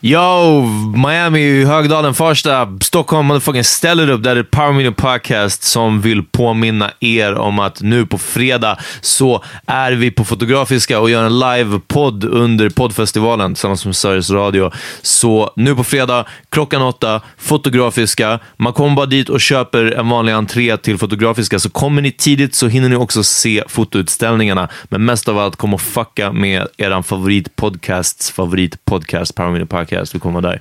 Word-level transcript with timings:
Yo, 0.00 0.62
Miami, 1.06 1.64
Högdalen, 1.64 2.14
Farsta, 2.14 2.68
Stockholm, 2.80 3.26
motherfucking 3.26 3.64
ställer 3.64 4.10
upp. 4.10 4.22
Det 4.22 4.28
här 4.28 4.36
är 4.36 4.42
Power 4.42 4.72
Media 4.72 4.92
Podcast 4.92 5.62
som 5.62 6.00
vill 6.00 6.22
påminna 6.22 6.90
er 7.00 7.34
om 7.34 7.58
att 7.58 7.82
nu 7.82 8.06
på 8.06 8.18
fredag 8.18 8.78
så 9.00 9.44
är 9.66 9.92
vi 9.92 10.10
på 10.10 10.24
Fotografiska 10.24 11.00
och 11.00 11.10
gör 11.10 11.24
en 11.24 11.38
live-podd 11.38 12.24
under 12.24 12.70
poddfestivalen 12.70 13.54
tillsammans 13.54 13.86
med 13.86 13.96
Sveriges 13.96 14.30
Radio. 14.30 14.70
Så 15.02 15.52
nu 15.56 15.74
på 15.74 15.84
fredag 15.84 16.24
klockan 16.48 16.82
åtta, 16.82 17.20
Fotografiska. 17.38 18.38
Man 18.56 18.72
kommer 18.72 18.96
bara 18.96 19.06
dit 19.06 19.28
och 19.28 19.40
köper 19.40 19.84
en 19.84 20.08
vanlig 20.08 20.32
entré 20.32 20.76
till 20.76 20.98
Fotografiska, 20.98 21.58
så 21.58 21.70
kommer 21.70 22.02
ni 22.02 22.12
tidigt 22.12 22.54
så 22.54 22.68
hinner 22.68 22.88
ni 22.88 22.96
också 22.96 23.22
se 23.24 23.64
fotoutställningarna. 23.68 24.68
Men 24.84 25.04
mest 25.04 25.28
av 25.28 25.38
allt, 25.38 25.56
kom 25.56 25.74
och 25.74 25.80
fucka 25.80 26.32
med 26.32 26.66
eran 26.76 27.04
favoritpodcasts 27.04 28.30
favoritpodcast, 28.30 29.34
Power 29.34 29.50
Media 29.50 29.66
Podcast. 29.66 29.85
Vi 29.92 30.18
kommer 30.18 30.40
vara 30.40 30.52
där. 30.52 30.60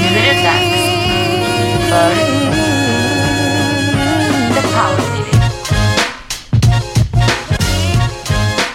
Nu 0.00 0.18
är 0.18 0.34
det 0.34 0.42
dags 0.42 0.82
för 1.90 2.14
The 4.54 4.68
Power 4.68 5.10
Meeting. 5.12 5.40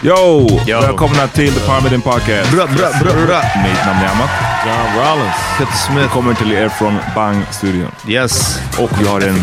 Yo! 0.03 0.47
Yo. 0.67 0.81
Välkomna 0.81 1.27
till 1.27 1.53
The 1.53 1.59
Parmidin 1.67 2.01
Podcast. 2.01 2.51
Bra, 2.51 2.65
bra, 2.65 2.89
bra, 3.03 3.25
bra. 3.25 3.41
Mitt 3.63 3.85
namn 3.85 3.99
är 3.99 4.11
Amat. 4.11 4.52
John 4.65 4.95
Rollins. 4.97 5.35
Peter 5.57 5.73
Smith. 5.73 6.01
Vi 6.01 6.07
kommer 6.07 6.33
till 6.33 6.51
er 6.51 6.69
från 6.69 6.97
Bang-studion. 7.15 7.87
Yes. 8.07 8.59
Och 8.79 8.89
vi 9.01 9.07
har 9.07 9.21
en, 9.21 9.41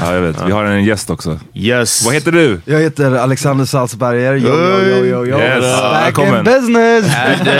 ja, 0.00 0.14
jag 0.14 0.20
vet, 0.20 0.36
vi 0.46 0.52
har 0.52 0.64
en 0.64 0.84
gäst 0.84 1.10
också. 1.10 1.38
Yes. 1.54 2.04
Vad 2.04 2.14
heter 2.14 2.32
du? 2.32 2.60
Jag 2.64 2.80
heter 2.80 3.14
Alexander 3.14 3.64
Salzberger. 3.64 4.34
Yo, 4.34 4.48
yo, 4.48 4.78
yo, 4.80 5.04
yo, 5.04 5.26
yo. 5.26 5.38
Yes. 5.38 5.80
Back 5.80 6.04
Välkommen. 6.06 6.38
in 6.38 6.44
business! 6.44 7.14
Är 7.16 7.44
det, 7.44 7.50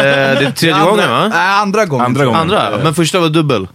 det 0.41 0.47
är 0.47 0.51
tredje 0.51 0.85
gången 0.85 1.11
va? 1.11 1.29
Nej, 1.29 1.61
andra 1.61 1.85
gången. 1.87 2.07
Andra 2.07 2.25
gången. 2.25 2.41
Andra? 2.41 2.71
Men 2.83 2.95
första 2.95 3.21
var 3.21 3.29
dubbel. 3.29 3.69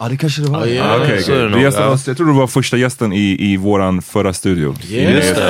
Ja, 0.00 0.08
det 0.08 0.16
kanske 0.16 0.42
det 0.42 0.50
var. 0.50 0.58
Ah, 0.58 0.96
Okej, 1.02 1.22
så 1.22 1.32
är 1.32 1.48
det 1.48 1.60
ja. 1.60 1.86
oss, 1.88 2.06
jag 2.06 2.16
tror 2.16 2.26
du 2.26 2.32
var 2.32 2.46
första 2.46 2.76
gästen 2.76 3.12
i, 3.12 3.36
i 3.52 3.56
våran 3.56 4.02
förra 4.02 4.32
studio. 4.32 4.74
I 4.90 5.04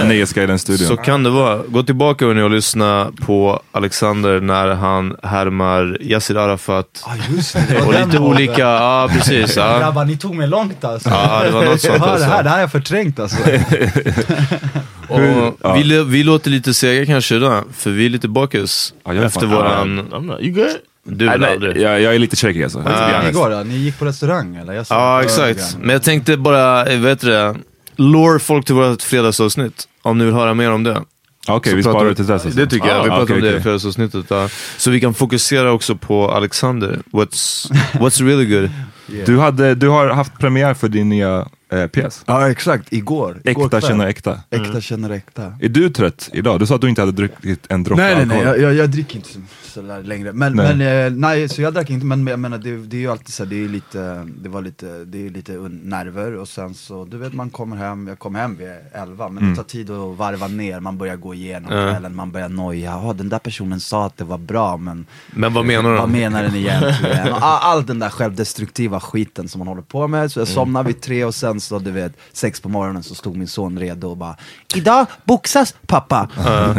Nöjesguiden-studion. 0.05 0.89
Så 0.89 0.97
kan 0.97 1.23
det 1.23 1.31
vara. 1.31 1.63
Gå 1.69 1.83
tillbaka 1.83 2.27
nu 2.27 2.45
och 2.45 2.51
lyssna 2.51 3.13
på 3.27 3.63
Alexander 3.73 4.41
när 4.41 4.69
han 4.69 5.17
härmar 5.23 5.99
Yassir 6.01 6.37
Arafat. 6.37 7.05
Ja, 7.07 7.13
just 7.37 7.53
det. 7.55 7.65
det 7.71 7.83
Och 7.83 8.07
lite 8.07 8.19
olika, 8.19 8.59
ja 8.63 9.09
precis. 9.13 9.57
Ja. 9.57 9.79
Grabbar, 9.79 10.05
ni 10.05 10.17
tog 10.17 10.35
mig 10.35 10.49
långt 10.49 10.85
alltså. 10.85 11.09
Ja, 11.09 11.43
det 11.45 11.51
var 11.51 11.65
något 11.65 11.81
sånt 11.81 11.95
Ja, 11.99 12.05
det, 12.07 12.13
alltså. 12.13 12.29
här, 12.29 12.43
det 12.43 12.49
här 12.49 12.57
har 12.57 12.61
jag 12.63 12.73
förträngt 12.73 13.19
alltså. 13.21 13.37
Och 15.09 15.21
Ja. 15.63 15.75
vi, 15.75 16.03
vi 16.05 16.25
låter 16.25 16.51
lite 16.51 16.75
sega 16.75 17.07
kanske 17.07 17.37
idag, 17.37 17.65
för 17.77 17.91
vi 17.91 18.07
är 18.07 18.11
lite 18.11 18.29
bakis. 18.29 18.95
Ja, 19.05 19.15
efter 19.15 19.41
fan- 19.41 19.51
våran... 19.51 20.01
I'm 20.13 20.23
not. 20.27 20.41
You 20.41 20.51
good? 20.55 20.77
Du 21.11 21.27
Nej, 21.27 21.53
aldrig. 21.53 21.77
jag, 21.77 22.01
jag 22.01 22.15
är 22.15 22.19
lite 22.19 22.37
shaky 22.37 22.63
alltså. 22.63 22.79
honest. 22.79 23.29
Igår 23.29 23.51
då, 23.51 23.57
ni 23.57 23.77
gick 23.77 23.99
på 23.99 24.05
restaurang 24.05 24.57
eller? 24.57 24.73
Jag 24.73 24.87
såg 24.87 24.97
Ja, 24.99 25.19
på 25.23 25.25
exakt. 25.25 25.77
Men 25.81 25.91
jag 25.91 26.03
tänkte 26.03 26.37
bara, 26.37 26.85
vet 26.85 27.21
du 27.21 27.27
det, 27.27 27.57
lure 27.97 28.39
folk 28.39 28.67
till 28.67 28.75
vårt 28.75 29.03
fredagsavsnitt. 29.03 29.85
Om 30.03 30.19
ni 30.19 30.25
vill 30.25 30.35
höra 30.35 30.55
mer 30.55 30.71
om 30.73 30.85
det. 30.85 31.03
Okej, 31.49 31.71
Så 31.71 31.77
vi 31.77 31.83
sparar 31.83 32.05
det 32.09 32.15
till 32.15 32.27
dess 32.27 32.45
alltså. 32.45 32.61
Det 32.61 32.67
tycker 32.67 32.89
jag. 32.89 32.95
Vi 32.95 33.01
Ah, 33.01 33.03
pratar 33.17 33.23
okej, 33.23 33.35
om 33.37 33.41
det 33.43 33.49
i 33.49 33.51
okej. 33.51 33.63
fredagsavsnittet. 33.63 34.25
Ja. 34.29 34.49
Så 34.77 34.91
vi 34.91 35.01
kan 35.01 35.15
fokusera 35.15 35.73
också 35.73 35.97
på 35.97 36.31
Alexander. 36.31 36.99
What's, 37.13 37.71
what's 37.93 38.25
really 38.27 38.47
good? 38.61 38.71
Du, 39.27 39.39
hade, 39.39 39.75
du 39.75 39.89
har 39.89 40.09
haft 40.09 40.39
premiär 40.39 40.75
för 40.75 40.89
din 40.89 41.09
nya 41.09 41.49
eh, 41.73 41.87
pjäs. 41.87 42.23
Ja, 42.27 42.51
exakt. 42.51 42.93
Igår. 42.93 43.41
Igår 43.45 43.65
Äkta 43.65 43.81
kväll. 43.81 43.89
känner 43.91 44.07
äkta. 44.07 44.41
Äkta 44.51 44.81
känner 44.81 45.11
äkta. 45.11 45.53
Är 45.61 45.69
du 45.69 45.91
trött 45.91 46.31
idag? 46.33 46.61
Du 46.61 46.67
sa 46.67 46.75
att 46.75 46.81
du 46.81 46.89
inte 46.89 47.03
hade 47.03 47.13
druckit 47.13 47.67
en 47.69 47.83
droppe 47.85 48.03
Nej 48.03 48.15
nej 48.17 48.27
nej, 48.27 48.39
alkohol. 48.39 48.63
jag, 48.63 48.75
jag, 48.75 48.91
dricker 48.91 49.17
inte 49.17 49.29
så, 49.29 49.41
så 49.63 49.83
längre. 50.03 50.33
Men, 50.33 50.53
Nej. 50.57 50.77
men 50.77 51.07
eh, 51.07 51.13
nej, 51.19 51.49
så 51.49 51.63
jag 51.63 51.75
drack 51.75 51.91
inte, 51.91 52.07
men 52.07 52.27
jag 52.27 52.39
menar 52.41 52.59
det, 52.59 52.77
det 52.77 52.97
är 52.97 53.01
ju 53.01 53.11
alltid 53.11 53.29
så 53.35 53.45
här, 53.45 53.51
det 53.51 53.65
är 53.65 53.69
lite, 53.69 54.27
det 54.43 54.49
var 54.49 54.63
lite, 54.63 54.87
det 55.05 55.27
är 55.27 55.31
lite 55.31 55.53
nerver 55.83 56.37
och 56.37 56.49
sen 56.49 56.75
så, 56.75 57.05
du 57.05 57.17
vet 57.19 57.33
man 57.33 57.51
kommer 57.51 57.77
hem, 57.77 58.09
jag 58.09 58.19
kom 58.19 58.35
hem 58.35 58.57
vid 58.57 58.69
elva, 58.95 59.29
men 59.29 59.39
Mm. 59.43 59.51
det 59.51 59.57
tar 59.57 59.65
tid 59.69 59.91
att 59.91 60.17
varva 60.19 60.49
ner, 60.49 60.81
man 60.81 60.99
börjar 60.99 61.17
gå 61.17 61.35
igenom 61.35 61.73
Ja. 61.77 61.91
kvällen, 61.91 62.15
man 62.17 62.31
börjar 62.31 62.49
noja, 62.49 63.01
ja 63.05 63.13
den 63.13 63.29
där 63.29 63.39
personen 63.39 63.81
sa 63.81 64.07
att 64.07 64.17
det 64.17 64.25
var 64.25 64.39
bra 64.39 64.77
men 64.77 65.07
Men 65.31 65.53
vad 65.55 65.65
menar 65.65 65.91
vad 65.93 66.09
du? 66.09 66.13
menar 66.13 66.43
den 66.43 66.55
egentligen? 66.55 67.29
All 67.41 67.87
den 67.87 67.99
där 67.99 68.09
självdestruktiva 68.11 68.98
skiten 69.01 69.49
som 69.49 69.59
man 69.59 69.69
håller 69.69 69.83
på 69.83 70.09
med, 70.09 70.19
Mm. 70.19 70.31
så 70.31 70.41
jag 70.41 70.49
somnade 70.49 70.87
vid 70.87 71.01
tre 71.01 71.25
och 71.25 71.35
sen 71.35 71.61
så 71.61 71.79
du 71.79 71.91
vet, 71.91 72.13
sex 72.33 72.61
på 72.61 72.69
morgonen 72.69 73.03
så 73.03 73.15
stod 73.15 73.37
min 73.37 73.49
son 73.49 73.79
redo 73.79 74.09
och 74.11 74.17
bara 74.17 74.37
Idag 74.75 75.07
boxas 75.25 75.75
pappa! 75.87 76.29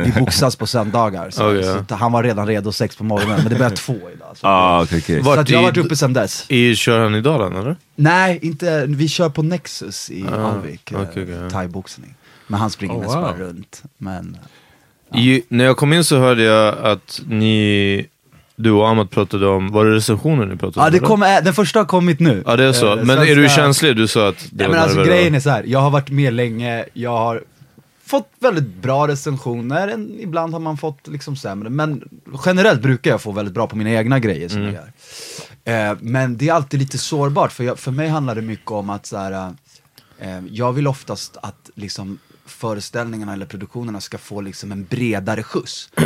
Vi 0.06 0.12
boxas 0.20 0.56
på 0.56 0.68
söndagar, 0.68 1.30
så, 1.30 1.48
Okej. 1.50 1.64
så 1.64 1.70
att 1.70 1.92
han 1.92 2.12
var 2.12 2.24
redan 2.24 2.48
redo 2.48 2.72
sex 2.72 2.96
på 2.96 3.04
morgonen, 3.04 3.36
men 3.44 3.50
det 3.50 3.56
börjar 3.56 3.76
två 3.76 3.94
idag. 3.94 4.38
Så, 4.38 4.48
Ah, 4.48 4.84
okej, 4.84 5.00
okej. 5.04 5.20
så 5.24 5.30
Vart 5.30 5.40
att 5.40 5.50
jag 5.50 5.58
har 5.58 5.64
i- 5.64 5.66
varit 5.66 5.78
uppe 5.86 5.96
sen 5.96 6.14
dess. 6.14 6.46
I, 6.48 6.76
kör 6.76 7.00
han 7.04 7.16
i 7.16 7.22
Dalen 7.22 7.56
eller? 7.56 7.76
Nej, 7.96 8.40
inte, 8.42 8.86
vi 8.88 9.08
kör 9.08 9.30
på 9.30 9.44
Nexus 9.44 10.10
i 10.12 10.28
Alvik, 10.28 10.92
eh, 10.92 11.02
okej, 11.02 11.24
okej. 11.24 11.50
thaiboxning. 11.52 12.16
Men 12.48 12.60
han 12.60 12.70
springer 12.70 12.94
Oh, 12.96 13.00
mest 13.00 13.16
wow. 13.16 13.22
bara 13.22 13.38
runt. 13.38 13.84
Men, 13.98 14.38
I, 15.16 15.44
när 15.50 15.66
jag 15.66 15.78
kom 15.78 15.94
in 15.94 16.04
så 16.04 16.18
hörde 16.20 16.44
jag 16.44 16.78
att 16.78 17.22
ni, 17.28 18.06
du 18.62 18.72
och 18.72 18.90
Amat 18.90 19.10
pratade 19.10 19.48
om, 19.48 19.72
var 19.72 19.86
det 19.86 19.96
recensioner 19.96 20.46
ni 20.46 20.56
pratade 20.56 20.80
ja, 20.80 20.86
om? 20.86 20.92
det 20.92 20.98
eller? 20.98 21.08
kom, 21.08 21.24
äh, 21.24 21.44
den 21.44 21.54
första 21.54 21.80
har 21.80 21.86
kommit 21.86 22.20
nu. 22.20 22.44
Ja 22.46 22.56
det 22.56 22.64
är 22.64 22.74
så. 22.74 22.98
Eh, 22.98 23.06
Men 23.06 23.18
är 23.18 23.26
du 23.26 23.34
svenska- 23.36 23.56
känslig? 23.62 23.96
Du 23.96 24.08
sa 24.08 24.28
att 24.30 24.48
det 24.52 24.64
Nej, 24.64 24.70
men 24.70 24.80
alltså 24.80 25.04
grejen 25.04 25.36
är 25.36 25.40
så 25.40 25.50
här. 25.50 25.64
jag 25.68 25.80
har 25.80 25.90
varit 25.90 26.10
med 26.10 26.34
länge, 26.34 26.86
jag 26.94 27.18
har 27.18 27.44
fått 28.06 28.30
väldigt 28.40 28.76
bra 28.82 29.08
recensioner, 29.08 29.88
en, 29.88 30.20
ibland 30.20 30.54
har 30.54 30.60
man 30.60 30.78
fått 30.78 31.08
liksom 31.08 31.36
sämre, 31.36 31.70
men 31.70 32.04
generellt 32.46 32.82
brukar 32.82 33.12
jag 33.12 33.22
få 33.22 33.32
väldigt 33.32 33.54
bra 33.54 33.68
på 33.68 33.76
mina 33.76 33.90
egna 33.90 34.20
grejer 34.20 34.50
som 34.50 34.62
jag 34.62 34.74
gör. 34.74 34.92
Eh, 35.92 35.98
men 36.02 36.38
det 36.38 36.50
är 36.50 36.54
alltid 36.54 36.80
lite 36.80 36.98
sårbart, 36.98 37.52
för, 37.52 37.64
jag, 37.64 37.80
för 37.80 37.92
mig 37.92 38.08
handlar 38.10 38.36
det 38.36 38.42
mycket 38.42 38.72
om 38.72 38.90
att 38.90 39.06
så 39.06 39.18
här, 39.18 39.54
eh, 40.20 40.40
jag 40.52 40.74
vill 40.74 40.88
oftast 40.88 41.38
att 41.42 41.70
liksom 41.76 42.20
föreställningarna 42.52 43.34
eller 43.34 43.46
produktionerna 43.46 44.02
ska 44.02 44.18
få 44.18 44.42
liksom 44.42 44.72
en 44.72 44.86
bredare 44.86 45.44
skjuts. 45.44 45.90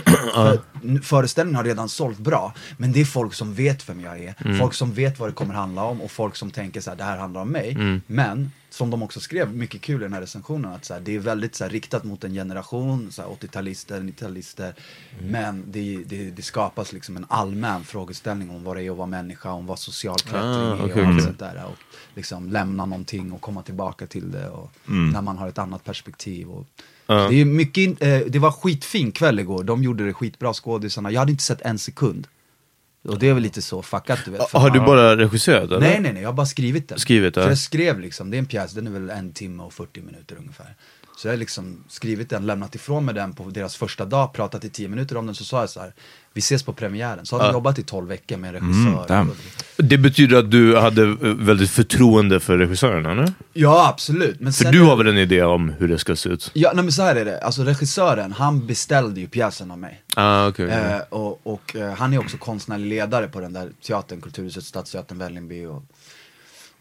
För 1.03 1.23
Föreställningen 1.23 1.55
har 1.55 1.63
redan 1.63 1.89
sålt 1.89 2.19
bra, 2.19 2.53
men 2.77 2.91
det 2.91 3.01
är 3.01 3.05
folk 3.05 3.33
som 3.33 3.53
vet 3.53 3.89
vem 3.89 4.01
jag 4.01 4.19
är, 4.19 4.59
folk 4.59 4.73
som 4.73 4.93
vet 4.93 5.19
vad 5.19 5.29
det 5.29 5.33
kommer 5.33 5.53
handla 5.53 5.83
om 5.83 6.01
och 6.01 6.11
folk 6.11 6.35
som 6.35 6.51
tänker 6.51 6.81
så 6.81 6.89
här, 6.89 6.97
det 6.97 7.03
här 7.03 7.17
handlar 7.17 7.41
om 7.41 7.49
mig. 7.49 7.77
Men, 8.07 8.51
som 8.73 8.89
de 8.89 9.03
också 9.03 9.19
skrev, 9.19 9.55
mycket 9.55 9.81
kul 9.81 10.01
i 10.01 10.03
den 10.03 10.13
här 10.13 10.21
recensionen, 10.21 10.71
att 10.73 10.85
så 10.85 10.93
här, 10.93 11.01
det 11.01 11.15
är 11.15 11.19
väldigt 11.19 11.55
så 11.55 11.63
här, 11.63 11.71
riktat 11.71 12.03
mot 12.03 12.23
en 12.23 12.33
generation, 12.33 13.11
så 13.11 13.21
här, 13.21 13.29
80-talister, 13.29 14.01
90-talister. 14.01 14.73
Men 15.21 15.63
det, 15.67 16.03
det, 16.07 16.29
det 16.31 16.41
skapas 16.41 16.93
liksom 16.93 17.17
en 17.17 17.25
allmän 17.29 17.83
frågeställning 17.83 18.49
om 18.49 18.63
vad 18.63 18.77
det 18.77 18.83
är 18.83 18.91
att 18.91 18.97
vara 18.97 19.07
människa, 19.07 19.51
om 19.51 19.65
vad 19.65 19.79
social 19.79 20.15
klättring 20.19 20.43
Ah, 20.43 20.75
är 20.77 20.83
okej, 20.85 20.93
och 20.93 21.07
allt 21.07 21.07
okej. 21.13 21.21
sånt 21.25 21.39
där. 21.39 21.63
Och 21.65 21.77
liksom 22.15 22.49
lämna 22.49 22.85
någonting 22.85 23.31
och 23.31 23.41
komma 23.41 23.61
tillbaka 23.61 24.07
till 24.07 24.31
det. 24.31 24.49
Och 24.49 24.71
När 25.13 25.21
man 25.21 25.37
har 25.37 25.47
ett 25.47 25.57
annat 25.57 25.83
perspektiv. 25.83 26.49
Och, 26.49 26.65
det, 27.05 27.41
är 27.41 27.45
mycket, 27.45 27.77
in- 27.81 27.97
eh, 27.99 28.19
det 28.27 28.39
var 28.39 28.51
skitfin 28.51 29.11
kväll 29.11 29.39
igår, 29.39 29.63
de 29.63 29.83
gjorde 29.83 30.05
det 30.05 30.13
skitbra 30.13 30.53
skådisarna. 30.53 31.11
Jag 31.11 31.19
hade 31.19 31.31
inte 31.31 31.43
sett 31.43 31.61
en 31.61 31.79
sekund. 31.79 32.27
Och 33.07 33.19
det 33.19 33.29
är 33.29 33.33
väl 33.33 33.43
lite 33.43 33.61
så 33.61 33.81
fuckat 33.81 34.19
du 34.25 34.31
vet. 34.31 34.49
för- 34.49 34.59
Har 34.59 34.69
du 34.69 34.79
bara 34.79 35.17
regisserat 35.17 35.63
eller? 35.63 35.79
Nej 35.79 35.99
nej 35.99 36.13
nej, 36.13 36.21
jag 36.21 36.29
har 36.29 36.33
bara 36.33 36.45
skrivit 36.45 36.89
den. 36.89 36.99
Skrivit, 36.99 37.33
Så 37.33 37.39
ja. 37.39 37.47
jag 37.47 37.57
skrev 37.57 37.99
liksom, 37.99 38.31
det 38.31 38.37
är 38.37 38.39
en 38.39 38.45
pjäs, 38.45 38.71
den 38.73 38.87
är 38.87 38.91
väl 38.91 39.09
en 39.09 39.33
timme 39.33 39.63
och 39.63 39.73
40 39.73 40.01
minuter 40.01 40.35
ungefär. 40.39 40.75
Så 41.17 41.27
jag 41.27 41.33
har 41.33 41.37
liksom 41.37 41.83
skrivit 41.87 42.29
den, 42.29 42.45
lämnat 42.45 42.75
ifrån 42.75 43.05
mig 43.05 43.15
den 43.15 43.33
på 43.33 43.43
deras 43.43 43.75
första 43.75 44.05
dag, 44.05 44.33
pratat 44.33 44.65
i 44.65 44.69
10 44.69 44.87
minuter 44.87 45.17
om 45.17 45.25
den, 45.25 45.35
så 45.35 45.43
sa 45.43 45.59
jag 45.59 45.69
så 45.69 45.79
här, 45.79 45.93
vi 46.33 46.39
ses 46.39 46.63
på 46.63 46.73
premiären. 46.73 47.25
Så 47.25 47.37
har 47.37 47.43
de 47.47 47.53
jobbat 47.53 47.79
i 47.79 47.83
12 47.83 48.07
veckor 48.07 48.37
med 48.37 48.55
en 48.55 48.61
regissör. 48.61 49.21
Och- 49.29 49.35
Det 49.77 49.97
betyder 49.97 50.37
att 50.37 50.51
du 50.51 50.77
hade 50.77 51.03
eh, 51.03 51.15
väldigt 51.21 51.69
förtroende 51.69 52.39
för 52.39 52.57
regissören, 52.57 53.05
eller? 53.05 53.33
Ja 53.53 53.87
absolut. 53.89 54.39
Men 54.39 54.53
För 54.53 54.71
du 54.71 54.81
har 54.81 54.95
väl 54.95 55.07
en 55.07 55.17
idé 55.17 55.43
om 55.43 55.69
hur 55.69 55.87
det 55.87 55.97
ska 55.99 56.15
se 56.15 56.29
ut? 56.29 56.51
Ja, 56.53 56.71
nej 56.75 56.83
men 56.83 56.91
så 56.93 57.01
här 57.01 57.15
är 57.15 57.25
det, 57.25 57.41
alltså 57.41 57.63
regissören, 57.63 58.31
han 58.31 58.67
beställde 58.67 59.19
ju 59.19 59.27
pjäsen 59.27 59.71
av 59.71 59.77
mig. 59.77 60.03
Ah, 60.15 60.47
okej. 60.47 60.65
okej. 60.65 60.77
Eh, 60.79 60.99
och 61.09 61.39
och 61.47 61.75
eh, 61.75 61.93
han 61.93 62.13
är 62.13 62.19
också 62.19 62.37
konstnärlig 62.37 62.85
ledare 62.89 63.27
på 63.27 63.39
den 63.39 63.53
där 63.53 63.69
teatern, 63.87 64.21
Kulturhuset, 64.21 64.63
Stadsteatern, 64.63 65.17
Vällingby. 65.17 65.65
Och, 65.65 65.83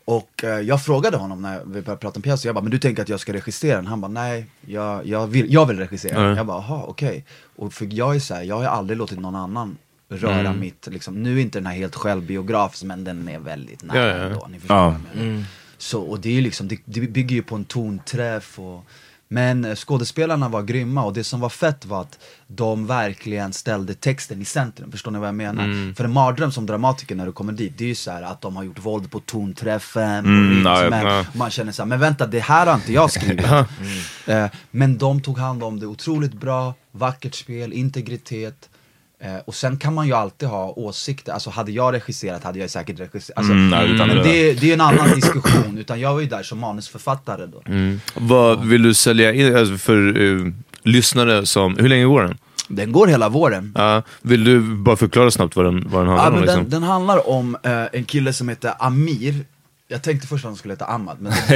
och 0.04 0.44
eh, 0.44 0.60
jag 0.60 0.84
frågade 0.84 1.16
honom 1.16 1.42
när 1.42 1.58
vi 1.58 1.82
började 1.82 1.96
prata 1.96 2.16
om 2.18 2.22
pjäsen, 2.22 2.48
jag 2.48 2.54
bara, 2.54 2.62
men 2.62 2.70
du 2.70 2.78
tänker 2.78 3.02
att 3.02 3.08
jag 3.08 3.20
ska 3.20 3.32
regissera 3.32 3.76
den? 3.76 3.86
Han 3.86 4.00
bara, 4.00 4.08
nej, 4.08 4.46
jag, 4.66 5.06
jag, 5.06 5.26
vill, 5.26 5.52
jag 5.52 5.66
vill 5.66 5.78
regissera 5.78 6.14
den. 6.14 6.24
Mm. 6.24 6.36
Jag 6.36 6.46
bara, 6.46 6.64
jaha, 6.68 6.82
okej. 6.86 7.24
Och 7.56 7.72
för 7.72 7.88
jag 7.90 8.14
är 8.16 8.20
så 8.20 8.34
här, 8.34 8.42
jag 8.42 8.56
har 8.56 8.64
aldrig 8.64 8.98
låtit 8.98 9.20
någon 9.20 9.34
annan 9.36 9.76
röra 10.08 10.38
Mm. 10.40 10.60
mitt, 10.60 10.86
liksom, 10.90 11.22
nu 11.22 11.36
är 11.38 11.42
inte 11.42 11.58
den 11.58 11.66
här 11.66 11.74
helt 11.74 11.94
självbiografisk, 11.94 12.82
men 12.84 13.04
den 13.04 13.28
är 13.28 13.38
väldigt 13.38 13.82
nära 13.84 13.98
Ja, 14.08 14.16
ja. 14.16 14.24
ändå, 14.24 14.46
ni 14.50 14.58
förstår 14.58 14.76
Ja. 14.76 14.84
vad 14.84 14.94
jag 15.14 15.26
menar. 15.26 15.44
Så, 15.78 16.00
och 16.02 16.20
det 16.20 16.38
är 16.38 16.42
liksom, 16.42 16.68
det, 16.68 16.78
det 16.84 17.00
bygger 17.00 17.36
ju 17.36 17.42
på 17.42 17.54
en 17.54 17.64
tonträff 17.64 18.58
och 18.58 18.84
men 19.32 19.76
skådespelarna 19.76 20.48
var 20.48 20.62
grymma 20.62 21.04
och 21.04 21.12
det 21.12 21.24
som 21.24 21.40
var 21.40 21.48
fett 21.48 21.84
var 21.86 22.00
att 22.00 22.18
de 22.46 22.86
verkligen 22.86 23.52
ställde 23.52 23.94
texten 23.94 24.42
i 24.42 24.44
centrum, 24.44 24.92
förstår 24.92 25.10
ni 25.10 25.18
vad 25.18 25.28
jag 25.28 25.34
menar? 25.34 25.94
För 25.94 26.04
en 26.04 26.12
mardröm 26.12 26.52
som 26.52 26.66
dramatiker 26.66 27.14
när 27.14 27.26
du 27.26 27.32
kommer 27.32 27.52
dit, 27.52 27.72
det 27.78 27.84
är 27.84 27.88
ju 27.88 27.94
så 27.94 28.10
här 28.10 28.22
att 28.22 28.40
de 28.40 28.56
har 28.56 28.62
gjort 28.64 28.78
våld 28.78 29.10
på 29.10 29.20
tonträffen, 29.20 30.24
på 30.24 30.28
Mm, 30.30 30.62
ja, 30.66 30.82
rytmen. 30.84 31.06
ja. 31.06 31.24
Man 31.34 31.50
känner 31.50 31.72
så 31.72 31.82
här, 31.82 31.88
men 31.88 32.00
vänta 32.00 32.26
det 32.26 32.40
här 32.40 32.66
har 32.66 32.74
inte 32.74 32.92
jag 32.92 33.10
skrivit. 33.10 33.46
Eh, 34.26 34.46
men 34.70 34.98
de 34.98 35.20
tog 35.22 35.38
hand 35.38 35.62
om 35.64 35.80
det 35.80 35.86
otroligt 35.86 36.32
bra, 36.34 36.74
vackert 36.92 37.34
spel, 37.34 37.72
integritet. 37.72 38.68
Eh, 39.24 39.36
och 39.44 39.54
sen 39.54 39.76
kan 39.76 39.94
man 39.94 40.06
ju 40.06 40.12
alltid 40.12 40.48
ha 40.48 40.70
åsikter, 40.76 41.32
alltså 41.32 41.50
hade 41.50 41.72
jag 41.72 41.94
regisserat 41.94 42.44
hade 42.44 42.58
jag 42.58 42.70
säkert 42.70 43.00
regisserat. 43.00 43.38
Alltså, 43.38 43.52
Mm, 43.52 43.70
nej, 43.70 44.06
men 44.06 44.08
det- 44.16 44.22
det, 44.22 44.52
det 44.52 44.68
är 44.70 44.74
en 44.74 44.80
annan 44.80 45.14
diskussion, 45.14 45.78
utan 45.78 46.00
jag 46.00 46.14
var 46.14 46.20
ju 46.20 46.26
där 46.26 46.42
som 46.42 46.58
manusförfattare 46.58 47.46
då. 47.46 47.62
Vad 48.14 48.64
vill 48.66 48.82
du 48.82 48.94
sälja 48.94 49.32
in 49.32 49.56
alltså 49.56 49.76
för 49.76 50.20
eh, 50.22 50.52
lyssnare 50.82 51.46
som... 51.46 51.76
Hur 51.76 51.88
länge 51.88 52.04
går 52.04 52.22
den? 52.22 52.38
Den 52.68 52.92
går 52.92 53.06
hela 53.06 53.28
våren. 53.28 53.72
Ja, 53.76 54.02
vill 54.22 54.44
du 54.44 54.60
bara 54.60 54.96
förklara 54.96 55.30
snabbt 55.30 55.56
vad 55.56 55.64
den, 55.64 55.88
vad 55.90 56.00
den 56.06 56.08
handlar 56.08 56.24
Ja, 56.24 56.28
om? 56.28 56.32
men 56.34 56.42
Liksom? 56.42 56.60
den, 56.62 56.70
den 56.70 56.82
handlar 56.82 57.28
om 57.30 57.56
eh, 57.62 57.82
en 57.92 58.04
kille 58.04 58.32
som 58.32 58.48
heter 58.48 58.72
Amir. 58.78 59.34
Jag 59.92 60.02
tänkte 60.02 60.26
först 60.26 60.44
att 60.44 60.48
han 60.50 60.56
skulle 60.56 60.74
heta 60.74 60.86
Ahmad, 60.86 61.16
men 61.20 61.32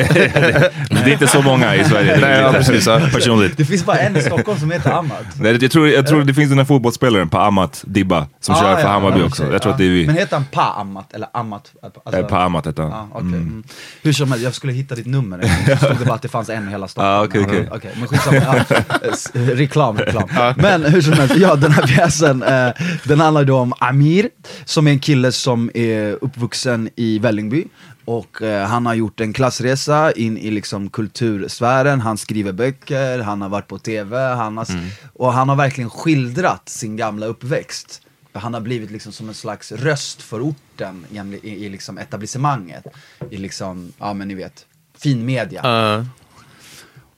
Men 0.91 1.05
det 1.05 1.11
är 1.11 1.13
inte 1.13 1.27
så 1.27 1.43
många 1.43 1.75
i 1.77 1.85
Sverige. 1.85 2.19
Nej, 2.21 2.41
ja, 2.41 2.53
precis. 2.53 2.85
Personligt. 2.85 3.57
det 3.57 3.65
finns 3.65 3.85
bara 3.85 3.99
en 3.99 4.17
i 4.17 4.21
Stockholm 4.23 4.59
som 4.61 4.71
heter 4.71 4.91
Ahmad. 4.91 5.17
Nej, 5.41 5.59
jag 5.63 5.71
tror, 5.71 5.89
jag 5.89 6.07
tror 6.07 6.25
det 6.25 6.35
finns 6.35 6.49
den 6.49 6.59
här 6.59 6.65
fotbollsspelaren 6.65 7.29
på 7.29 7.39
Amat 7.39 7.85
Dibba 7.87 8.27
som 8.41 8.55
Ah, 8.55 8.59
kör 8.61 8.75
för 8.75 8.81
ja, 8.83 8.89
Hammarby 8.89 9.21
ja, 9.21 9.27
också. 9.27 9.53
Jag 9.53 9.63
tror 9.63 9.73
att 9.73 9.79
det 9.79 9.85
är 9.85 9.91
vi. 9.91 10.07
Men 10.07 10.15
heter 10.17 10.37
han 10.37 10.45
Pa 10.53 10.75
Amat, 10.81 11.13
eller 11.15 11.29
Amat? 11.33 11.73
Alltså, 11.83 12.21
Eh, 12.21 12.27
på 12.27 12.37
Amat 12.37 12.67
heter 12.67 12.83
han. 12.83 12.93
Ja, 12.93 13.09
okej. 13.13 13.23
mm. 13.27 13.65
Hur 14.03 14.13
som 14.13 14.29
helst, 14.31 14.45
jag 14.45 14.55
skulle 14.55 14.73
hitta 14.73 14.95
ditt 14.95 15.07
nummer. 15.07 15.39
Det 15.67 15.77
stod 15.77 15.99
det 15.99 16.05
bara 16.05 16.15
att 16.15 16.23
det 16.23 16.29
fanns 16.29 16.49
en 16.49 16.69
i 16.69 16.71
hela 16.71 16.89
Stockholm. 16.89 17.15
Ah, 17.15 17.25
okej, 17.25 17.45
okej. 17.49 17.69
Ja, 17.85 17.91
men 17.99 18.09
skitsamma. 18.09 18.37
Ja. 18.37 18.57
Eh, 18.57 18.83
s- 19.13 19.31
Reklam, 19.35 19.99
reklam. 19.99 20.29
Men 20.57 20.85
hur 20.85 21.01
som 21.01 21.13
helst, 21.13 21.37
ja 21.37 21.55
den 21.55 21.73
här 21.73 21.87
pjäsen, 21.87 22.43
eh, 22.43 22.69
den 23.05 23.21
handlar 23.21 23.45
då 23.45 23.59
om 23.59 23.73
Amir, 23.79 24.29
som 24.65 24.87
är 24.87 24.91
en 24.91 24.99
kille 24.99 25.33
som 25.33 25.71
är 25.75 26.19
uppvuxen 26.25 26.91
i 26.97 27.19
Vällingby. 27.19 27.65
Och 28.07 28.43
eh, 28.43 28.67
han 28.67 28.87
har 28.87 28.95
gjort 28.95 29.21
en 29.21 29.33
klassresa 29.33 30.13
in 30.13 30.39
i 30.39 30.51
liksom 30.51 30.91
kultursfären, 30.91 32.01
han 32.01 32.19
skriver 32.19 32.53
böcker, 32.53 33.19
han 33.19 33.43
har 33.43 33.49
varit 33.49 33.69
på 33.69 33.79
tv, 33.79 34.19
han 34.35 34.57
har, 34.57 34.65
s- 34.65 34.95
och 35.13 35.33
han 35.33 35.49
har 35.49 35.57
verkligen 35.57 35.91
skildrat 35.91 36.69
sin 36.69 36.97
gamla 36.97 37.27
uppväxt. 37.27 38.03
Han 38.33 38.55
har 38.55 38.61
blivit 38.61 38.91
liksom 38.91 39.13
som 39.13 39.29
en 39.29 39.35
slags 39.35 39.73
röst 39.73 40.23
för 40.23 40.41
orten 40.41 41.07
i, 41.11 41.17
i, 41.49 41.65
i 41.67 41.69
liksom 41.69 41.99
etablissemanget. 41.99 42.85
I 43.31 43.37
liksom, 43.37 43.93
ja 43.99 44.15
men 44.15 44.29
ni 44.29 44.35
vet, 44.35 44.67
fin 44.99 45.25
media. 45.27 45.61
Ja, 45.65 46.05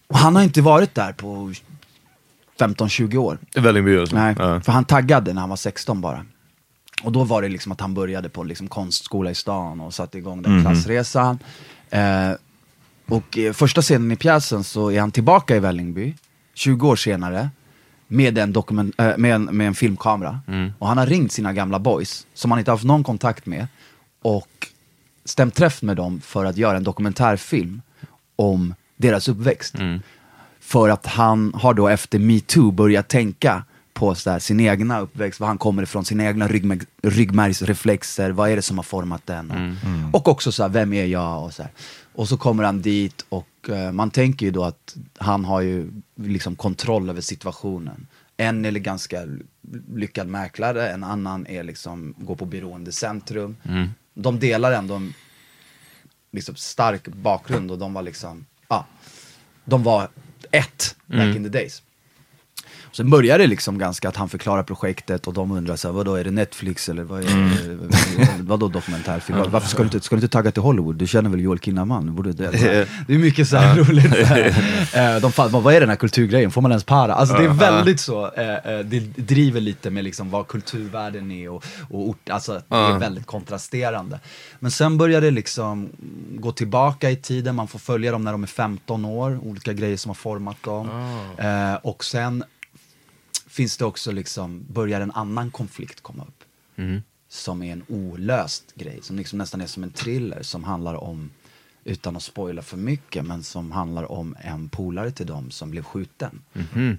Och 0.06 0.18
han 0.18 0.36
har 0.36 0.42
inte 0.42 0.62
varit 0.62 0.94
där 0.94 1.12
på 1.12 1.52
15-20 2.58 3.16
år. 3.16 3.38
Vällingby 3.56 3.98
alltså. 3.98 4.16
Nej, 4.16 4.34
Ja. 4.38 4.60
för 4.60 4.72
han 4.72 4.84
taggade 4.84 5.32
när 5.32 5.40
han 5.40 5.48
var 5.50 5.56
16 5.56 6.00
bara. 6.00 6.24
Och 7.02 7.12
då 7.12 7.24
var 7.24 7.42
det 7.42 7.48
liksom 7.48 7.72
att 7.72 7.80
han 7.80 7.94
började 7.94 8.28
på 8.28 8.44
liksom 8.44 8.68
konstskola 8.68 9.30
i 9.30 9.34
stan 9.34 9.80
och 9.80 9.94
satte 9.94 10.18
igång 10.18 10.42
den 10.42 10.62
klassresan. 10.62 11.38
Eh, 11.90 12.32
och 13.08 13.38
eh, 13.38 13.52
första 13.52 13.82
scenen 13.82 14.12
i 14.12 14.16
pjäsen 14.16 14.64
så 14.64 14.90
är 14.90 15.00
han 15.00 15.10
tillbaka 15.10 15.56
i 15.56 15.60
Vällingby, 15.60 16.14
20 16.54 16.88
år 16.88 16.96
senare, 16.96 17.50
med 18.08 18.38
en, 18.38 18.52
dokument, 18.52 18.94
eh, 18.98 19.16
med 19.16 19.34
en, 19.34 19.44
med 19.44 19.66
en 19.66 19.74
filmkamera. 19.74 20.40
Och 20.78 20.88
han 20.88 20.98
har 20.98 21.06
ringt 21.06 21.32
sina 21.32 21.52
gamla 21.52 21.78
boys, 21.78 22.26
som 22.34 22.50
han 22.50 22.58
inte 22.58 22.70
haft 22.70 22.84
någon 22.84 23.04
kontakt 23.04 23.46
med, 23.46 23.66
och 24.22 24.48
stämt 25.24 25.54
träff 25.54 25.82
med 25.82 25.96
dem 25.96 26.20
för 26.20 26.44
att 26.44 26.56
göra 26.56 26.76
en 26.76 26.84
dokumentärfilm 26.84 27.82
om 28.36 28.74
deras 28.96 29.28
uppväxt. 29.28 29.74
För 30.60 30.88
att 30.88 31.06
han 31.06 31.54
har 31.54 31.74
då 31.74 31.88
efter 31.88 32.18
metoo 32.18 32.70
börjat 32.70 33.08
tänka 33.08 33.64
på 33.98 34.14
så 34.14 34.30
här, 34.30 34.38
sin 34.38 34.60
egna 34.60 35.00
uppväxt, 35.00 35.40
var 35.40 35.46
han 35.46 35.58
kommer 35.58 35.82
ifrån, 35.82 36.04
sina 36.04 36.24
egna 36.24 36.48
ryggmärg, 36.48 36.80
ryggmärgsreflexer, 37.02 38.30
vad 38.30 38.50
är 38.50 38.56
det 38.56 38.62
som 38.62 38.78
har 38.78 38.84
format 38.84 39.26
den? 39.26 39.50
Och, 40.12 40.20
och 40.20 40.28
också 40.28 40.52
så 40.52 40.62
här, 40.62 40.70
vem 40.70 40.92
är 40.92 41.04
jag? 41.04 41.44
Och 41.44 41.54
så, 41.54 41.62
här. 41.62 41.72
och 42.14 42.28
så 42.28 42.36
kommer 42.36 42.64
han 42.64 42.82
dit 42.82 43.24
och 43.28 43.48
eh, 43.68 43.92
man 43.92 44.10
tänker 44.10 44.46
ju 44.46 44.52
då 44.52 44.64
att 44.64 44.96
han 45.18 45.44
har 45.44 45.60
ju 45.60 45.90
liksom 46.16 46.56
kontroll 46.56 47.10
över 47.10 47.20
situationen. 47.20 48.06
En 48.36 48.64
är 48.64 48.70
ganska 48.70 49.26
lyckad 49.94 50.28
mäklare, 50.28 50.90
en 50.90 51.04
annan 51.04 51.46
är 51.46 51.62
liksom, 51.62 52.14
går 52.18 52.36
på 52.36 52.44
beroendecentrum. 52.44 53.56
De 54.14 54.38
delar 54.38 54.72
ändå 54.72 54.94
en 54.94 55.14
liksom, 56.32 56.54
stark 56.54 57.08
bakgrund 57.08 57.70
och 57.70 57.78
de 57.78 57.94
var 57.94 58.02
liksom, 58.02 58.46
ja, 58.68 58.86
de 59.64 59.82
var 59.82 60.08
ett 60.50 60.96
back 61.06 61.36
in 61.36 61.42
the 61.44 61.48
days. 61.48 61.82
Sen 62.98 63.10
börjar 63.10 63.38
det 63.38 63.46
liksom 63.46 63.78
ganska 63.78 64.08
att 64.08 64.16
han 64.16 64.28
förklarar 64.28 64.62
projektet 64.62 65.26
och 65.26 65.34
de 65.34 65.52
undrar 65.52 65.76
så 65.76 65.88
här, 65.88 65.92
vadå 65.92 66.14
är 66.14 66.24
det 66.24 66.30
Netflix 66.30 66.88
eller 66.88 67.02
vad 67.02 67.20
är 67.20 67.24
det, 67.24 68.28
vadå 68.40 68.68
dokumentärfilm? 68.68 69.38
Varför 69.50 69.68
ska 69.68 69.78
du, 69.78 69.84
inte, 69.84 70.00
ska 70.00 70.16
du 70.16 70.22
inte 70.22 70.32
tagga 70.32 70.50
till 70.50 70.62
Hollywood? 70.62 70.96
Du 70.96 71.06
känner 71.06 71.30
väl 71.30 71.40
Joel 71.40 71.58
Kinnaman? 71.58 72.14
Borde, 72.14 72.32
det, 72.32 72.50
det 73.06 73.14
är 73.14 73.18
mycket 73.18 73.48
så 73.48 73.56
här 73.56 73.76
roligt. 73.76 74.10
Så 74.10 74.24
här. 74.24 75.16
Eh, 75.16 75.20
De, 75.20 75.32
fan, 75.32 75.50
vad 75.50 75.74
är 75.74 75.80
den 75.80 75.88
här 75.88 75.96
kulturgrejen? 75.96 76.50
Får 76.50 76.62
man 76.62 76.70
ens 76.70 76.84
para? 76.84 77.14
Alltså 77.14 77.36
det 77.36 77.44
är 77.44 77.48
väldigt 77.48 78.00
så, 78.00 78.32
eh, 78.32 78.54
eh, 78.54 78.78
det 78.84 79.00
driver 79.16 79.60
lite 79.60 79.90
med 79.90 80.04
liksom 80.04 80.30
vad 80.30 80.48
kulturvärlden 80.48 81.30
är 81.30 81.48
och, 81.48 81.64
och 81.90 82.08
ort, 82.08 82.30
alltså 82.30 82.52
det 82.68 82.76
är 82.76 82.98
väldigt 82.98 83.26
kontrasterande. 83.26 84.20
Men 84.58 84.70
sen 84.70 84.98
börjar 84.98 85.20
det 85.20 85.30
liksom 85.30 85.88
gå 86.30 86.52
tillbaka 86.52 87.10
i 87.10 87.16
tiden, 87.16 87.54
man 87.54 87.68
får 87.68 87.78
följa 87.78 88.12
dem 88.12 88.24
när 88.24 88.32
de 88.32 88.42
är 88.42 88.46
15 88.46 89.04
år, 89.04 89.40
olika 89.42 89.72
grejer 89.72 89.96
som 89.96 90.10
har 90.10 90.14
format 90.14 90.62
dem. 90.62 90.88
Eh, 91.38 91.74
och 91.82 92.04
sen 92.04 92.44
finns 93.48 93.76
det 93.76 93.84
också 93.84 94.12
liksom, 94.12 94.64
börjar 94.70 95.00
en 95.00 95.10
annan 95.10 95.50
konflikt 95.50 96.00
komma 96.00 96.24
upp. 96.24 96.44
Som 97.28 97.62
är 97.62 97.72
en 97.72 97.82
olöst 97.88 98.72
grej, 98.74 98.98
som 99.02 99.16
liksom 99.16 99.38
nästan 99.38 99.60
är 99.60 99.66
som 99.66 99.82
en 99.82 99.90
thriller 99.90 100.42
som 100.42 100.64
handlar 100.64 100.94
om, 100.94 101.30
utan 101.84 102.16
att 102.16 102.22
spoila 102.22 102.62
för 102.62 102.76
mycket, 102.76 103.24
men 103.24 103.42
som 103.42 103.72
handlar 103.72 104.12
om 104.12 104.36
en 104.40 104.68
polare 104.68 105.10
till 105.10 105.26
dem 105.26 105.50
som 105.50 105.70
blev 105.70 105.82
skjuten. 105.82 106.42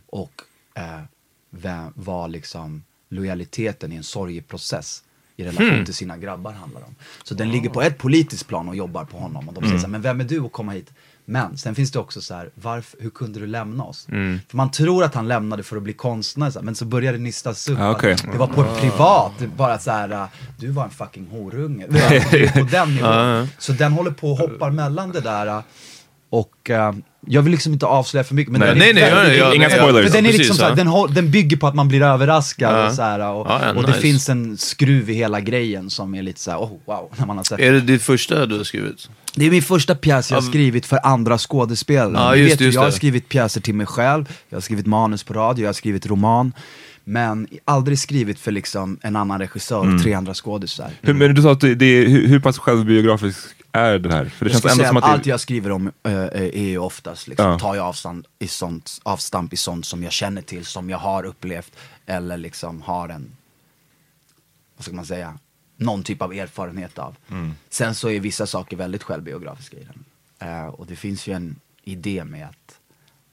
Och 0.05 0.41
eh, 0.73 1.01
vem, 1.49 1.93
var 1.95 2.27
liksom 2.27 2.83
lojaliteten 3.09 3.91
i 3.91 3.95
en 3.95 4.03
sorgeprocess 4.03 5.03
i 5.35 5.43
relation 5.43 5.69
Hmm. 5.69 5.85
till 5.85 5.93
sina 5.93 6.17
grabbar 6.17 6.51
handlar 6.53 6.81
om. 6.81 6.95
Så 7.23 7.33
den 7.33 7.51
ligger 7.51 7.69
på 7.69 7.81
ett 7.81 7.97
politiskt 7.97 8.47
plan 8.47 8.69
och 8.69 8.75
jobbar 8.75 9.05
på 9.05 9.17
honom. 9.17 9.47
Och 9.49 9.53
de 9.53 9.57
Mm. 9.57 9.69
säger 9.69 9.79
så 9.79 9.85
här, 9.87 9.91
men 9.91 10.01
vem 10.01 10.19
är 10.19 10.23
du 10.23 10.45
att 10.45 10.51
komma 10.51 10.71
hit? 10.71 10.91
Men 11.29 11.57
sen 11.57 11.75
finns 11.75 11.91
det 11.91 12.00
också 12.00 12.21
så 12.21 12.33
här, 12.33 12.50
varför, 12.55 12.98
hur 13.01 13.09
kunde 13.09 13.39
du 13.39 13.48
lämna 13.48 13.83
oss? 13.83 14.07
Mm. 14.12 14.39
För 14.48 14.57
man 14.57 14.71
tror 14.71 15.03
att 15.03 15.15
han 15.15 15.27
lämnade 15.27 15.63
för 15.63 15.77
att 15.77 15.83
bli 15.83 15.93
konstnär, 15.93 16.62
men 16.62 16.75
så 16.75 16.86
börjar 16.86 17.13
det 17.13 17.19
nystas 17.19 17.69
upp. 17.69 17.79
Ah, 17.79 17.89
att 17.89 18.01
Det 18.01 18.38
var 18.38 18.48
på 18.48 18.62
ett 18.62 18.81
privat, 18.81 19.31
det 19.39 19.48
bara 19.48 19.79
så 19.79 19.91
här, 19.91 20.09
äh, 20.09 20.25
du 20.59 20.67
var 20.67 20.83
en 20.83 20.89
fucking 20.89 21.27
horunge. 21.31 21.86
På 22.53 22.63
den 22.71 22.95
nivån. 22.95 23.48
Så 23.57 23.71
den 23.74 23.91
håller 23.91 24.12
på 24.12 24.31
och 24.31 24.38
hoppar 24.38 24.71
mellan 24.71 25.12
det 25.12 25.21
där. 25.21 25.48
äh, 25.48 25.59
Och 26.29 26.69
äh, 26.69 26.93
jag 27.27 27.41
vill 27.41 27.51
liksom 27.51 27.73
inte 27.73 27.85
avslöja 27.85 28.23
för 28.23 28.35
mycket. 28.35 28.51
Men 28.51 28.61
Nej. 28.61 28.69
den 28.69 28.81
är 28.81 28.93
Nej, 28.93 29.27
nej, 29.27 29.38
ja, 29.38 29.53
Inga 29.55 29.69
spoilers. 29.69 30.05
för 30.11 30.17
den 30.17 30.25
är 30.25 30.31
precis, 30.31 30.59
liksom 30.59 31.13
den, 31.15 31.31
bygger 31.31 31.57
på 31.57 31.67
att 31.67 31.75
man 31.75 31.88
blir 31.88 32.01
överraskad 32.01 32.73
Ja. 32.73 32.88
och 32.88 32.93
så 32.93 33.01
här, 33.01 33.19
och, 33.19 33.47
Ja, 33.49 33.61
ja, 33.63 33.73
och 33.73 33.83
det 33.88 33.93
finns 33.93 34.29
en 34.29 34.57
skruv 34.57 35.09
i 35.09 35.13
hela 35.13 35.39
grejen 35.41 35.89
som 35.89 36.15
är 36.15 36.21
lite 36.23 36.39
så 36.39 36.51
här, 36.51 36.57
oh 36.57 36.71
wow, 36.85 37.11
när 37.17 37.25
man 37.25 37.38
har 37.38 37.43
sett 37.43 37.59
Är 37.59 37.71
det 37.71 37.81
ditt 37.81 38.01
första 38.03 38.45
du 38.45 38.57
har 38.57 38.63
skrivit? 38.63 39.09
det 39.35 39.45
är 39.45 39.51
min 39.51 39.61
första 39.61 39.95
pjäs 39.95 40.31
jag 40.31 40.38
har 40.38 40.41
skrivit 40.49 40.85
för 40.85 40.99
andra 41.03 41.38
skådespelare. 41.38 42.13
Ja, 42.23 42.35
just 42.35 42.53
vet 42.53 42.61
just 42.61 42.75
jag 42.75 42.81
har 42.81 42.91
skrivit 42.91 43.29
pjäser 43.29 43.61
till 43.61 43.75
mig 43.75 43.85
själv, 43.85 44.25
jag 44.49 44.55
har 44.55 44.61
skrivit 44.61 44.85
manus 44.85 45.23
på 45.23 45.33
radio, 45.33 45.63
jag 45.63 45.69
har 45.69 45.73
skrivit 45.73 46.05
roman. 46.07 46.53
Men 47.03 47.47
aldrig 47.65 47.99
skrivit 47.99 48.39
för 48.39 48.51
liksom 48.51 48.97
en 49.01 49.15
annan 49.15 49.39
regissör 49.39 49.83
Mm. 49.83 49.99
tre 50.03 50.13
andra 50.13 50.33
skådisar. 50.33 50.89
Hur, 51.01 51.13
men 51.13 51.35
du 51.35 51.41
sa 51.41 51.51
att 51.51 51.59
det, 51.61 51.75
det 51.75 51.85
är, 51.85 52.07
hur, 52.07 52.27
hur 52.27 52.39
pass 52.39 52.57
självbiografisk 52.57 53.38
är 53.71 53.99
det 53.99 54.13
här? 54.13 54.25
För 54.25 54.45
det 54.45 54.51
Jag 54.51 54.61
känns 54.61 54.73
ändå 54.73 54.85
som 54.85 54.97
att 54.97 55.03
allt 55.03 55.25
jag 55.25 55.39
skriver 55.39 55.71
om 55.71 55.88
äh, 56.03 56.13
är 56.13 56.67
ju 56.67 56.77
oftast, 56.77 57.27
liksom, 57.27 57.45
Ja. 57.51 57.59
tar 57.59 57.75
jag 57.75 57.85
avstamp 57.85 58.25
i, 58.39 58.47
sånt, 58.47 58.99
avstamp 59.03 59.53
i 59.53 59.57
sånt 59.57 59.85
som 59.85 60.03
jag 60.03 60.11
känner 60.11 60.41
till, 60.41 60.65
som 60.65 60.89
jag 60.89 60.97
har 60.97 61.23
upplevt, 61.23 61.75
eller 62.05 62.38
liksom 62.38 62.81
har 62.81 63.09
en, 63.09 63.31
vad 64.77 64.85
ska 64.85 64.95
man 64.95 65.05
säga, 65.05 65.39
någon 65.77 66.03
typ 66.03 66.21
av 66.21 66.33
erfarenhet 66.33 66.97
av. 66.97 67.15
Mm. 67.29 67.53
Sen 67.69 67.95
så 67.95 68.09
är 68.09 68.19
vissa 68.19 68.47
saker 68.47 68.77
väldigt 68.77 69.03
självbiografiska 69.03 69.77
i 69.77 69.83
den. 69.83 70.05
Eh, 70.49 70.67
och 70.67 70.85
det 70.85 70.95
finns 70.95 71.27
ju 71.27 71.33
en 71.33 71.59
idé 71.83 72.23
med 72.23 72.45
att 72.47 72.79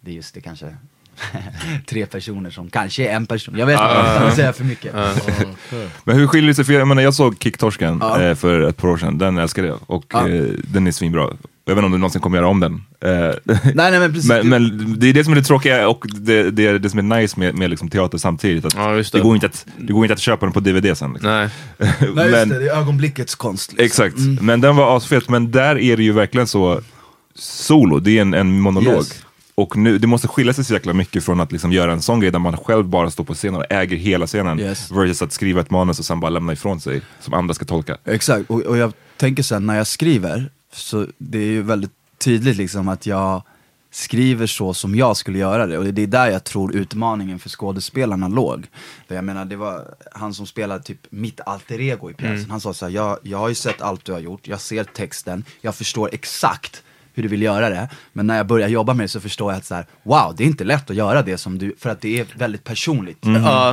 det 0.01 0.11
är 0.11 0.15
just 0.15 0.35
det 0.35 0.41
kanske 0.41 0.77
tre 1.87 2.07
personer 2.07 2.51
som 2.51 2.71
kanske 2.71 3.09
är 3.09 3.17
en 3.17 3.27
person. 3.27 3.55
Jag 3.59 3.67
vet 3.67 3.73
inte, 3.73 3.85
Ah. 3.85 4.15
utan 4.17 4.29
att 4.29 4.37
säga 4.37 4.53
för 4.53 4.65
mycket. 4.65 4.95
Men 6.05 6.17
hur 6.17 6.27
skiljer 6.27 6.49
det 6.49 6.55
sig? 6.55 6.65
För 6.65 6.73
jag, 6.73 6.89
menar, 6.89 7.03
jag 7.03 7.15
såg 7.15 7.37
Kicktorsken 7.43 8.03
eh, 8.03 8.35
för 8.35 8.61
ett 8.61 8.77
par 8.77 8.89
år 8.89 8.97
sedan, 8.97 9.19
den 9.19 9.39
älskade 9.39 9.69
jag. 9.69 9.79
Och 9.87 10.15
eh, 10.15 10.45
den 10.65 10.87
är 10.87 10.91
svinbra. 10.93 11.29
Jag 11.69 11.75
vet 11.75 11.79
inte 11.79 11.87
om 11.87 11.93
du 11.93 11.99
någonsin 11.99 12.21
kommer 12.21 12.39
göra 12.39 12.49
om 12.49 12.61
den. 12.61 12.83
Eh, 13.01 13.11
nej, 13.45 13.73
nej 13.75 13.99
men 14.01 14.13
precis. 14.13 14.29
men, 14.29 14.49
men 14.49 14.95
det 15.01 15.07
är 15.09 15.13
det 15.13 15.25
som 15.25 15.33
är 15.33 15.37
det 15.37 15.43
tråkiga 15.43 15.89
och 15.89 16.07
det, 16.15 16.51
det 16.51 16.67
är 16.67 16.79
det 16.79 16.91
som 16.91 16.99
är 17.13 17.21
nice 17.21 17.41
med, 17.41 17.55
med 17.55 17.71
liksom 17.71 17.89
teater 17.89 18.19
samtidigt. 18.19 18.65
Att 18.65 18.75
Ja, 18.77 18.89
det. 18.91 19.13
det. 19.13 19.21
går 19.21 19.35
inte 19.35 19.47
att, 19.47 19.67
det 19.79 19.93
går 19.93 20.05
inte 20.05 20.15
att 20.15 20.21
köpa 20.21 20.47
den 20.47 20.53
på 20.53 20.61
DVD 20.61 20.99
sen. 20.99 21.13
Liksom. 21.13 21.31
Nej. 21.31 21.49
nej, 21.79 21.89
just 22.01 22.15
men, 22.17 22.49
det, 22.49 22.59
det 22.59 22.67
är 22.71 22.77
ögonblickets 22.79 23.35
konst. 23.35 23.73
Liksom. 23.73 23.85
Exakt, 24.07 24.43
men 24.43 24.61
den 24.61 24.77
var 24.77 24.97
asfet. 24.97 25.29
Men 25.29 25.51
där 25.51 25.79
är 25.79 25.97
det 25.97 26.03
ju 26.03 26.13
verkligen 26.13 26.47
så 26.47 26.81
solo, 27.35 27.99
det 28.01 28.19
är 28.19 28.23
en, 28.23 28.35
en 28.35 28.61
monolog. 28.61 28.95
Yes. 28.95 29.23
Och 29.59 29.77
nu, 29.77 29.99
det 29.99 30.07
måste 30.07 30.29
skilja 30.29 30.53
sig 30.53 30.65
så 30.65 30.75
jäkla 30.75 30.93
mycket 30.93 31.25
från 31.25 31.41
att 31.41 31.53
liksom 31.53 31.73
göra 31.73 31.93
en 31.93 32.03
sån 32.03 32.21
grej 32.21 32.31
där 32.31 32.39
man 32.39 32.57
själv 32.57 32.85
bara 32.85 33.11
står 33.11 33.25
på 33.25 33.35
scenen 33.35 33.61
och 33.61 33.73
äger 33.73 33.97
hela 33.97 34.27
scenen. 34.27 34.61
Yes. 34.61 34.91
Versus 34.91 35.23
att 35.23 35.33
skriva 35.33 35.61
ett 35.61 35.71
manus 35.71 35.99
och 35.99 36.05
sen 36.05 36.21
bara 36.21 36.31
lämna 36.31 36.53
ifrån 36.53 36.81
sig, 36.81 37.03
som 37.21 37.35
andra 37.35 37.55
ska 37.55 37.65
tolka. 37.65 37.97
Exakt, 38.05 38.51
och, 38.51 38.61
och 38.61 38.77
jag 38.77 38.93
tänker 39.17 39.43
sen 39.43 39.67
när 39.67 39.77
jag 39.77 39.87
skriver, 39.87 40.51
så 40.73 41.07
det 41.19 41.39
är 41.39 41.47
ju 41.47 41.63
väldigt 41.63 41.93
tydligt 42.19 42.57
liksom 42.57 42.89
att 42.89 43.07
jag 43.07 43.43
skriver 43.91 44.47
så 44.47 44.75
som 44.75 44.95
jag 44.95 45.17
skulle 45.17 45.39
göra 45.39 45.67
det. 45.67 45.79
Och 45.79 45.85
det 45.85 46.03
är 46.03 46.07
där 46.07 46.31
jag 46.31 46.45
tror 46.45 46.77
utmaningen 46.77 47.39
för 47.39 47.49
skådespelarna 47.49 48.29
låg. 48.29 48.67
För 49.09 49.15
jag 49.15 49.25
menar, 49.25 49.45
det 49.45 49.57
var 49.57 49.95
han 50.13 50.35
som 50.35 50.47
spelade 50.47 50.83
typ 50.83 51.01
mitt 51.11 51.41
alter 51.41 51.81
ego 51.81 52.11
i 52.11 52.15
pjäsen. 52.15 52.51
Han 52.51 52.61
sa 52.61 52.75
så 52.75 52.87
här, 52.87 52.93
jag, 52.93 53.19
jag 53.23 53.39
har 53.39 53.49
ju 53.49 53.55
sett 53.55 53.81
allt 53.81 54.05
du 54.05 54.13
har 54.13 54.21
gjort, 54.21 54.49
jag 54.49 54.61
ser 54.61 54.85
texten, 54.85 55.45
jag 55.61 55.75
förstår 55.75 56.11
exakt 56.13 56.83
hur 57.17 57.23
du 57.23 57.29
vill 57.29 57.43
göra 57.43 57.71
det. 57.71 57.89
Men 58.13 58.27
när 58.27 58.37
jag 58.37 58.47
börjar 58.47 58.69
jobba 58.69 58.95
med 58.95 59.05
det 59.05 59.09
så 59.09 59.21
förstår 59.21 59.53
jag 59.53 59.59
att 59.59 59.65
så 59.65 59.75
här, 59.75 59.87
wow, 60.03 60.35
det 60.37 60.45
är 60.45 60.47
inte 60.47 60.65
lätt 60.65 60.91
att 60.91 60.97
göra 60.97 61.23
det 61.23 61.39
som 61.39 61.59
du, 61.59 61.75
för 61.79 61.91
att 61.91 62.01
det 62.01 62.21
är 62.21 62.27
väldigt 62.37 62.65
personligt. 62.65 63.25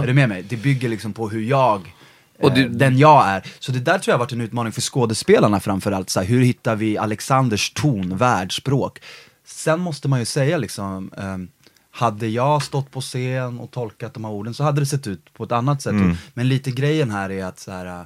Är 0.03 0.07
du 0.07 0.13
med 0.13 0.29
mig? 0.29 0.43
Det 0.43 0.57
bygger 0.57 0.89
liksom 0.89 1.13
på 1.13 1.29
hur 1.29 1.41
jag 1.41 1.93
Och 2.39 2.49
eh, 2.49 2.55
det- 2.55 2.67
den 2.67 2.97
jag 2.97 3.27
är. 3.27 3.43
Så 3.59 3.71
det 3.71 3.79
där 3.79 3.99
tror 3.99 4.11
jag 4.11 4.13
har 4.17 4.19
varit 4.25 4.31
en 4.31 4.41
utmaning 4.41 4.71
för 4.73 4.81
skådespelarna 4.81 5.59
framförallt. 5.59 6.09
Så 6.09 6.19
här, 6.19 6.27
hur 6.27 6.43
hittar 6.43 6.75
vi 6.75 6.97
Alexanders 6.97 7.69
ton, 7.73 8.17
världsspråk? 8.17 8.99
Sen 9.45 9.79
måste 9.79 10.07
man 10.07 10.19
ju 10.19 10.25
säga 10.25 10.57
liksom, 10.57 11.11
ehm, 11.17 11.47
hade 11.91 12.27
jag 12.27 12.63
stått 12.63 12.91
på 12.91 13.01
scen 13.01 13.59
och 13.59 13.71
tolkat 13.71 14.13
de 14.13 14.23
här 14.25 14.31
orden 14.31 14.53
så 14.53 14.63
hade 14.63 14.79
det 14.81 14.85
sett 14.85 15.07
ut 15.07 15.33
på 15.33 15.43
ett 15.43 15.51
annat 15.51 15.81
sätt. 15.81 15.93
Men 16.33 16.47
lite 16.49 16.71
grejen 16.71 17.11
här 17.11 17.29
är 17.31 17.45
att 17.45 17.59
så 17.59 17.71
här, 17.71 17.85
eh, 17.85 18.05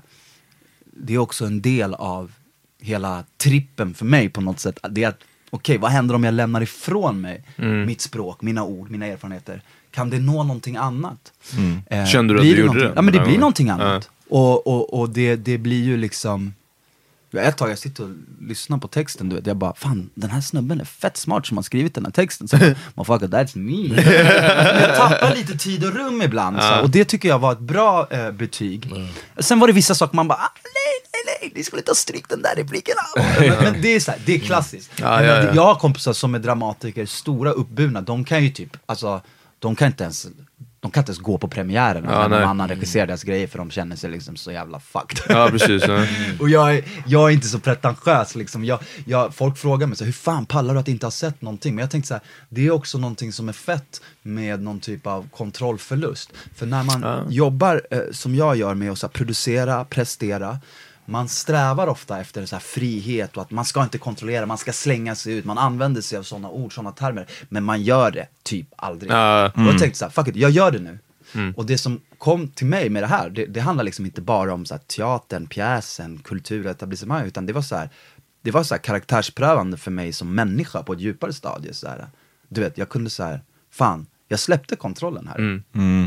det 1.00 1.14
är 1.14 1.18
också 1.18 1.46
en 1.46 1.62
del 1.62 1.94
av 1.94 2.32
hela 2.80 3.24
trippen 3.38 3.94
för 3.94 4.06
mig 4.06 4.30
på 4.30 4.42
något 4.42 4.60
sätt. 4.60 4.80
Det 4.90 5.04
är 5.04 5.08
att, 5.08 5.20
okej 5.50 5.78
vad 5.78 5.92
händer 5.92 6.16
om 6.16 6.24
jag 6.24 6.34
lämnar 6.34 6.62
ifrån 6.62 7.22
mig 7.22 7.44
mitt 7.86 8.02
språk, 8.02 8.42
mina 8.42 8.64
ord, 8.64 8.90
mina 8.90 9.06
erfarenheter? 9.06 9.62
Kan 9.92 10.10
det 10.10 10.20
nå 10.20 10.44
någonting 10.44 10.76
annat? 10.78 11.34
Eh, 11.90 12.06
Kände 12.06 12.34
du 12.34 12.40
att 12.40 12.46
du 12.46 12.58
gjorde 12.66 12.80
det? 12.80 12.94
Ja 12.96 13.02
men 13.02 13.14
det 13.14 13.20
blir 13.20 13.38
någonting 13.38 13.70
annat. 13.70 14.10
Och, 14.30 14.68
och, 14.68 15.00
och 15.00 15.10
det, 15.10 15.36
det 15.36 15.58
blir 15.58 15.84
ju 15.84 15.98
liksom 15.98 16.54
ett 17.38 17.58
tag 17.58 17.70
jag 17.70 17.78
sitter 17.78 18.04
och 18.04 18.10
lyssnar 18.42 18.78
på 18.78 18.88
texten, 18.88 19.30
du 19.30 19.36
vet, 19.36 19.48
jag 19.48 19.58
bara 19.58 19.74
fan 19.76 20.10
den 20.16 20.30
här 20.30 20.42
snubben 20.42 20.82
är 20.82 20.86
fett 20.86 21.18
smart 21.18 21.46
som 21.46 21.58
har 21.58 21.64
skrivit 21.64 21.96
den 21.96 22.06
här 22.06 22.12
texten. 22.12 22.48
Så 22.48 22.58
bara, 22.58 22.76
motherfucker 22.96 23.28
that's 23.28 23.58
me. 23.58 24.02
jag 24.82 24.96
tappar 24.96 25.36
lite 25.36 25.58
tid 25.58 25.86
och 25.86 25.94
rum 25.96 26.22
ibland, 26.22 26.62
så, 26.64 26.82
och 26.82 26.90
det 26.90 27.06
tycker 27.06 27.30
jag 27.30 27.40
var 27.40 27.52
ett 27.52 27.60
bra 27.60 28.08
eh, 28.10 28.32
betyg. 28.32 28.92
Sen 29.40 29.60
var 29.60 29.68
det 29.68 29.74
vissa 29.74 29.96
saker 29.96 30.16
man 30.16 30.28
bara, 30.28 30.40
ah, 30.40 30.52
nej, 31.42 31.52
ni 31.56 31.64
skulle 31.64 31.80
inte 31.80 31.92
ha 31.92 31.96
strykt 31.96 32.30
den 32.30 32.42
där 32.42 32.56
repliken. 32.56 32.96
Men, 33.16 33.64
men 33.64 33.82
det 33.82 33.96
är 33.96 34.00
så 34.00 34.12
här, 34.12 34.20
det 34.26 34.36
är 34.36 34.40
klassiskt. 34.40 34.92
Ja, 34.96 35.18
Men, 35.18 35.26
ja, 35.26 35.44
ja. 35.44 35.56
Jag 35.56 35.64
har 35.64 35.76
kompisar 35.76 36.14
som 36.14 36.36
är 36.36 36.40
dramatiker, 36.40 37.06
stora 37.06 37.52
uppburna, 37.52 38.02
de 38.02 38.26
kan 38.26 38.44
ju 38.44 38.50
typ, 38.50 38.78
alltså, 38.86 39.22
de 39.60 39.76
kan 39.76 39.88
inte 39.88 40.04
ens 40.04 40.28
de 40.80 40.92
kan 40.92 41.02
inte 41.02 41.12
ens 41.12 41.20
gå 41.20 41.38
på 41.38 41.48
premiären 41.48 42.04
Ja, 42.04 42.28
när 42.28 42.40
någon 42.40 42.50
annan 42.50 42.70
regisserar 42.70 43.08
deras 43.08 43.24
grejer 43.24 43.48
för 43.48 43.58
de 43.58 43.72
känner 43.72 43.96
sig 43.96 44.10
liksom 44.12 44.36
så 44.36 44.52
jävla 44.52 44.80
fucked. 44.80 45.20
Ja, 45.30 45.50
precis. 45.52 45.84
Ja. 45.88 46.06
Och 46.40 46.50
jag 46.50 46.76
är, 46.76 46.84
jag 47.08 47.30
är 47.30 47.34
inte 47.34 47.48
så 47.48 47.60
pretentiös 47.60 48.36
liksom. 48.36 48.66
Jag, 48.66 48.80
jag, 49.06 49.36
folk 49.36 49.58
frågar 49.58 49.88
mig 49.88 49.98
så 49.98 50.06
hur 50.06 50.12
fan 50.12 50.46
pallar 50.46 50.74
du 50.74 50.80
att 50.80 50.88
inte 50.88 51.06
ha 51.06 51.12
sett 51.12 51.42
någonting? 51.42 51.76
Men 51.76 51.82
jag 51.82 51.92
tänkte 51.92 52.08
så 52.08 52.14
här, 52.14 52.24
det 52.50 52.68
är 52.68 52.72
också 52.72 52.98
någonting 52.98 53.34
som 53.34 53.50
är 53.50 53.54
fett 53.54 54.02
med 54.22 54.62
någon 54.62 54.80
typ 54.80 55.08
av 55.08 55.30
kontrollförlust. 55.30 56.32
För 56.56 56.66
när 56.66 56.84
man 56.84 57.28
jobbar 57.32 57.82
eh, 57.92 58.00
som 58.12 58.36
jag 58.36 58.56
gör 58.56 58.74
med 58.74 58.92
att 58.92 59.00
så 59.00 59.08
här, 59.08 59.12
producera, 59.12 59.86
prestera, 59.86 60.60
man 61.08 61.28
strävar 61.30 61.88
ofta 61.88 62.20
efter 62.22 62.46
så 62.46 62.56
här 62.56 62.62
frihet 62.62 63.38
och 63.38 63.42
att 63.42 63.52
man 63.52 63.66
ska 63.66 63.84
inte 63.84 63.98
kontrollera, 63.98 64.46
man 64.46 64.58
ska 64.58 64.74
slänga 64.74 65.16
sig 65.16 65.34
ut, 65.34 65.46
man 65.46 65.58
använder 65.58 66.02
sig 66.02 66.18
av 66.18 66.24
sådana 66.24 66.50
ord, 66.50 66.74
sådana 66.76 66.92
termer, 66.92 67.28
men 67.50 67.64
man 67.64 67.84
gör 67.84 68.12
det 68.12 68.28
typ 68.44 68.68
aldrig. 68.76 69.12
Ja, 69.12 69.46
Och 69.46 69.62
jag 69.62 69.80
tänkte 69.80 70.00
så 70.00 70.06
här, 70.06 70.12
fuck 70.12 70.28
it, 70.28 70.36
jag 70.36 70.52
gör 70.52 70.72
det 70.72 70.80
nu. 70.80 71.00
Och 71.56 71.66
det 71.66 71.78
som 71.78 72.02
kom 72.18 72.48
till 72.48 72.68
mig 72.68 72.90
med 72.90 73.04
det 73.04 73.08
här, 73.08 73.30
det, 73.30 73.46
det 73.46 73.60
handlar 73.60 73.84
liksom 73.84 74.06
inte 74.06 74.22
bara 74.22 74.54
om 74.54 74.66
så 74.66 74.74
här, 74.74 74.82
teatern, 74.82 75.48
pjäsen, 75.48 76.18
kulturetablissemang, 76.24 77.26
utan 77.26 77.46
det 77.46 77.54
var 77.54 77.62
så 77.62 77.76
här, 77.76 77.90
det 78.42 78.52
var 78.52 78.64
så 78.64 78.74
här 78.74 78.82
karaktärsprövande 78.82 79.78
för 79.78 79.92
mig 79.92 80.14
som 80.14 80.36
människa 80.36 80.84
på 80.84 80.94
ett 80.94 81.00
djupare 81.00 81.34
stadie. 81.34 81.74
Så 81.74 81.88
här. 81.88 82.08
Du 82.50 82.62
vet, 82.62 82.78
jag 82.78 82.90
kunde 82.90 83.10
så 83.10 83.24
här, 83.24 83.42
fan, 83.72 84.06
jag 84.28 84.40
släppte 84.40 84.76
kontrollen 84.76 85.28
här. 85.28 85.40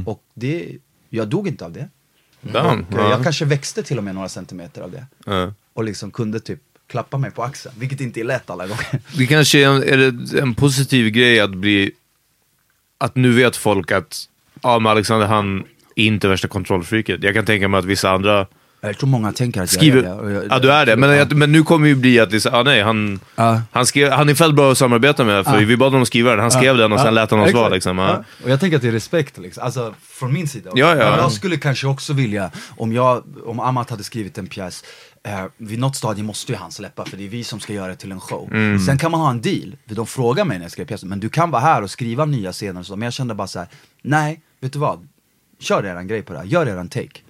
Och 0.07 0.23
det, 0.35 0.77
jag 1.09 1.29
dog 1.29 1.49
inte 1.49 1.65
av 1.65 1.73
det. 1.73 1.89
Bam. 2.41 2.87
Och, 2.91 2.99
eh, 2.99 3.11
Jag 3.11 3.23
kanske 3.23 3.45
växte 3.45 3.83
till 3.83 3.99
och 3.99 4.05
med 4.05 4.15
några 4.15 4.29
centimeter 4.29 4.83
av 4.83 4.91
det. 4.91 5.07
Ja. 5.25 5.53
Och 5.73 5.85
liksom 5.85 6.11
kunde 6.11 6.41
typ 6.41 6.61
klappa 6.87 7.19
mig 7.19 7.31
på 7.31 7.43
axeln, 7.43 7.75
vilket 7.79 8.01
inte 8.01 8.21
är 8.21 8.25
lätt 8.25 8.51
alla 8.51 8.67
gånger. 8.67 9.01
Det 9.17 9.27
kanske 9.27 9.59
är 9.59 9.69
en, 9.69 9.83
är 9.83 9.97
det 9.97 10.41
en 10.41 10.55
positiv 10.55 11.11
grej 11.11 11.41
att 11.41 11.55
bli... 11.55 11.93
Att 12.99 13.17
nu 13.17 13.33
vet 13.33 13.57
folk 13.57 13.93
att 13.93 14.29
ja, 14.63 14.79
men 14.79 14.93
Alexander 14.93 15.27
han 15.27 15.65
är 15.97 16.05
inte 16.05 16.29
värsta 16.29 16.49
kontrollfreaket. 16.49 17.23
Jag 17.23 17.35
kan 17.35 17.45
tänka 17.45 17.69
mig 17.69 17.79
att 17.79 17.85
vissa 17.85 18.11
andra 18.11 18.47
Jag 18.83 18.99
tror 18.99 19.09
många 19.09 19.33
tänker 19.33 19.63
att 19.63 19.71
skriver... 19.71 20.03
jag 20.03 20.19
är 20.19 20.29
det. 20.29 20.33
jag- 20.35 20.45
ja, 20.51 20.59
du 20.59 20.73
är 20.73 20.87
det. 20.87 20.97
Men, 20.97 21.11
Ja. 21.11 21.17
jag, 21.17 21.33
men 21.37 21.53
nu 21.53 21.63
kommer 21.63 21.89
ju 21.89 21.95
bli 21.95 22.21
att 22.21 22.31
det 22.31 22.37
är 22.37 22.41
så, 22.41 22.51
ah, 22.51 22.63
nej, 22.63 22.83
han, 22.83 23.21
Ja. 23.37 23.63
han, 23.73 23.87
skrev, 23.87 24.11
han 24.13 24.29
är 24.29 24.35
fett 24.35 24.55
bra 24.55 24.73
att 24.73 24.79
samarbeta 24.79 25.25
med. 25.25 25.45
För 25.45 25.61
Ja. 25.61 25.67
vi 25.67 25.77
bad 25.77 25.93
honom 25.93 26.07
skriva 26.07 26.31
den, 26.31 26.39
han 26.41 26.51
skrev 26.51 26.77
den 26.77 26.93
och 26.93 27.01
sen 27.01 27.15
lät 27.15 27.31
han 27.31 27.41
oss 27.41 27.53
vara. 27.53 27.69
Liksom. 27.69 27.99
Och 28.45 28.51
jag 28.51 28.61
tänker 28.61 28.77
att 28.77 28.83
det 28.83 28.89
är 28.89 28.93
respekt, 28.93 29.39
liksom. 29.39 29.63
alltså 29.65 29.95
från 30.03 30.33
min 30.33 30.49
sida. 30.49 30.71
Ja, 30.75 30.97
ja. 30.97 31.17
Jag 31.17 31.33
skulle 31.33 31.57
kanske 31.57 31.87
också 31.87 32.13
vilja, 32.13 32.51
om, 32.77 32.93
jag, 32.93 33.23
om 33.47 33.61
Amat 33.61 33.91
hade 33.91 34.05
skrivit 34.05 34.39
en 34.39 34.47
pjäs, 34.47 34.85
eh, 35.25 35.45
vid 35.57 35.79
något 35.79 35.97
stadie 35.97 36.25
måste 36.25 36.53
ju 36.53 36.59
han 36.59 36.73
släppa 36.73 37.05
för 37.05 37.17
det 37.17 37.25
är 37.25 37.29
vi 37.29 37.45
som 37.45 37.61
ska 37.61 37.73
göra 37.73 37.89
det 37.89 37.97
till 37.97 38.13
en 38.13 38.21
show. 38.21 38.49
Mm. 38.53 38.79
Sen 38.79 38.99
kan 38.99 39.11
man 39.11 39.21
ha 39.21 39.31
en 39.31 39.41
deal, 39.41 39.77
för 39.89 39.95
de 39.95 40.07
frågar 40.07 40.45
mig 40.45 40.59
när 40.59 40.65
jag 40.65 40.73
skrev 40.73 40.85
pjäsen, 40.87 41.09
men 41.09 41.21
du 41.21 41.29
kan 41.29 41.51
vara 41.51 41.63
här 41.63 41.83
och 41.83 41.91
skriva 41.91 42.25
nya 42.25 42.53
scener 42.53 42.81
och 42.81 42.87
så, 42.87 42.97
men 42.97 43.07
jag 43.07 43.13
kände 43.13 43.35
bara 43.35 43.47
så 43.47 43.59
här: 43.59 43.69
nej, 44.03 44.41
vet 44.61 44.73
du 44.73 44.79
vad? 44.79 45.09
Kör 45.61 45.85
eran 45.87 46.07
grej 46.09 46.23
på 46.23 46.33
det 46.33 46.39
här, 46.39 46.47
gör 46.47 46.67
eran 46.67 46.89
take. 46.89 47.21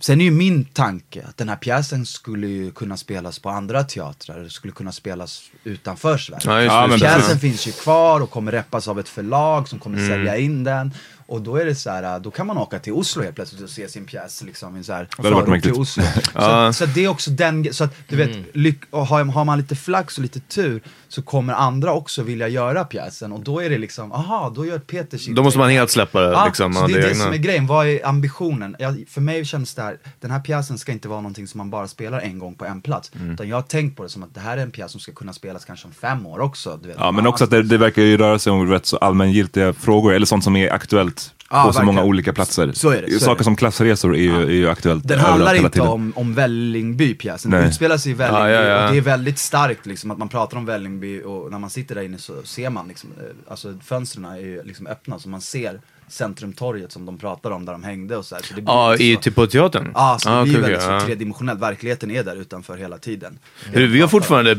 Sen 0.00 0.20
är 0.20 0.24
ju 0.24 0.30
min 0.30 0.64
tanke 0.64 1.24
att 1.28 1.36
den 1.36 1.48
här 1.48 1.56
pjäsen 1.56 2.06
skulle 2.06 2.46
ju 2.46 2.70
kunna 2.70 2.96
spelas 2.96 3.38
på 3.38 3.50
andra 3.50 3.84
teatrar, 3.84 4.48
skulle 4.48 4.72
kunna 4.72 4.92
spelas 4.92 5.42
utanför 5.64 6.18
Sverige. 6.18 6.40
Ja, 6.44 6.62
just 6.88 7.02
Ja. 7.02 7.08
Pjäsen 7.08 7.38
finns 7.38 7.68
ju 7.68 7.72
kvar 7.72 8.20
och 8.20 8.30
kommer 8.30 8.52
reppas 8.52 8.88
av 8.88 9.00
ett 9.00 9.08
förlag 9.08 9.68
som 9.68 9.78
kommer 9.78 9.98
Mm. 9.98 10.08
sälja 10.10 10.36
in 10.36 10.64
den. 10.64 10.94
Och 11.28 11.42
då 11.42 11.56
är 11.56 11.64
det 11.64 11.74
så 11.74 11.90
här, 11.90 12.18
då 12.20 12.30
kan 12.30 12.46
man 12.46 12.58
åka 12.58 12.78
till 12.78 12.92
Oslo 12.92 13.22
helt 13.22 13.34
plötsligt 13.34 13.62
och 13.62 13.70
se 13.70 13.88
sin 13.88 14.04
pjäs 14.04 14.42
liksom 14.42 14.76
i 14.76 14.84
så 14.84 14.92
här 14.92 15.08
hade 15.16 15.30
varit 15.30 15.48
mäktigt. 15.48 15.76
Oslo. 15.76 16.02
så, 16.34 16.72
så 16.72 16.86
det 16.86 17.04
är 17.04 17.08
också 17.08 17.30
den, 17.30 17.74
så 17.74 17.84
att 17.84 17.94
du 18.08 18.16
vet, 18.16 18.28
Mm. 18.28 18.44
lyck, 18.54 18.78
och 18.90 19.06
har, 19.06 19.24
har 19.24 19.44
man 19.44 19.58
lite 19.58 19.76
flax 19.76 20.16
och 20.18 20.22
lite 20.22 20.40
tur 20.40 20.82
så 21.08 21.22
kommer 21.22 21.52
andra 21.54 21.92
också 21.92 22.22
vilja 22.22 22.48
göra 22.48 22.84
pjäsen 22.84 23.32
och 23.32 23.40
då 23.40 23.60
är 23.62 23.70
det 23.70 23.78
liksom, 23.78 24.12
aha, 24.12 24.52
då 24.56 24.66
gör 24.66 24.78
Peter 24.78 25.18
sin 25.18 25.34
Då 25.34 25.42
måste 25.42 25.58
man 25.58 25.70
helt 25.70 25.90
släppa 25.90 26.20
det. 26.20 26.32
Ja, 26.32 26.44
liksom, 26.46 26.72
så 26.74 26.86
det 26.86 26.92
är 26.94 26.98
det 27.02 27.10
egna- 27.10 27.24
som 27.24 27.32
är 27.32 27.36
grejen, 27.36 27.66
vad 27.66 27.86
är 27.86 28.06
ambitionen? 28.06 28.76
Jag, 28.78 29.04
för 29.08 29.20
mig 29.20 29.44
känns 29.44 29.74
det 29.74 29.82
här, 29.82 29.96
den 30.20 30.30
här 30.30 30.40
pjäsen 30.40 30.78
ska 30.78 30.92
inte 30.92 31.08
vara 31.08 31.20
någonting 31.20 31.46
som 31.46 31.58
man 31.58 31.70
bara 31.70 31.88
spelar 31.88 32.20
en 32.20 32.38
gång 32.38 32.54
på 32.54 32.64
en 32.64 32.80
plats. 32.80 33.10
Mm. 33.14 33.30
Utan 33.30 33.48
jag 33.48 33.56
har 33.56 33.62
tänkt 33.62 33.96
på 33.96 34.02
det 34.02 34.08
som 34.08 34.22
att 34.22 34.34
det 34.34 34.40
här 34.40 34.58
är 34.58 34.62
en 34.62 34.70
pjäs 34.70 34.90
som 34.90 35.00
ska 35.00 35.12
kunna 35.12 35.32
spelas 35.32 35.64
kanske 35.64 35.86
om 35.86 35.92
fem 35.92 36.26
år 36.26 36.38
också. 36.40 36.78
Du 36.82 36.88
vet, 36.88 36.96
Ja, 37.00 37.10
men 37.12 37.26
också 37.26 37.44
att 37.44 37.50
det, 37.50 37.62
det 37.62 37.78
verkar 37.78 38.02
ju 38.02 38.16
röra 38.16 38.38
sig 38.38 38.52
om 38.52 38.70
rätt 38.70 38.86
så 38.86 38.96
allmängiltiga 38.96 39.72
frågor, 39.72 40.12
eller 40.14 40.26
sånt 40.26 40.44
som 40.44 40.56
är 40.56 40.70
aktuellt 40.72 41.17
Ja, 41.50 41.64
på 41.66 41.72
så 41.72 41.78
många 41.82 41.86
verkligen. 41.92 42.08
olika 42.08 42.32
platser. 42.32 42.72
Så 42.72 42.90
är 42.90 43.02
det, 43.02 43.08
så 43.10 43.14
är 43.14 43.18
Saker 43.18 43.38
det. 43.38 43.44
som 43.44 43.56
klassresor 43.56 44.16
är 44.16 44.20
ju, 44.22 44.42
är 44.42 44.50
ju 44.50 44.68
aktuellt 44.68 45.08
Den 45.08 45.18
handlar 45.20 45.54
hela 45.54 45.66
inte 45.66 45.80
om, 45.80 46.12
om 46.16 46.34
Vällingby 46.34 47.14
pjäsen, 47.14 47.50
den 47.50 47.64
utspelar 47.64 47.96
sig 47.96 48.12
i 48.12 48.14
Vällingby 48.14 48.40
Ja, 48.40 48.50
ja, 48.50 48.62
ja. 48.62 48.86
och 48.86 48.92
det 48.92 48.98
är 48.98 49.02
väldigt 49.02 49.38
starkt 49.38 49.86
liksom 49.86 50.10
att 50.10 50.18
man 50.18 50.28
pratar 50.28 50.56
om 50.56 50.66
Vällingby 50.66 51.22
och 51.22 51.50
när 51.50 51.58
man 51.58 51.70
sitter 51.70 51.94
där 51.94 52.02
inne 52.02 52.18
så 52.18 52.32
ser 52.44 52.70
man 52.70 52.88
liksom, 52.88 53.10
eh, 53.20 53.24
alltså 53.52 53.74
fönstren 53.84 54.24
är 54.24 54.36
ju 54.36 54.62
liksom 54.64 54.86
öppna 54.86 55.18
så 55.18 55.28
man 55.28 55.40
ser 55.40 55.80
Centrumtorget 56.10 56.92
som 56.92 57.06
de 57.06 57.18
pratar 57.18 57.50
om 57.50 57.64
där 57.64 57.72
de 57.72 57.82
hängde 57.84 58.16
och 58.16 58.24
så 58.24 58.34
här. 58.34 58.42
Så 58.42 58.54
det 58.54 58.62
blir 58.62 58.92
lite 58.92 59.04
i, 59.04 59.14
så- 59.14 59.20
typ 59.20 59.34
på 59.34 59.46
teatern? 59.46 59.90
Ja, 59.94 60.16
så 60.20 60.28
det 60.28 60.34
Ah, 60.36 60.42
blir 60.42 60.52
okej, 60.52 60.62
väldigt 60.62 60.82
så 60.82 60.90
ja. 60.90 61.00
tredimensionellt, 61.00 61.60
verkligheten 61.60 62.10
är 62.10 62.24
där 62.24 62.36
utanför 62.36 62.76
hela 62.76 62.98
tiden. 62.98 63.38
Hur, 63.72 63.86
vi 63.86 64.00
har 64.00 64.08
fortfarande 64.08 64.56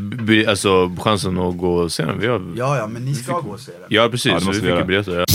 alltså, 0.49 0.95
chansen 0.99 1.37
att 1.39 1.57
gå 1.57 1.73
och 1.75 1.91
se 1.91 2.05
den. 2.05 2.19
Vi 2.19 2.27
har... 2.27 2.53
Ja, 2.55 2.77
ja, 2.77 2.87
men 2.87 3.05
ni 3.05 3.15
ska 3.15 3.39
gå 3.39 3.49
och 3.49 3.59
se 3.59 3.71
den. 3.71 3.81
Ja, 3.89 4.09
precis. 4.11 4.25
Ja, 4.31 4.33
det 4.35 4.39
så 4.41 4.45
vi 4.45 4.47
måste 4.49 4.61
fick 4.61 4.73
vi 4.75 4.77
ju 4.79 4.83
biljetter. 4.85 5.19
Ja. 5.19 5.25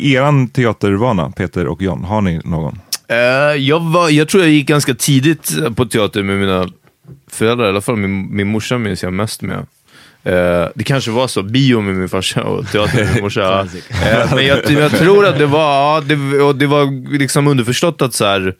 Eran 0.00 0.48
teatervana, 0.48 1.30
Peter 1.30 1.66
och 1.66 1.82
John, 1.82 2.04
har 2.04 2.20
ni 2.20 2.40
någon? 2.44 2.80
Eh, 3.08 3.16
jag, 3.56 3.80
var, 3.80 4.10
jag 4.10 4.28
tror 4.28 4.42
jag 4.42 4.52
gick 4.52 4.66
ganska 4.66 4.94
tidigt 4.94 5.52
på 5.76 5.86
teater 5.86 6.22
med 6.22 6.38
mina 6.38 6.68
föräldrar, 7.30 7.66
i 7.66 7.68
alla 7.68 7.80
fall 7.80 7.96
min, 7.96 8.36
min 8.36 8.48
morsa 8.48 8.78
minns 8.78 9.02
jag 9.02 9.12
mest 9.12 9.42
med. 9.42 9.66
Eh, 10.24 10.68
det 10.74 10.84
kanske 10.84 11.10
var 11.10 11.28
så, 11.28 11.42
bio 11.42 11.80
med 11.80 11.94
min 11.94 12.08
farsa 12.08 12.42
och 12.42 12.70
teater 12.70 12.96
med 12.96 13.14
min 13.14 13.22
morsa. 13.22 13.40
ja. 13.40 13.66
Eh, 14.10 14.34
men 14.34 14.46
jag, 14.46 14.70
jag 14.70 14.90
tror 14.90 15.26
att 15.26 15.38
det 15.38 15.46
var, 15.46 15.60
ja, 15.60 16.02
det, 16.06 16.42
och 16.42 16.56
det 16.56 16.66
var 16.66 17.12
liksom 17.18 17.46
underförstått 17.46 18.02
att 18.02 18.14
så 18.14 18.24
här, 18.24 18.54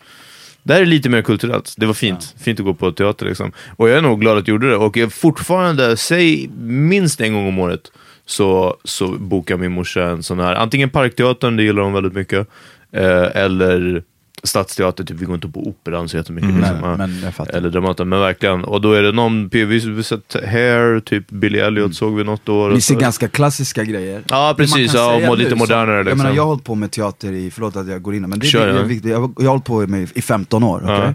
det 0.62 0.72
här 0.74 0.80
är 0.80 0.86
lite 0.86 1.08
mer 1.08 1.22
kulturellt. 1.22 1.74
Det 1.76 1.86
var 1.86 1.94
fint. 1.94 2.34
Fint 2.40 2.60
att 2.60 2.66
gå 2.66 2.74
på 2.74 2.92
teater 2.92 3.26
liksom. 3.26 3.52
Och 3.76 3.88
jag 3.88 3.98
är 3.98 4.02
nog 4.02 4.20
glad 4.20 4.38
att 4.38 4.48
jag 4.48 4.54
gjorde 4.54 4.70
det. 4.70 4.76
Och 4.76 4.96
jag 4.96 5.12
fortfarande, 5.12 5.96
säg 5.96 6.48
minst 6.60 7.20
en 7.20 7.32
gång 7.34 7.48
om 7.48 7.58
året, 7.58 7.92
så, 8.30 8.76
så 8.84 9.08
bokar 9.08 9.56
min 9.56 9.72
morsa 9.72 10.02
en 10.02 10.22
sån 10.22 10.40
här, 10.40 10.54
antingen 10.54 10.90
Parkteatern, 10.90 11.56
det 11.56 11.62
gillar 11.62 11.82
hon 11.82 11.92
väldigt 11.92 12.12
mycket, 12.12 12.48
eh, 12.92 13.36
eller 13.36 14.02
Stadsteater, 14.42 15.04
typ 15.04 15.16
vi 15.20 15.24
går 15.24 15.34
inte 15.34 15.48
på 15.48 15.60
Operan 15.60 16.08
så 16.08 16.16
jättemycket. 16.16 16.50
liksom, 16.54 16.76
Nej, 16.80 16.90
ja. 16.90 16.96
men 16.96 17.32
jag. 17.38 17.54
Eller 17.54 17.70
Dramaten, 17.70 18.08
men 18.08 18.20
verkligen. 18.20 18.64
Och 18.64 18.80
då 18.80 18.92
är 18.92 19.02
det 19.02 19.12
någon, 19.12 19.48
vi 19.48 19.62
har 19.62 20.02
sett 20.02 20.36
Hair, 20.46 21.00
typ 21.00 21.30
Billy 21.30 21.58
Elliot 21.58 21.94
såg 21.94 22.16
vi 22.16 22.24
något 22.24 22.48
år. 22.48 22.70
Ni 22.70 22.80
ser 22.80 22.94
ganska 22.94 23.28
klassiska 23.28 23.84
grejer. 23.84 24.22
Ja, 24.28 24.54
precis. 24.56 24.94
Ja, 24.94 25.30
och 25.30 25.38
lite 25.38 25.50
nu, 25.50 25.56
modernare, 25.56 25.96
Jag 25.96 26.04
liksom. 26.04 26.18
menar, 26.18 26.36
jag 26.36 26.42
har 26.42 26.48
hållit 26.48 26.64
på 26.64 26.74
med 26.74 26.90
teater 26.90 27.32
i, 27.32 27.50
förlåt 27.50 27.76
att 27.76 27.88
jag 27.88 28.02
går 28.02 28.14
in 28.14 28.22
men 28.22 28.38
det, 28.38 28.46
Kör, 28.46 28.66
det, 28.66 28.72
ja. 28.72 28.78
är 28.78 28.84
viktigt. 28.84 29.10
Jag, 29.10 29.34
jag 29.38 29.44
har 29.44 29.50
hållit 29.50 29.64
på 29.64 29.86
med 29.86 30.08
i 30.14 30.22
15 30.22 30.62
år. 30.62 30.82
Ja. 30.86 30.98
okej? 30.98 31.14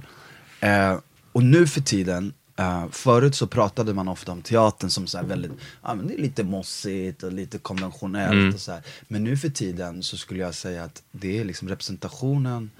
Eh, 0.69 0.97
och 1.31 1.43
nu 1.43 1.67
för 1.67 1.81
tiden, 1.81 2.33
eh, 2.59 2.85
förut 2.91 3.35
så 3.35 3.47
pratade 3.47 3.93
man 3.93 4.07
ofta 4.07 4.31
om 4.31 4.41
teatern 4.41 4.89
som 4.89 5.07
så 5.07 5.17
här 5.17 5.25
väldigt, 5.25 5.51
ja 5.83 5.95
men 5.95 6.07
det 6.07 6.13
är 6.13 6.17
lite 6.17 6.43
mossigt 6.43 7.23
och 7.23 7.31
lite 7.33 7.57
konventionellt 7.57 8.31
Mm. 8.33 8.53
och 8.53 8.59
så 8.59 8.71
här. 8.71 8.81
Men 9.07 9.23
nu 9.23 9.37
för 9.37 9.49
tiden 9.49 10.03
så 10.03 10.17
skulle 10.17 10.39
jag 10.39 10.55
säga 10.55 10.83
att 10.83 11.03
det 11.11 11.39
är 11.39 11.45
liksom 11.45 11.67
representationen 11.69 12.71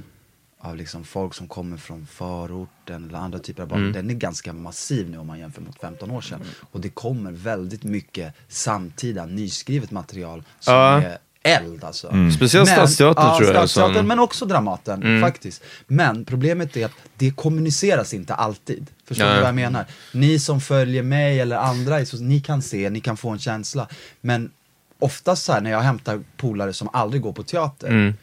av 0.60 0.76
liksom 0.76 1.04
folk 1.04 1.34
som 1.34 1.48
kommer 1.48 1.78
från 1.78 2.08
förorten 2.12 3.04
eller 3.10 3.18
andra 3.20 3.40
typer 3.40 3.64
av 3.64 3.72
Mm. 3.72 3.84
barn, 3.84 3.94
den 3.94 4.10
är 4.10 4.14
ganska 4.14 4.54
massiv 4.54 5.10
nu 5.10 5.18
om 5.18 5.28
man 5.28 5.40
jämför 5.40 5.62
mot 5.62 5.80
15 5.80 6.12
år 6.12 6.22
sedan. 6.22 6.42
Och 6.72 6.82
det 6.82 6.90
kommer 6.90 7.32
väldigt 7.32 7.84
mycket 7.84 8.34
samtida, 8.48 9.26
nyskrivet 9.26 9.92
material 9.92 10.44
som 10.60 10.74
Ja. 10.74 11.02
är 11.02 11.18
eld 11.44 11.84
alltså. 11.84 12.08
Speciellt 12.36 12.70
Stadsteatern, 12.70 13.26
ja, 13.28 13.38
tror 13.38 13.48
jag, 13.50 13.56
Stadsteatern, 13.70 13.96
som- 13.96 14.08
men 14.08 14.20
också 14.20 14.46
Dramaten 14.46 15.04
Mm. 15.04 15.22
faktiskt. 15.22 15.64
Men 15.88 16.26
problemet 16.26 16.78
är 16.78 16.86
att 16.86 16.92
det 17.18 17.32
kommuniceras 17.32 18.14
inte 18.14 18.34
alltid. 18.34 18.88
Förstår 19.08 19.28
Ja. 19.28 19.34
du 19.34 19.40
vad 19.40 19.48
jag 19.48 19.56
menar? 19.56 19.86
Ni 20.14 20.40
som 20.40 20.62
följer 20.62 21.04
mig 21.04 21.40
eller 21.40 21.58
andra, 21.58 22.06
så, 22.06 22.18
ni 22.18 22.40
kan 22.42 22.62
se, 22.62 22.90
ni 22.90 23.00
kan 23.00 23.18
få 23.18 23.30
en 23.30 23.40
känsla. 23.40 23.88
Men 24.22 24.52
oftast 25.00 25.44
så 25.46 25.54
här 25.54 25.62
när 25.62 25.72
jag 25.72 25.82
hämtar 25.82 26.24
polare 26.38 26.74
som 26.74 26.90
aldrig 26.94 27.22
går 27.22 27.34
på 27.34 27.44
teater, 27.44 27.88
Mm. 27.88 28.14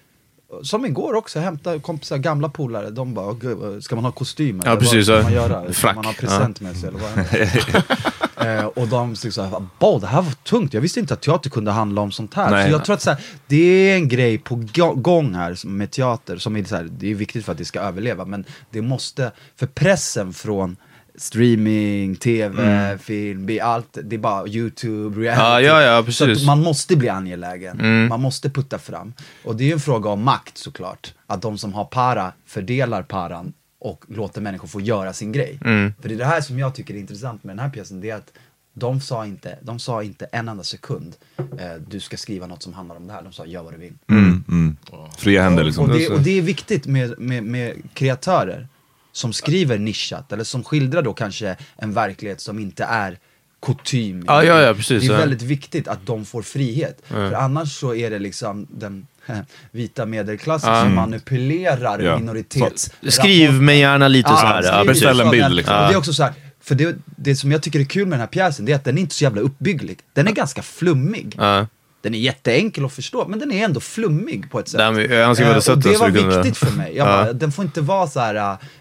Som 0.62 0.86
igår 0.86 1.14
också, 1.14 1.38
jag 1.38 1.44
hämtade 1.44 1.78
kompisar, 1.78 2.16
gamla 2.18 2.48
polare, 2.48 2.90
de 2.90 3.14
bara, 3.14 3.32
"Gud, 3.32 3.56
vad- 3.58 3.82
ska 3.84 3.94
man 3.94 4.04
ha 4.04 4.12
kostym? 4.12 4.62
Ja, 4.64 4.76
precis, 4.76 5.08
Vad 5.08 5.16
ja. 5.18 5.22
ska 5.22 5.30
man 5.30 5.32
göra? 5.32 5.62
Ska 5.64 5.72
Frack, 5.72 5.96
man 5.96 6.04
ha 6.04 6.12
present 6.12 6.60
med 6.60 6.76
sig 6.76 6.88
eller 6.88 6.98
vad 6.98 8.48
eh, 8.58 8.64
Och 8.64 8.88
de 8.88 9.14
tyckte 9.14 9.32
såhär, 9.32 10.00
det 10.00 10.06
här 10.06 10.22
var 10.22 10.32
tungt, 10.32 10.74
jag 10.74 10.80
visste 10.80 11.00
inte 11.00 11.14
att 11.14 11.22
teater 11.22 11.50
kunde 11.50 11.70
handla 11.70 12.00
om 12.00 12.12
sånt 12.12 12.34
här. 12.34 12.50
Nej. 12.50 12.64
Så 12.66 12.70
jag 12.72 12.84
tror 12.84 12.94
att 12.94 13.02
så 13.02 13.10
här, 13.10 13.20
det 13.46 13.56
är 13.90 13.94
en 13.96 14.08
grej 14.08 14.38
på 14.38 14.54
gå- 14.74 14.94
gång 14.94 15.34
här 15.34 15.66
med 15.66 15.90
teater, 15.90 16.36
som 16.36 16.56
är 16.56 16.64
så 16.64 16.76
här, 16.76 16.88
det 16.98 17.10
är 17.10 17.14
viktigt 17.14 17.44
för 17.44 17.52
att 17.52 17.58
det 17.58 17.64
ska 17.64 17.80
överleva, 17.80 18.24
men 18.24 18.44
det 18.70 18.82
måste, 18.82 19.32
för 19.56 19.66
pressen 19.66 20.32
från 20.32 20.76
streaming, 21.14 22.16
tv, 22.16 22.98
film, 22.98 23.46
bi- 23.46 23.60
allt, 23.60 23.98
det 24.04 24.16
är 24.16 24.18
bara 24.18 24.46
YouTube, 24.48 25.20
reality. 25.20 25.42
Ja, 25.42 25.60
ja, 25.60 25.82
ja, 25.82 25.98
Så 25.98 26.04
precis. 26.26 26.38
att 26.42 26.46
man 26.46 26.62
måste 26.62 26.96
bli 26.96 27.08
angelägen, 27.08 27.80
Mm. 27.80 28.08
man 28.08 28.20
måste 28.20 28.50
putta 28.50 28.78
fram. 28.78 29.12
Och 29.44 29.56
det 29.56 29.64
är 29.64 29.66
ju 29.66 29.72
en 29.72 29.80
fråga 29.80 30.10
om 30.10 30.22
makt 30.24 30.58
såklart, 30.58 31.14
att 31.26 31.42
de 31.42 31.58
som 31.58 31.72
har 31.74 31.84
para 31.84 32.32
fördelar 32.46 33.02
paran 33.02 33.52
och 33.80 34.04
låter 34.08 34.40
människor 34.40 34.68
få 34.68 34.80
göra 34.80 35.12
sin 35.12 35.32
grej. 35.32 35.58
Mm. 35.64 35.92
För 36.00 36.08
det 36.08 36.14
är 36.14 36.18
det 36.18 36.24
här 36.24 36.40
som 36.40 36.58
jag 36.58 36.74
tycker 36.74 36.94
är 36.94 36.98
intressant 36.98 37.44
med 37.44 37.56
den 37.56 37.64
här 37.64 37.70
pjäsen, 37.70 38.00
det 38.00 38.10
är 38.10 38.16
att 38.16 38.32
de 38.74 39.00
sa 39.00 39.26
inte, 39.26 39.58
de 39.62 39.78
sa 39.78 40.02
inte 40.02 40.24
en 40.32 40.48
enda 40.48 40.62
sekund, 40.64 41.12
eh, 41.38 41.44
du 41.88 42.00
ska 42.00 42.16
skriva 42.16 42.46
något 42.46 42.62
som 42.62 42.72
handlar 42.72 42.96
om 42.96 43.06
det 43.06 43.12
här. 43.12 43.22
De 43.22 43.32
sa, 43.32 43.46
gör 43.46 43.62
vad 43.62 43.72
du 43.72 43.78
vill. 43.78 43.92
Mm, 44.10 44.44
mm. 44.48 44.76
Fria 45.18 45.42
händer 45.42 45.64
liksom. 45.64 45.84
Och 45.84 45.96
det, 45.98 46.08
och 46.08 46.20
det 46.20 46.38
är 46.38 46.42
viktigt 46.42 46.86
med, 46.86 47.18
med, 47.18 47.44
med 47.44 47.76
kreatörer 47.94 48.68
som 49.12 49.32
skriver 49.32 49.78
nischat, 49.78 50.32
eller 50.32 50.44
som 50.44 50.64
skildrar 50.64 51.02
då 51.02 51.12
kanske 51.12 51.56
en 51.76 51.94
verklighet 51.94 52.40
som 52.40 52.58
inte 52.58 52.84
är 52.84 53.18
kutym. 53.66 54.24
Ja, 54.26 54.44
ja, 54.44 54.60
ja, 54.60 54.74
precis, 54.74 55.02
det 55.02 55.08
är 55.08 55.12
ja. 55.12 55.18
väldigt 55.18 55.42
viktigt 55.42 55.88
att 55.88 56.06
de 56.06 56.24
får 56.24 56.42
frihet. 56.42 57.02
För 57.06 57.32
annars 57.32 57.72
så 57.78 57.94
är 57.94 58.10
det 58.10 58.18
liksom 58.18 58.66
den 58.70 59.06
vita 59.70 60.06
medelklassen 60.06 60.72
Ja. 60.74 60.82
som 60.82 60.94
manipulerar 60.94 61.98
Ja. 62.00 62.18
minoritets... 62.18 62.90
Skriv 63.08 63.52
mig 63.52 63.78
gärna 63.78 64.08
lite 64.08 64.28
så 64.28 64.36
här. 64.36 64.62
Ja, 64.62 64.84
beställ 64.84 65.20
en 65.20 65.30
bild, 65.30 65.54
liksom. 65.54 65.74
Det 65.74 65.92
är 65.92 65.96
också 65.96 66.12
så 66.12 66.22
här, 66.22 66.32
för 66.60 66.74
det, 66.74 66.96
det 67.04 67.36
som 67.36 67.52
jag 67.52 67.62
tycker 67.62 67.80
är 67.80 67.84
kul 67.84 68.06
med 68.06 68.12
den 68.12 68.20
här 68.20 68.26
pjäsen, 68.26 68.64
det 68.64 68.72
är 68.72 68.76
att 68.76 68.84
den 68.84 68.98
är 68.98 69.02
inte 69.02 69.14
så 69.14 69.24
jävla 69.24 69.40
uppbygglig. 69.40 69.98
Den 70.12 70.28
är 70.28 70.32
ganska 70.32 70.62
flummig. 70.62 71.34
Ja. 71.38 71.66
Den 72.02 72.14
är 72.14 72.18
jätteenkel 72.18 72.84
att 72.84 72.92
förstå, 72.92 73.28
men 73.28 73.38
den 73.38 73.52
är 73.52 73.64
ändå 73.64 73.80
flummig 73.80 74.50
på 74.50 74.60
ett 74.60 74.68
sätt. 74.68 74.78
Den- 74.78 74.96
jag 75.10 75.36
Eh, 75.40 75.56
och 75.72 75.78
det 75.78 75.96
var 75.98 76.08
viktigt 76.42 76.56
för 76.56 76.76
mig. 76.76 76.96
Jag 76.96 77.06
Ja. 77.08 77.12
bara, 77.24 77.32
den 77.32 77.52
får 77.52 77.64
inte 77.64 77.80
vara 77.80 78.06
så 78.06 78.20
här, 78.20 78.34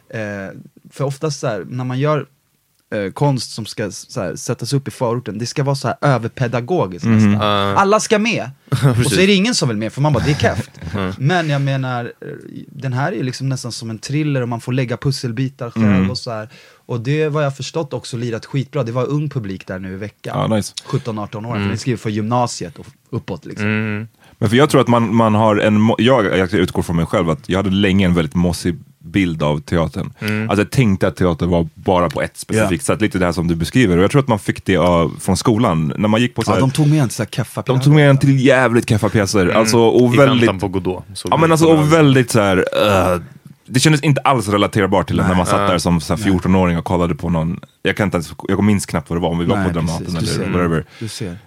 eh, 0.09 0.49
för 0.91 1.03
oftast 1.03 1.39
så 1.39 1.47
här, 1.47 1.65
när 1.69 1.83
man 1.83 1.99
gör 1.99 2.25
eh, 2.95 3.11
konst 3.11 3.51
som 3.53 3.65
ska 3.65 3.83
här, 3.83 4.35
sättas 4.35 4.73
upp 4.73 4.87
i 4.87 4.91
förorten, 4.91 5.37
det 5.37 5.45
ska 5.45 5.63
vara 5.63 5.75
så 5.75 5.87
här 5.87 5.97
överpedagogiskt 6.01 7.05
nästan. 7.05 7.33
Ja. 7.33 7.75
Alla 7.75 7.99
ska 7.99 8.19
med. 8.19 8.49
och 9.05 9.11
så 9.11 9.21
är 9.21 9.27
det 9.27 9.33
ingen 9.33 9.55
som 9.55 9.69
vill 9.69 9.77
med, 9.77 9.93
för 9.93 10.01
man 10.01 10.13
bara, 10.13 10.23
det 10.23 10.31
är 10.31 10.35
keft. 10.35 10.71
Men 11.17 11.49
jag 11.49 11.61
menar, 11.61 12.05
eh, 12.05 12.27
den 12.67 12.93
här 12.93 13.11
är 13.11 13.23
liksom 13.23 13.49
nästan 13.49 13.71
som 13.71 13.89
en 13.89 13.99
thriller 13.99 14.41
och 14.41 14.49
man 14.49 14.61
får 14.61 14.73
lägga 14.73 14.97
pusselbitar 14.97 15.69
själv 15.71 16.09
och 16.11 16.17
så 16.17 16.31
här. 16.31 16.49
Och 16.91 16.99
det 17.01 17.27
var 17.29 17.41
jag 17.41 17.57
förstått 17.57 17.93
också 17.93 18.17
lirat 18.17 18.45
skitbra, 18.45 18.83
det 18.83 18.91
var 18.91 19.05
ung 19.09 19.29
publik 19.29 19.67
där 19.67 19.79
nu 19.79 19.93
i 19.93 19.95
veckan. 19.95 20.49
Ja, 20.49 20.55
nice. 20.55 20.73
17-18 20.87 21.47
år, 21.49 21.53
för 21.53 21.59
ni 21.59 21.77
skriver 21.77 21.97
för 21.97 22.09
gymnasiet 22.09 22.79
och 22.79 22.85
uppåt 23.09 23.45
liksom. 23.45 23.65
Mm. 23.67 24.07
Men 24.37 24.49
för 24.49 24.57
jag 24.57 24.69
tror 24.69 24.81
att 24.81 24.87
man, 24.87 25.15
man 25.15 25.35
har 25.35 25.55
en, 25.57 25.91
jag, 25.97 26.37
jag 26.37 26.53
utgår 26.53 26.81
från 26.81 26.95
mig 26.95 27.05
själv, 27.05 27.29
att 27.29 27.49
jag 27.49 27.57
hade 27.59 27.69
länge 27.69 28.05
en 28.05 28.13
väldigt 28.13 28.35
mossig 28.35 28.75
bild 28.99 29.43
av 29.43 29.59
teatern. 29.61 30.13
Mm. 30.19 30.49
Alltså 30.49 30.61
jag 30.61 30.71
tänkte 30.71 31.07
att 31.07 31.15
teater 31.15 31.45
var 31.45 31.67
bara 31.73 32.09
på 32.09 32.21
ett 32.21 32.37
specifikt 32.37 32.87
Ja. 32.87 32.93
sätt, 32.93 33.01
lite 33.01 33.19
det 33.19 33.25
här 33.25 33.31
som 33.31 33.47
du 33.47 33.55
beskriver. 33.55 33.97
Och 33.97 34.03
jag 34.03 34.11
tror 34.11 34.21
att 34.21 34.27
man 34.27 34.39
fick 34.39 34.65
det 34.65 34.77
av, 34.77 35.15
från 35.19 35.37
skolan, 35.37 35.93
när 35.97 36.07
man 36.07 36.21
gick 36.21 36.35
på 36.35 36.41
så 36.41 36.51
Ja, 36.51 36.53
här, 36.53 36.61
de 36.61 36.71
tog 36.71 36.87
med 36.87 37.01
en 37.03 37.09
så 37.09 37.23
här 37.23 37.29
keffa 37.29 37.63
de 37.65 37.81
tog 37.81 37.93
med 37.93 38.09
en 38.09 38.17
till 38.17 38.45
jävligt 38.45 38.89
keffa 38.89 39.09
pjäser. 39.09 39.47
Alltså, 39.47 39.77
och 39.77 40.01
Mm. 40.01 40.13
I 40.13 40.17
väldigt, 40.17 40.41
väntan 40.49 40.59
på 40.59 40.67
Godot. 40.67 41.03
ja, 41.29 41.37
men 41.37 41.51
alltså, 41.51 41.65
och 41.67 41.93
väldigt 41.93 42.31
så 42.31 42.39
här, 42.39 42.57
uh, 42.57 43.21
det 43.73 43.79
kändes 43.79 44.01
inte 44.01 44.21
alls 44.21 44.47
relaterbart 44.49 45.07
till 45.07 45.17
det 45.17 45.27
när 45.27 45.35
man 45.35 45.45
satt 45.45 45.67
där 45.67 45.77
som 45.77 46.01
så 46.01 46.15
här 46.15 46.23
14-åring 46.23 46.77
och 46.77 46.85
kollade 46.85 47.15
på 47.15 47.29
någon, 47.29 47.59
jag 47.83 47.97
kan 47.97 48.07
inte 48.07 48.15
ens, 48.17 48.33
jag 48.47 48.63
minns 48.63 48.85
knappt 48.85 49.09
vad 49.09 49.17
det 49.17 49.21
var, 49.21 49.29
om 49.29 49.39
vi 49.39 49.45
var 49.45 49.55
Nej, 49.57 49.67
på 49.67 49.73
Dramaten 49.73 50.05
precis. 50.05 50.35
Eller 50.37 50.45
ser. 50.45 50.51
whatever. 50.51 50.85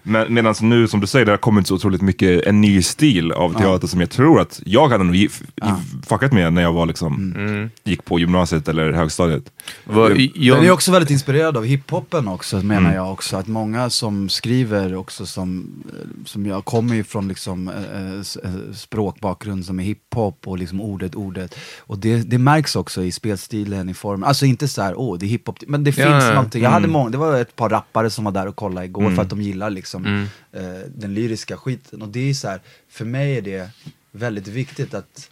Men 0.02 0.34
medan 0.34 0.54
nu, 0.60 0.88
som 0.88 1.00
du 1.00 1.06
säger, 1.06 1.26
det 1.26 1.32
har 1.32 1.36
kommit 1.36 1.66
så 1.66 1.74
otroligt 1.74 2.02
mycket 2.02 2.46
en 2.46 2.60
ny 2.60 2.82
stil 2.82 3.32
av 3.32 3.52
teater 3.58 3.86
som 3.88 4.00
jag 4.00 4.10
tror 4.10 4.40
att 4.40 4.60
jag 4.66 4.88
hade 4.88 5.04
nog 5.04 5.14
gif- 5.14 5.42
fuckat 6.08 6.32
med 6.32 6.52
när 6.52 6.62
jag 6.62 6.72
var 6.72 6.86
liksom, 6.86 7.32
Mm. 7.36 7.70
gick 7.84 8.04
på 8.04 8.18
gymnasiet 8.18 8.68
eller 8.68 8.92
högstadiet. 8.92 9.52
Vad- 9.84 10.12
jag- 10.34 10.56
Den 10.56 10.66
är 10.66 10.70
också 10.70 10.92
väldigt 10.92 11.10
inspirerad 11.10 11.56
av 11.56 11.64
hiphopen 11.64 12.28
också 12.28 12.56
menar 12.56 12.80
Mm. 12.80 12.94
jag 12.94 13.12
också. 13.12 13.36
Att 13.36 13.46
många 13.46 13.90
som 13.90 14.28
skriver 14.28 14.94
också 14.94 15.26
som, 15.26 15.66
eh, 15.88 16.24
som 16.24 16.46
jag 16.46 16.64
kommer 16.64 16.94
ju 16.94 17.04
från 17.04 17.28
liksom 17.28 17.68
eh, 17.68 18.74
språkbakgrund 18.74 19.64
som 19.64 19.80
är 19.80 19.84
hiphop 19.84 20.48
och 20.48 20.58
liksom 20.58 20.80
ordet, 20.80 21.14
ordet. 21.14 21.54
Och 21.78 21.98
det, 21.98 22.13
det 22.16 22.38
märks 22.38 22.76
också 22.76 23.02
i 23.04 23.12
spelstilen, 23.12 23.88
i 23.88 23.94
formen. 23.94 24.28
Alltså 24.28 24.46
inte 24.46 24.68
så 24.68 24.82
här, 24.82 24.94
åh 24.96 25.18
det 25.18 25.26
är 25.26 25.28
hiphop, 25.28 25.58
men 25.66 25.84
det 25.84 25.92
finns 25.92 26.06
ja. 26.06 26.28
någonting. 26.34 26.62
Jag 26.62 26.70
Mm. 26.70 26.82
hade 26.82 26.92
många, 26.92 27.10
det 27.10 27.18
var 27.18 27.40
ett 27.40 27.56
par 27.56 27.68
rappare 27.68 28.10
som 28.10 28.24
var 28.24 28.32
där 28.32 28.46
och 28.48 28.56
kollade 28.56 28.86
igår 28.86 29.10
för 29.14 29.22
att 29.22 29.30
de 29.30 29.42
gillar 29.42 29.70
liksom 29.70 30.06
eh, 30.52 30.62
den 30.96 31.14
lyriska 31.14 31.56
skiten. 31.56 32.02
Och 32.02 32.08
det 32.08 32.30
är 32.30 32.34
så 32.34 32.48
här, 32.48 32.60
för 32.90 33.04
mig 33.04 33.36
är 33.38 33.42
det 33.42 33.68
väldigt 34.12 34.48
viktigt 34.48 34.94
att 34.94 35.30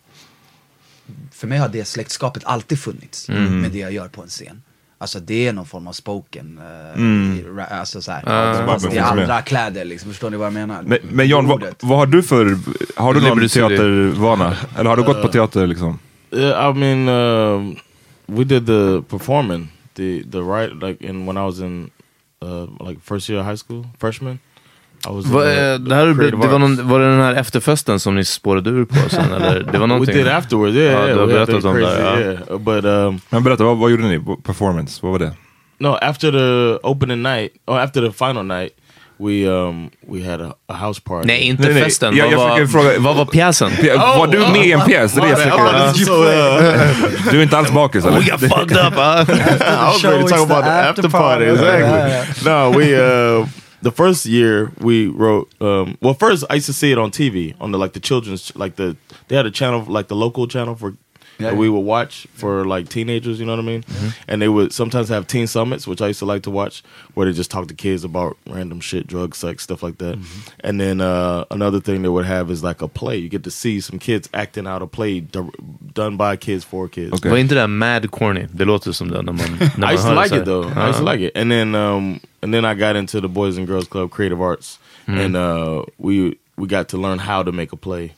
för 1.33 1.47
mig 1.47 1.59
har 1.59 1.69
det 1.69 1.85
släktskapet 1.85 2.43
alltid 2.45 2.79
funnits 2.79 3.29
med 3.29 3.71
det 3.71 3.79
jag 3.79 3.93
gör 3.93 4.09
på 4.09 4.23
en 4.23 4.29
scen. 4.29 4.63
Alltså 4.99 5.21
det 5.21 5.49
är 5.49 5.53
någon 5.53 5.67
form 5.67 5.87
av 5.87 5.93
spoken, 5.93 6.59
uh, 6.97 7.03
i 7.39 7.43
ra- 7.45 7.67
alltså 7.71 8.03
såhär, 8.03 8.23
bara 8.25 8.67
fast 8.67 8.91
det 8.91 8.97
är 8.99 9.01
med. 9.15 9.23
andra 9.23 9.43
kläder 9.43 9.85
liksom, 9.85 10.11
förstår 10.11 10.31
ni 10.31 10.37
vad 10.37 10.47
jag 10.47 10.53
menar? 10.53 10.83
Men, 10.83 10.99
men 11.03 11.29
John, 11.29 11.47
vad, 11.47 11.65
vad 11.81 11.99
har 11.99 12.07
du 12.07 12.23
för, 12.23 12.59
har 12.97 13.15
du 13.15 13.21
någon 13.21 13.39
det? 13.39 13.49
teatervana? 13.49 14.57
Eller 14.79 14.91
har 14.91 14.97
du 14.97 15.03
gått 15.03 15.23
på 15.23 15.29
teater 15.29 15.67
liksom? 15.67 15.99
Yeah, 16.33 16.71
I 16.71 16.73
mean, 16.73 17.09
um, 17.09 17.77
we 18.27 18.45
did 18.45 18.67
the 18.67 19.03
performing, 19.09 19.69
the 19.95 20.23
the 20.31 20.43
right 20.43 20.83
like 20.83 21.05
in 21.09 21.27
when 21.27 21.37
I 21.37 21.45
was 21.45 21.61
in 21.61 21.91
uh, 22.43 22.67
like 22.81 23.01
first 23.03 23.29
year 23.29 23.41
of 23.41 23.47
high 23.47 23.57
school, 23.59 23.85
freshman. 23.99 24.39
I 25.07 25.11
was. 25.11 25.27
in 25.27 25.33
Vad, 25.33 25.45
the 25.45 25.73
eh, 25.73 25.79
det, 25.79 25.95
här, 25.95 26.07
det 26.31 26.37
var, 26.37 26.59
någon, 26.59 26.89
var 26.89 27.01
det 27.01 27.11
den 27.11 27.21
här 27.21 27.35
efterfesten 27.35 28.01
som 28.01 28.15
ni 28.15 28.25
spårade 28.25 28.71
ur 28.71 28.85
på 28.85 29.09
sen? 29.11 29.33
Eller? 29.33 29.61
Det 29.61 29.79
var 29.79 29.81
We 29.81 29.87
någonting? 29.87 30.15
did 30.17 30.29
afterwards, 30.29 30.77
yeah. 30.77 30.93
Ja, 30.93 30.99
yeah 30.99 31.15
du 31.15 31.21
har 31.21 31.27
we 31.27 31.33
berättat 31.33 31.65
om 31.65 31.75
det, 31.75 31.81
ja. 31.81 32.21
yeah. 32.21 32.59
But 32.59 32.85
um, 32.85 33.21
Men 33.31 33.43
berätta, 33.43 33.65
vad, 33.65 33.79
vad 33.79 33.91
gjorde 33.91 34.03
ni? 34.03 34.21
Performance, 34.43 35.01
vad 35.03 35.13
var 35.13 35.19
det? 35.19 35.33
no, 35.83 35.99
after 36.01 36.31
the 36.31 36.81
opening 36.85 37.23
night, 37.23 37.53
or 37.67 37.79
after 37.79 38.01
the 38.01 38.13
final 38.13 38.45
night, 38.45 38.73
we 39.27 39.49
um 39.49 39.91
we 40.09 40.31
had 40.31 40.41
a, 40.41 40.55
a 40.69 40.75
house 40.87 41.01
party. 41.05 41.27
Nej, 41.27 41.41
inte 41.43 41.63
Nej, 41.63 41.75
nej, 41.75 41.83
festen. 41.85 42.17
jag- 42.17 42.25
vad, 42.25 42.33
jag 42.33 42.39
var, 42.39 42.49
försöker 42.67 42.67
fråga- 42.73 42.99
vad 42.99 43.17
var 43.17 43.25
pjäsen? 43.25 43.71
P- 43.81 43.97
var 43.97 44.27
du 44.27 44.39
med 44.39 44.67
i 44.67 44.73
en 44.73 44.81
pjäs? 44.81 45.13
Det 45.13 45.21
är 45.21 45.25
det 45.25 45.31
jag 45.31 45.39
försöker... 45.39 47.31
Du 47.31 47.39
är 47.39 47.43
inte 47.43 47.59
alls 47.59 47.71
bakis 47.73 48.05
eller? 48.05 48.19
We 48.21 48.31
got 48.31 48.41
fucked 48.41 48.77
up! 48.87 48.93
ah. 48.97 49.23
I 49.23 49.93
was 49.93 50.05
ready 50.05 50.23
to 50.23 50.29
talk 50.29 50.51
about 50.51 50.65
the 50.65 50.71
after 50.71 50.89
after 50.91 51.09
party. 51.09 51.45
party. 51.47 51.51
Exactly. 51.51 52.51
no, 52.51 52.71
we 52.79 52.95
uh 53.41 53.47
the 53.85 53.91
first 53.91 54.27
year 54.27 54.71
we 54.79 55.07
wrote 55.09 55.51
um 55.61 55.97
well 56.01 56.15
first 56.21 56.45
I 56.51 56.55
used 56.57 56.67
to 56.67 56.73
see 56.73 56.93
it 56.93 56.99
on 56.99 57.11
TV 57.11 57.55
on 57.61 57.73
the 57.73 57.79
like 57.79 57.93
the 57.93 58.01
children's 58.01 58.53
like 58.65 58.77
the 58.77 58.95
they 59.29 59.37
had 59.37 59.47
a 59.47 59.51
channel 59.51 59.85
like 59.89 60.09
the 60.09 60.15
local 60.15 60.47
channel 60.49 60.77
for 60.77 60.93
that 61.43 61.57
we 61.57 61.69
would 61.69 61.85
watch 61.85 62.27
for 62.35 62.65
like 62.65 62.89
teenagers, 62.89 63.39
you 63.41 63.47
know 63.47 63.53
what 63.57 63.65
I 63.65 63.67
mean? 63.67 63.85
And 64.29 64.41
they 64.43 64.49
would 64.49 64.73
sometimes 64.73 65.09
have 65.09 65.27
teen 65.27 65.47
summits, 65.47 65.87
which 65.87 66.01
I 66.01 66.07
used 66.09 66.19
to 66.21 66.27
like 66.27 66.43
to 66.43 66.51
watch, 66.51 66.83
where 67.15 67.27
they 67.27 67.33
just 67.37 67.51
talk 67.51 67.69
to 67.69 67.75
kids 67.75 68.05
about 68.05 68.37
random 68.47 68.81
shit, 68.81 69.07
drugs, 69.07 69.39
sex, 69.39 69.63
stuff 69.65 69.83
like 69.83 69.99
that. 69.99 70.19
And 70.65 70.81
then 70.81 71.01
uh, 71.01 71.45
another 71.51 71.81
thing 71.81 72.03
they 72.03 72.09
would 72.09 72.27
have 72.27 72.51
is 72.51 72.63
like 72.63 72.83
a 72.83 72.89
play. 72.89 73.17
You 73.17 73.29
get 73.29 73.45
to 73.45 73.51
see 73.51 73.81
some 73.81 73.99
kids 73.99 74.29
acting 74.33 74.67
out 74.67 74.83
a 74.83 74.87
play 74.87 75.21
d- 75.21 75.41
done 75.95 76.17
by 76.17 76.37
kids 76.37 76.65
for 76.65 76.89
kids. 76.89 77.13
Okej. 77.13 77.31
Var 77.31 77.39
inte 77.39 77.55
det 77.55 77.67
mad 77.67 78.11
corny? 78.11 78.47
Det 78.53 78.65
låter 78.65 78.93
som 78.93 79.09
det 79.11 79.23
när 79.23 79.33
man, 79.33 79.59
när 79.59 79.79
man 79.79 79.91
I 79.91 79.95
used 79.95 80.07
to 80.09 80.15
like 80.15 80.29
så 80.29 80.35
it 80.35 80.39
här. 80.39 80.45
though. 80.45 80.79
I 80.79 80.89
used 80.89 80.99
to 80.99 81.13
like 81.13 81.25
it, 81.27 81.37
and 81.37 81.51
then 81.51 81.75
um, 81.75 82.21
and 82.43 82.55
then 82.55 82.65
I 82.65 82.75
got 82.75 82.97
into 82.97 83.21
the 83.21 83.29
Boys 83.29 83.59
and 83.59 83.67
Girls 83.67 83.89
Club 83.89 84.11
Creative 84.11 84.41
Arts, 84.43 84.79
and 85.07 85.37
uh, 85.37 85.83
we 85.99 86.37
we 86.57 86.67
got 86.67 86.89
to 86.89 86.99
learn 86.99 87.19
how 87.19 87.43
to 87.45 87.53
make 87.53 87.73
a 87.73 87.77
play, 87.77 88.13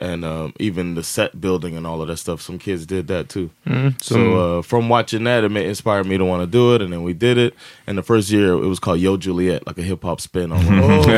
and 0.00 0.24
um, 0.24 0.52
even 0.58 0.94
the 0.94 1.02
set 1.02 1.40
building 1.40 1.76
and 1.76 1.86
all 1.86 2.00
of 2.02 2.08
that 2.08 2.16
stuff. 2.18 2.40
Some 2.40 2.58
kids 2.58 2.86
did 2.86 3.08
that 3.08 3.28
too. 3.28 3.50
So 4.00 4.58
uh, 4.58 4.62
from 4.62 4.88
watching 4.88 5.24
that, 5.24 5.44
it 5.44 5.50
ma- 5.50 5.60
inspired 5.60 6.06
me 6.06 6.16
to 6.18 6.24
want 6.24 6.42
to 6.42 6.46
do 6.46 6.74
it, 6.74 6.82
and 6.82 6.92
then 6.92 7.02
we 7.02 7.12
did 7.12 7.38
it. 7.38 7.54
And 7.86 7.96
the 7.98 8.02
first 8.02 8.30
year, 8.30 8.52
it 8.52 8.66
was 8.66 8.78
called 8.78 9.00
Yo 9.00 9.16
Juliet, 9.16 9.66
like 9.66 9.78
a 9.78 9.82
hip 9.82 10.02
hop 10.02 10.20
spin 10.20 10.52
on. 10.52 10.64
one. 10.80 11.08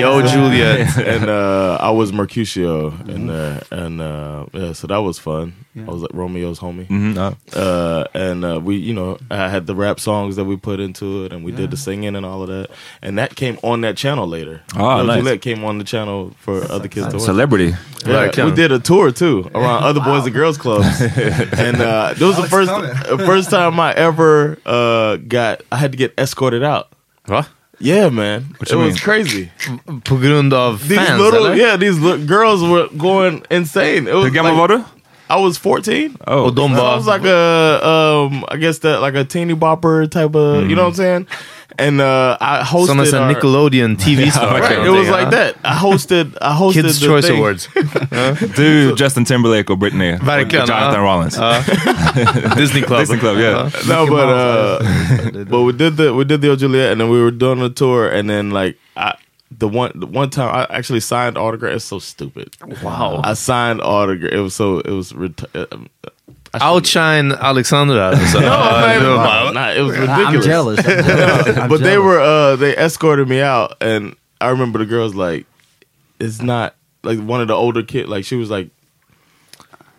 Yo 0.00 0.22
Juliet. 0.26 0.96
and 1.06 1.28
uh, 1.30 1.78
I 1.80 1.90
was 1.90 2.12
Mercutio, 2.12 2.90
and 3.06 3.30
uh, 3.30 3.60
and 3.70 4.00
uh, 4.00 4.46
yeah, 4.52 4.72
so 4.72 4.86
that 4.86 4.98
was 4.98 5.18
fun. 5.18 5.54
I 5.76 5.82
was 5.90 6.00
like 6.00 6.12
Romeo's 6.14 6.58
homie 6.58 6.86
Mhm, 6.88 7.36
uh, 7.54 8.04
and 8.14 8.44
uh, 8.46 8.58
we, 8.58 8.76
you 8.76 8.94
know, 8.94 9.18
I 9.30 9.50
had 9.50 9.66
the 9.66 9.74
rap 9.74 10.00
songs 10.00 10.36
that 10.36 10.44
we 10.46 10.56
put 10.56 10.80
into 10.80 11.24
it, 11.26 11.32
and 11.34 11.44
we 11.44 11.52
did 11.52 11.70
the 11.70 11.76
singing 11.76 12.16
and 12.16 12.24
all 12.24 12.40
of 12.42 12.48
that, 12.48 12.70
and 13.02 13.18
that 13.18 13.36
came 13.36 13.58
on 13.62 13.82
that 13.82 13.94
channel 13.98 14.26
later. 14.26 14.62
Ah, 14.74 14.96
Lil 14.96 15.06
nice. 15.06 15.16
Gillette 15.18 15.42
came 15.42 15.64
on 15.64 15.76
the 15.76 15.84
channel 15.84 16.32
for 16.38 16.64
other 16.72 16.88
kids 16.88 17.08
to 17.08 17.15
watch. 17.15 17.15
Celebrity. 17.20 17.74
Yeah, 18.06 18.28
Verkligen. 18.28 18.44
we 18.44 18.52
did 18.54 18.70
a 18.72 18.78
tour 18.78 19.10
too 19.10 19.50
around 19.54 19.82
other 19.82 20.00
boys 20.00 20.24
and 20.26 20.34
girls 20.34 20.56
clubs, 20.58 20.86
and 21.00 21.76
uh, 21.80 22.14
that 22.14 22.20
was 22.20 22.36
the 22.36 22.46
first 22.48 22.70
the 22.70 23.18
first 23.26 23.50
time 23.50 23.80
I 23.80 23.92
ever 23.94 24.58
uh, 24.64 25.16
got. 25.16 25.62
I 25.72 25.76
had 25.76 25.90
to 25.92 25.98
get 25.98 26.12
escorted 26.18 26.62
out. 26.62 26.86
Va? 27.26 27.46
Yeah, 27.78 28.08
man, 28.08 28.54
What 28.58 28.70
it 28.70 28.76
was 28.76 28.86
mean? 28.94 28.96
crazy. 28.96 29.50
På 30.04 30.16
grund 30.16 30.54
av 30.54 30.78
These 30.88 30.96
fans 30.98 31.20
little, 31.20 31.46
eller? 31.46 31.54
yeah, 31.56 31.76
these 31.76 31.98
li- 32.00 32.24
girls 32.26 32.62
were 32.62 32.88
going 32.96 33.42
insane. 33.50 34.08
It 34.08 34.14
was 34.14 34.24
Hur 34.24 34.30
gammal 34.30 34.52
like- 34.54 34.58
var 34.58 34.68
du? 34.68 34.84
I 35.28 35.40
was 35.40 35.58
14. 35.58 36.16
Oh. 36.26 36.46
Och 36.46 36.54
de 36.54 36.62
I 36.62 36.96
was 36.96 37.06
like 37.06 37.24
a, 37.24 37.86
um, 37.86 38.44
I 38.48 38.56
guess 38.56 38.78
that 38.80 39.00
like 39.00 39.14
a 39.16 39.24
teeny 39.24 39.54
bopper 39.54 40.08
type 40.08 40.36
of, 40.36 40.68
you 40.68 40.76
know 40.76 40.84
what 40.84 40.90
I'm 40.90 40.94
saying? 40.94 41.26
And 41.78 42.00
uh, 42.00 42.38
I 42.40 42.62
hosted. 42.62 42.86
Som 42.86 43.00
en 43.00 43.14
our- 43.14 43.34
Nickelodeon 43.34 43.96
TV-star. 43.96 44.60
Right, 44.60 44.78
it 44.86 44.90
was 44.90 45.08
like 45.08 45.30
that. 45.30 45.56
I 45.64 45.74
hosted. 45.74 46.36
I 46.40 46.54
hosted 46.58 46.82
Kids 46.82 47.00
the 47.00 47.06
Choice 47.06 47.26
thing. 47.26 47.38
Awards. 47.38 47.68
Du, 48.56 48.94
Justin 48.96 49.24
Timberlake 49.24 49.68
or 49.68 49.76
Britney. 49.76 50.16
Verkligen, 50.18 50.62
Och 50.62 50.68
Jonathan 50.68 50.94
ja. 50.94 51.00
Rollins. 51.02 51.34
Disney 52.56 52.82
Club. 52.82 53.00
Disney 53.00 53.18
Club, 53.18 53.36
yeah. 53.38 53.70
No, 53.88 54.06
but 54.06 54.28
uh, 54.28 55.44
but 55.44 55.62
we 55.62 55.72
did 55.72 55.96
the 55.96 56.14
we 56.14 56.24
did 56.24 56.40
the 56.40 56.56
Juliet, 56.56 56.92
and 56.92 57.00
then 57.00 57.10
we 57.10 57.20
were 57.20 57.30
doing 57.30 57.60
a 57.60 57.68
tour, 57.68 58.08
and 58.08 58.30
then 58.30 58.50
like 58.50 58.78
I. 58.96 59.14
The 59.58 59.68
one, 59.68 59.92
the 59.94 60.06
one 60.06 60.28
time 60.30 60.54
I 60.54 60.66
actually 60.76 61.00
signed 61.00 61.38
autograph. 61.38 61.74
It's 61.76 61.84
so 61.84 61.98
stupid. 61.98 62.54
Wow. 62.82 63.20
I 63.24 63.32
signed 63.34 63.80
autograph. 63.80 64.32
It 64.32 64.40
was 64.40 64.54
so. 64.54 64.80
It 64.80 64.90
was. 64.90 65.14
Ret- 65.14 65.44
uh, 65.54 65.66
I 65.70 66.58
shouldn't- 66.58 66.62
Outshine 66.62 67.32
Alexandra. 67.32 68.10
alltså. 68.16 68.40
No, 68.40 68.48
man, 68.48 69.02
no, 69.02 69.16
bara- 69.16 69.52
nah, 69.52 69.70
it 69.70 69.80
was 69.80 69.96
I'm 69.96 70.08
ridiculous. 70.18 70.46
jealous. 70.46 70.78
I'm 70.80 71.04
jealous. 71.04 71.58
I'm 71.58 71.68
but 71.68 71.80
they 71.80 71.98
were 71.98 72.20
uh 72.20 72.56
they 72.56 72.76
escorted 72.76 73.28
me 73.28 73.40
out 73.40 73.76
and 73.80 74.14
I 74.40 74.48
remember 74.50 74.78
the 74.78 74.86
girls 74.86 75.14
like 75.14 75.46
it's 76.20 76.40
not 76.42 76.74
like 77.02 77.18
one 77.20 77.40
of 77.40 77.48
the 77.48 77.54
older 77.54 77.82
kid 77.82 78.08
like 78.08 78.24
she 78.24 78.36
was 78.36 78.48
like 78.50 78.68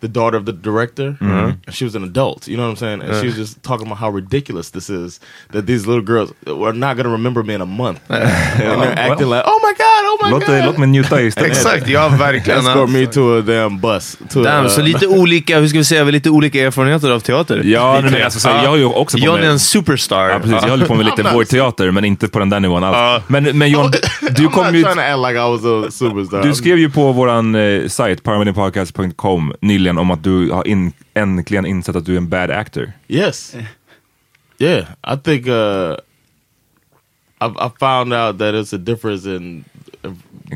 the 0.00 0.08
daughter 0.08 0.36
of 0.38 0.44
the 0.44 0.52
director 0.52 1.16
and 1.20 1.56
she 1.70 1.84
was 1.84 1.94
an 1.94 2.04
adult 2.04 2.48
you 2.48 2.56
know 2.56 2.64
what 2.64 2.70
I'm 2.70 2.76
saying 2.76 3.02
and 3.02 3.20
she 3.20 3.26
was 3.26 3.36
just 3.36 3.62
talking 3.62 3.86
about 3.86 3.98
how 3.98 4.10
ridiculous 4.10 4.70
this 4.70 4.90
is 4.90 5.20
that 5.52 5.66
these 5.66 5.86
little 5.86 6.04
girls 6.04 6.32
are 6.46 6.72
not 6.72 6.96
gonna 6.96 7.12
remember 7.12 7.42
me 7.42 7.54
in 7.54 7.60
a 7.60 7.66
month 7.66 8.00
and 8.10 8.82
they're 8.82 8.98
acting 8.98 9.28
like 9.28 9.44
oh 9.46 9.60
my 9.62 9.74
god 9.78 10.02
oh 10.04 10.18
my 10.22 10.30
Låt, 10.30 10.46
god 10.46 10.64
låt 10.64 10.78
mig 10.78 10.88
njuta 10.88 11.20
istället. 11.20 11.50
Exakt, 11.58 11.88
ja 11.88 12.08
verkligen. 12.08 12.58
escort 12.58 12.90
me 12.90 13.06
to 13.06 13.38
a 13.38 13.42
damn 13.42 13.80
bus 13.80 14.16
to 14.30 14.42
Damn, 14.42 14.66
a, 14.66 14.68
så 14.68 14.82
lite 14.82 15.06
olika, 15.06 15.58
hur 15.60 15.68
ska 15.68 15.78
vi 15.78 15.84
säga, 15.84 16.04
lite 16.04 16.30
olika 16.30 16.60
erfarenheter 16.60 17.10
av 17.10 17.20
teater. 17.20 17.62
Ja, 17.64 18.00
nej, 18.02 18.12
men 18.12 18.22
alltså, 18.22 18.40
så, 18.40 18.48
jag 18.48 18.68
har 18.68 18.76
ju 18.76 18.84
också 18.84 19.18
på 19.18 19.24
John 19.24 19.38
är 19.38 19.48
en 19.48 19.58
superstar. 19.58 20.28
Ja, 20.28 20.38
precis. 20.38 20.62
Jag 20.62 20.70
håller 20.70 20.86
på 20.86 20.94
med 20.94 21.06
lite 21.06 21.22
voice-teater, 21.34 21.90
men 21.90 22.04
inte 22.04 22.28
på 22.28 22.38
den 22.38 22.50
där 22.50 22.60
nivån 22.60 22.84
alls. 22.84 23.24
Men, 23.26 23.58
men 23.58 23.70
John, 23.70 23.92
du, 24.30 24.48
kom 24.48 24.66
not 24.66 24.74
ju... 24.74 24.82
trying 24.82 24.96
to 24.96 25.00
act 25.00 25.18
like 25.28 25.38
I 25.38 25.50
was 25.50 25.64
a 25.64 25.90
superstar 25.90 26.42
Du 26.42 26.54
skrev 26.54 26.78
ju 26.78 26.90
på 26.90 27.12
våran 27.12 27.54
eh, 27.54 27.88
sajt, 27.88 28.22
paramedianpodcast.com, 28.22 29.52
nyligen 29.60 29.87
om 29.98 30.10
att 30.10 30.22
du 30.22 30.50
har 30.50 30.66
in, 30.68 30.92
äntligen 31.14 31.66
insett 31.66 31.96
att 31.96 32.04
du 32.06 32.12
är 32.12 32.16
en 32.16 32.28
bad 32.28 32.50
actor. 32.50 32.92
Yes. 33.08 33.56
Yeah, 34.60 34.86
I 35.04 35.16
think 35.24 35.46
uh, 35.46 35.96
I, 37.40 37.46
I 37.46 37.70
found 37.80 38.12
out 38.12 38.38
that 38.38 38.54
it's 38.54 38.74
a 38.74 38.78
difference 38.78 39.36
in 39.36 39.64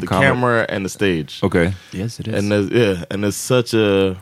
the 0.01 0.07
camera 0.07 0.66
and 0.68 0.85
the 0.85 0.88
stage, 0.88 1.38
Okej. 1.42 1.73
Yes 1.92 2.21
it 2.21 2.29
is. 2.29 2.35
and 2.35 2.53
there's, 2.53 2.71
yeah, 2.73 3.05
and 3.11 3.25
it's 3.25 3.37
such 3.37 3.75
a 3.75 4.16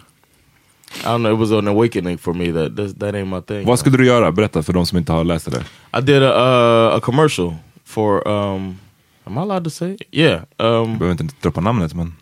I 1.05 1.05
don't 1.05 1.23
know. 1.23 1.33
It 1.33 1.38
was 1.38 1.53
an 1.53 1.68
awakening 1.68 2.18
for 2.18 2.35
me 2.35 2.51
that 2.53 2.77
this, 2.77 2.92
that 2.94 3.14
ain't 3.14 3.29
my 3.29 3.40
thing. 3.40 3.66
Vad 3.66 3.79
skulle 3.79 3.96
du 3.96 4.07
göra? 4.07 4.33
Berätta 4.33 4.62
för 4.62 4.73
de 4.73 4.87
som 4.87 4.99
inte 4.99 5.12
har 5.12 5.25
läst 5.25 5.51
det. 5.51 5.64
I 5.99 6.01
did 6.03 6.23
a 6.23 6.90
uh, 6.90 6.96
a 6.96 7.01
commercial 7.01 7.55
for. 7.85 8.29
Um, 8.29 8.79
am 9.25 9.38
I 9.38 9.40
allowed 9.40 9.64
to 9.64 9.70
say? 9.70 9.92
it? 9.94 10.03
Yeah. 10.12 10.42
Um, 10.59 10.92
Du 10.92 10.99
behöver 10.99 11.23
inte 11.23 11.35
droppa 11.40 11.61
namnet, 11.61 11.94
men 11.94 12.12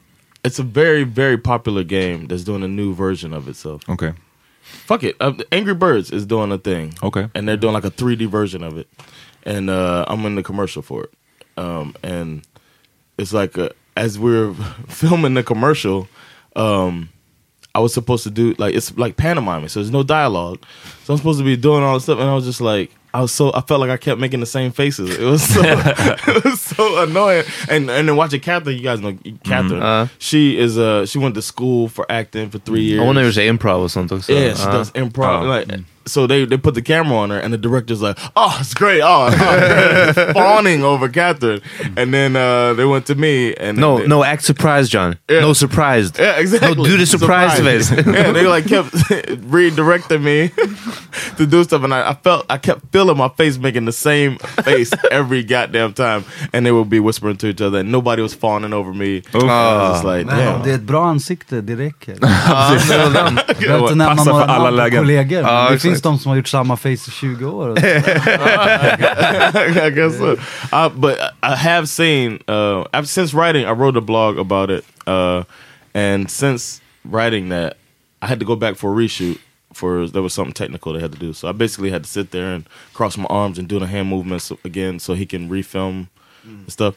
it's 0.45 0.59
a 0.59 0.63
very 0.63 1.05
very 1.05 1.39
popular 1.39 1.85
game 1.85 2.27
that's 2.27 2.45
doing 2.45 2.63
a 2.63 2.69
new 2.69 2.95
version 2.95 3.33
of 3.33 3.49
itself. 3.49 3.89
Okay. 3.89 4.15
Fuck 4.63 5.03
it. 5.03 5.17
Uh, 5.19 5.33
Angry 5.51 5.75
Birds 5.75 6.11
is 6.11 6.27
doing 6.27 6.53
a 6.53 6.59
thing. 6.59 6.95
Okay. 7.03 7.29
And 7.35 7.49
they're 7.49 7.57
doing 7.57 7.73
like 7.73 7.85
a 7.85 7.91
3D 7.91 8.29
version 8.29 8.63
of 8.63 8.77
it. 8.77 8.87
And 9.45 9.71
uh, 9.71 10.05
I'm 10.09 10.25
in 10.27 10.35
the 10.35 10.43
commercial 10.43 10.83
for 10.83 11.05
it. 11.05 11.15
Um, 11.57 11.95
and 12.03 12.43
it's 13.17 13.33
like, 13.33 13.57
a, 13.57 13.71
as 13.97 14.19
we're 14.19 14.53
filming 14.89 15.35
the 15.35 15.43
commercial, 15.43 16.07
um, 16.55 17.09
I 17.75 17.81
was 17.81 17.95
supposed 17.95 18.25
to 18.25 18.31
do 18.31 18.55
like 18.59 18.75
it's 18.75 18.97
like 18.97 19.17
pantomiming, 19.17 19.69
so 19.69 19.81
there's 19.81 19.91
no 19.91 20.03
dialogue. 20.03 20.65
So 21.05 21.13
I'm 21.13 21.19
supposed 21.19 21.39
to 21.39 21.45
be 21.45 21.57
doing 21.57 21.83
all 21.83 21.95
this 21.95 22.05
stuff, 22.05 22.19
and 22.19 22.29
I 22.29 22.35
was 22.35 22.45
just 22.45 22.61
like, 22.61 22.91
I 23.19 23.21
was 23.21 23.33
so 23.33 23.51
I 23.53 23.61
felt 23.63 23.81
like 23.81 23.91
I 23.91 23.97
kept 23.97 24.21
making 24.21 24.39
the 24.41 24.47
same 24.47 24.71
faces. 24.71 25.11
It 25.19 25.25
was 25.25 25.43
so 25.43 25.61
it 25.65 26.45
was 26.45 26.61
so 26.61 27.03
annoying. 27.03 27.45
And 27.69 27.91
and 27.91 28.09
then 28.09 28.17
watching 28.17 28.41
Catherine, 28.41 28.77
you 28.77 28.83
guys 28.85 29.01
know 29.01 29.19
Catherine. 29.43 29.83
Uh. 29.83 30.07
she 30.19 30.57
is 30.57 30.79
uh 30.79 31.05
she 31.05 31.19
went 31.19 31.35
to 31.35 31.43
school 31.43 31.89
for 31.89 32.07
acting 32.09 32.49
for 32.51 32.59
three 32.61 32.83
years. 32.83 33.01
Hon 33.01 33.17
har 33.17 33.23
gjort 33.25 33.35
sig 33.35 33.49
improv 33.49 33.83
or 33.83 33.89
something. 33.89 34.19
också. 34.19 34.33
Yeah, 34.33 34.55
she 34.55 34.63
Ja. 34.63 34.73
does 34.73 34.93
improv. 34.93 35.43
Oh. 35.43 35.59
Like, 35.59 35.85
so 36.09 36.27
they 36.27 36.45
they 36.45 36.57
put 36.59 36.75
the 36.75 36.83
camera 36.83 37.17
on 37.19 37.31
her, 37.31 37.39
and 37.39 37.53
the 37.53 37.59
director's 37.59 38.03
like, 38.03 38.19
"Oh, 38.37 38.57
it's 38.61 38.75
great! 38.75 39.01
Oh, 39.03 39.29
oh 39.31 40.33
fawning 40.33 40.83
over 40.85 41.09
Catherine." 41.09 41.61
And 41.97 42.13
then 42.13 42.37
uh, 42.37 42.75
they 42.75 42.85
went 42.85 43.07
to 43.07 43.15
me, 43.15 43.55
and 43.55 43.79
No, 43.79 43.99
they, 43.99 44.07
no, 44.07 44.25
act 44.25 44.43
surprised 44.45 44.91
John. 44.91 45.19
Yeah. 45.29 45.41
No 45.41 45.53
surprised. 45.53 46.19
yeah, 46.19 46.39
exactly. 46.41 46.75
No, 46.75 46.85
do 46.85 46.97
the 46.97 47.07
surprise 47.07 47.59
face. 47.61 47.91
yeah, 48.07 48.33
they 48.33 48.47
like 48.47 48.67
kept 48.67 48.89
redirecting 49.51 50.23
me 50.23 50.51
to 51.37 51.47
do 51.47 51.65
stuff, 51.65 51.83
and 51.85 51.95
I, 51.95 52.11
I 52.11 52.15
felt 52.15 52.47
I 52.51 52.59
kept 52.59 52.93
feeling 52.93 53.17
my 53.17 53.29
face 53.29 53.59
making 53.59 53.85
the 53.87 53.93
same 53.93 54.39
face 54.65 54.93
every 55.11 55.43
goddamn 55.45 55.93
time, 55.93 56.25
and 56.53 56.65
they 56.67 56.73
would 56.73 56.89
be 56.91 57.01
whispering 57.01 57.37
to 57.39 57.47
each 57.49 57.61
other, 57.61 57.79
and 57.81 57.91
nobody 57.93 58.23
was 58.23 58.35
fawning 58.35 58.73
over 58.73 58.93
me. 58.95 59.23
I 59.35 59.39
was 59.39 59.93
just 59.93 60.05
like, 60.05 60.27
Men 60.27 60.37
damn. 60.39 60.63
det 60.63 60.71
är 60.71 60.75
ett 60.75 60.83
bra 60.83 61.07
ansikte, 61.09 61.61
det 61.61 61.77
räcker. 61.77 62.17
Ja, 62.21 62.77
det 62.89 62.95
är 62.95 63.11
väl. 63.11 63.41
Jag 63.47 63.57
behöver 63.59 63.83
inte 63.83 63.95
nämna 63.95 64.25
för 64.25 64.31
några 64.33 64.45
alla 64.45 64.71
lägen. 64.71 64.99
kollegor. 64.99 65.43
men 65.43 65.67
det 65.69 65.75
exakt. 65.75 65.97
Finns 66.01 66.19
de 66.19 66.19
som 66.23 66.31
har 66.31 66.37
gjort 66.37 66.49
samma 66.49 66.77
face 66.77 67.09
i 67.09 67.11
20 67.11 67.47
år. 67.47 67.79
I 69.87 69.91
guess 69.91 70.17
so. 70.19 70.37
Uh, 70.73 70.89
but 70.89 71.19
I 71.43 71.57
have 71.57 71.87
seen 71.89 72.39
uh, 72.49 72.85
I've, 72.93 73.09
since 73.09 73.35
writing. 73.35 73.65
I 73.67 73.73
wrote 73.73 73.97
a 73.97 74.01
blog 74.01 74.39
about 74.39 74.71
it, 74.71 74.85
uh, 75.07 75.45
and 75.95 76.31
since 76.31 76.81
writing 77.05 77.49
that, 77.51 77.77
I 78.23 78.27
had 78.27 78.39
to 78.41 78.47
go 78.47 78.57
back 78.57 78.77
for 78.77 78.93
a 78.93 78.95
reshoot. 78.95 79.39
For 79.75 80.09
there 80.09 80.23
was 80.23 80.33
something 80.35 80.55
technical 80.55 80.93
they 80.93 81.01
had 81.01 81.13
to 81.13 81.19
do, 81.19 81.33
so 81.33 81.49
I 81.49 81.53
basically 81.53 81.91
had 81.91 82.03
to 82.03 82.09
sit 82.09 82.31
there 82.31 82.55
and 82.55 82.65
cross 82.95 83.17
my 83.17 83.27
arms 83.31 83.59
and 83.59 83.69
do 83.69 83.79
the 83.79 83.87
hand 83.87 84.09
movements 84.09 84.51
again, 84.65 84.99
so 84.99 85.15
he 85.15 85.27
can 85.27 85.49
refilm 85.49 86.09
and 86.43 86.73
stuff. 86.73 86.95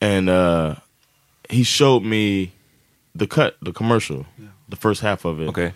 And 0.00 0.28
uh, 0.28 0.76
he 1.50 1.62
showed 1.62 2.02
me 2.02 2.50
the 3.14 3.26
cut, 3.26 3.56
the 3.62 3.72
commercial, 3.72 4.26
the 4.68 4.76
first 4.76 5.02
half 5.02 5.24
of 5.24 5.40
it. 5.40 5.48
Okay. 5.48 5.72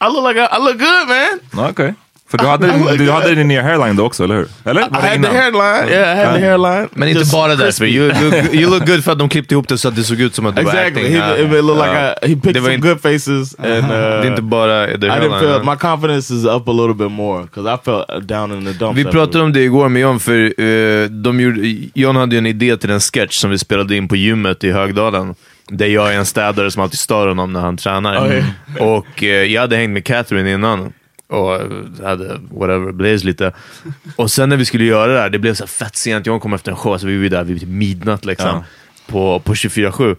I 0.00 0.08
look 0.08 0.24
like 0.24 0.36
I, 0.36 0.46
I 0.46 0.58
look 0.58 0.78
good, 0.78 1.08
man. 1.08 1.40
Ja, 1.54 1.68
Okej. 1.68 1.94
För 2.32 2.38
du 2.38 2.46
hade, 2.46 2.96
du 2.96 3.10
hade 3.10 3.34
din 3.34 3.48
nya 3.48 3.62
hairline 3.62 3.96
då 3.96 4.04
också, 4.04 4.24
eller 4.24 4.34
hur? 4.34 4.46
Eller? 4.64 4.80
I 4.80 4.84
Var 4.90 4.90
det 4.90 4.96
had 5.08 5.10
the 5.10 5.14
innan? 5.16 5.36
hairline. 5.36 5.88
Yeah, 5.92 6.18
I 6.20 6.24
had 6.24 6.34
the 6.36 6.40
hairline. 6.46 6.88
Men 6.92 7.08
inte 7.08 7.18
Just 7.20 7.32
bara 7.32 7.54
därför. 7.56 7.84
You, 7.84 8.12
you, 8.22 8.34
you 8.52 8.70
look 8.70 8.86
good 8.86 9.04
för 9.04 9.12
att 9.12 9.18
de 9.18 9.28
klippte 9.28 9.54
ihop 9.54 9.68
det 9.68 9.78
så 9.78 9.88
att 9.88 9.96
det 9.96 10.02
såg 10.04 10.20
ut 10.20 10.34
som 10.34 10.46
att 10.46 10.56
du 10.56 10.62
var 10.62 10.72
Exactly. 10.74 11.02
acting. 11.02 11.20
He, 11.20 11.38
Ja. 11.52 11.58
it 11.58 11.64
looked 11.64 11.86
like. 11.86 12.14
I, 12.22 12.28
he 12.28 12.34
picked 12.40 12.56
var 12.56 12.62
some 12.62 12.74
inte- 12.74 12.88
good 12.88 13.00
faces, 13.02 13.54
and 13.58 13.68
uh, 13.68 13.88
Det 13.88 13.94
är 13.96 14.26
inte 14.26 14.42
bara 14.42 14.86
the 14.86 14.92
I 14.92 14.96
didn't 14.96 15.10
hairline, 15.10 15.40
feel 15.40 15.64
my 15.64 15.76
confidence 15.76 16.34
is 16.34 16.44
up 16.44 16.68
a 16.68 16.72
little 16.72 16.94
bit 16.94 17.10
more 17.12 17.42
because 17.42 17.74
I 17.74 17.76
felt 17.84 18.10
uh, 18.10 18.18
down 18.20 18.52
in 18.52 18.64
the 18.66 18.72
dumps. 18.72 18.98
Vi 18.98 19.04
pratade 19.04 19.44
om 19.44 19.52
det 19.52 19.60
igår 19.60 19.88
med 19.88 20.02
John, 20.02 20.20
för 20.20 20.60
eh, 20.62 21.04
de 21.08 21.40
gjorde, 21.40 21.60
John 21.94 22.16
hade 22.16 22.34
ju 22.34 22.38
en 22.38 22.46
idé 22.46 22.76
till 22.76 22.90
en 22.90 23.00
sketch 23.00 23.34
som 23.36 23.50
vi 23.50 23.58
spelade 23.58 23.96
in 23.96 24.08
på 24.08 24.16
gymmet 24.16 24.64
i 24.64 24.72
Högdalen. 24.72 25.34
Där 25.68 25.86
jag 25.86 26.14
är 26.14 26.18
en 26.18 26.26
städare 26.26 26.70
som 26.70 26.82
alltid 26.82 26.98
stör 26.98 27.26
honom 27.28 27.52
när 27.52 27.60
han 27.60 27.76
tränar. 27.76 28.26
Oj. 28.30 28.44
Och 28.80 29.22
eh, 29.22 29.28
jag 29.28 29.60
hade 29.60 29.76
hängt 29.76 29.90
med 29.90 30.04
Catherine 30.04 30.52
innan. 30.52 30.92
Och 31.32 31.60
hade 32.04 32.40
whatever, 32.50 32.92
blaze 32.92 33.26
lite. 33.26 33.52
Och 34.16 34.30
sen 34.30 34.48
när 34.48 34.56
vi 34.56 34.64
skulle 34.64 34.84
göra 34.84 35.12
det 35.12 35.20
här, 35.20 35.30
det 35.30 35.38
blev 35.38 35.54
så 35.54 35.62
här 35.62 35.68
fett 35.68 35.96
sent. 35.96 36.26
John 36.26 36.40
kom 36.40 36.52
efter 36.52 36.70
en 36.70 36.76
show, 36.76 36.98
så 36.98 37.06
vi 37.06 37.22
var 37.22 37.28
där 37.28 37.44
vid 37.44 37.68
midnatt 37.68 38.24
liksom. 38.24 38.48
Ja. 38.48 38.64
På, 39.06 39.40
på 39.40 39.54
24-7. 39.54 40.16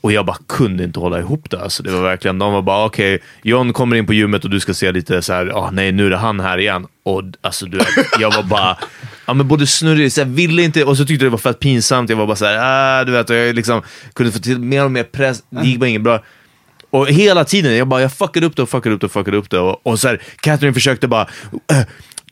Och 0.00 0.12
jag 0.12 0.26
bara 0.26 0.36
kunde 0.48 0.84
inte 0.84 1.00
hålla 1.00 1.18
ihop 1.18 1.50
det. 1.50 1.60
Alltså, 1.60 1.82
det 1.82 1.90
var 1.90 2.02
verkligen, 2.02 2.38
de 2.38 2.52
var 2.52 2.62
bara 2.62 2.84
okej, 2.84 3.18
John 3.42 3.72
kommer 3.72 3.96
in 3.96 4.06
på 4.06 4.14
gymmet 4.14 4.44
och 4.44 4.50
du 4.50 4.60
ska 4.60 4.74
se 4.74 4.92
lite 4.92 5.22
så 5.22 5.32
här, 5.32 5.50
ah, 5.54 5.70
nej 5.70 5.92
nu 5.92 6.06
är 6.06 6.10
det 6.10 6.16
han 6.16 6.40
här 6.40 6.58
igen. 6.58 6.86
Och 7.02 7.22
alltså 7.40 7.66
du 7.66 7.78
jag 8.20 8.34
var 8.34 8.42
bara, 8.42 8.76
ja 9.26 9.34
men 9.34 9.48
både 9.48 9.66
snurrig, 9.66 10.12
så 10.12 10.20
jag 10.20 10.26
ville 10.26 10.62
inte, 10.62 10.84
och 10.84 10.96
så 10.96 11.04
tyckte 11.04 11.24
jag 11.24 11.32
det 11.32 11.36
var 11.36 11.52
fett 11.52 11.60
pinsamt. 11.60 12.10
Jag 12.10 12.16
var 12.16 12.26
bara 12.26 12.36
såhär, 12.36 12.58
ah, 12.60 13.04
du 13.04 13.12
vet, 13.12 13.30
och 13.30 13.36
jag 13.36 13.54
liksom 13.54 13.82
kunde 14.12 14.32
få 14.32 14.38
till 14.38 14.58
mer 14.58 14.84
och 14.84 14.92
mer 14.92 15.04
press, 15.04 15.42
det 15.50 15.66
gick 15.66 15.80
bara 15.80 15.88
inget 15.88 16.02
bra. 16.02 16.20
Och 16.94 17.08
hela 17.08 17.44
tiden, 17.44 17.76
jag 17.76 17.88
bara, 17.88 18.00
jag 18.02 18.12
fuckade 18.12 18.46
upp 18.46 18.56
det 18.56 18.62
och 18.62 18.68
fuckade 18.68 18.94
upp 18.94 19.00
det 19.00 19.06
och 19.06 19.12
fuckade 19.12 19.36
upp 19.36 19.50
det. 19.50 19.58
Och, 19.58 19.86
och 19.86 20.00
så 20.00 20.08
här, 20.08 20.22
Catherine 20.40 20.74
försökte 20.74 21.08
bara, 21.08 21.28
"Uh, 21.72 21.78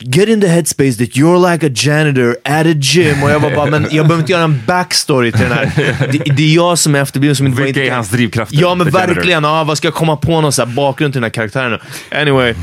Get 0.00 0.28
in 0.28 0.40
the 0.40 0.46
headspace 0.46 0.92
that 0.98 1.16
you're 1.16 1.52
like 1.52 1.66
a 1.66 1.70
janitor 1.74 2.36
at 2.44 2.66
a 2.66 2.74
gym. 2.80 3.22
Och 3.22 3.30
jag 3.30 3.40
var 3.40 3.50
bara, 3.50 3.70
men 3.70 3.82
jag 3.90 4.06
behöver 4.06 4.18
inte 4.22 4.32
göra 4.32 4.44
en 4.44 4.62
backstory 4.66 5.32
till 5.32 5.40
den 5.40 5.52
här. 5.52 5.72
Det, 6.12 6.18
det 6.18 6.42
är 6.42 6.54
jag 6.54 6.78
som 6.78 6.94
är 6.94 7.02
efterbliven 7.02 7.36
som 7.36 7.46
inte 7.46 7.62
Vilka 7.62 7.84
är 7.84 7.90
hans 7.90 8.10
drivkrafter? 8.10 8.56
Ja 8.60 8.74
men 8.74 8.90
verkligen. 8.90 9.44
Ja, 9.44 9.64
vad 9.64 9.76
ska 9.78 9.86
jag 9.86 9.94
komma 9.94 10.16
på 10.16 10.40
någon 10.40 10.52
så 10.52 10.66
bakgrund 10.66 11.14
till 11.14 11.20
den 11.20 11.24
här 11.24 11.30
karaktären? 11.30 11.78
Anyway. 12.10 12.54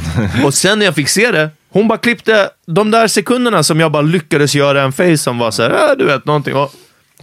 Och 0.46 0.54
sen 0.54 0.80
när 0.80 0.86
jag 0.86 0.96
fick 0.96 1.10
se 1.10 1.32
det, 1.32 1.50
hon 1.70 1.88
bara 1.88 1.98
klippte 1.98 2.50
de 2.68 2.92
där 2.92 3.08
sekunderna 3.08 3.64
som 3.64 3.80
jag 3.80 3.92
bara 3.92 4.02
lyckades 4.02 4.56
göra 4.56 4.82
en 4.82 4.92
face 4.92 5.18
som 5.18 5.38
var 5.38 5.52
så 5.52 5.64
här, 5.64 5.72
ah, 5.72 5.96
du 5.96 6.06
vet 6.06 6.26
någonting. 6.26 6.56
Och, 6.56 6.74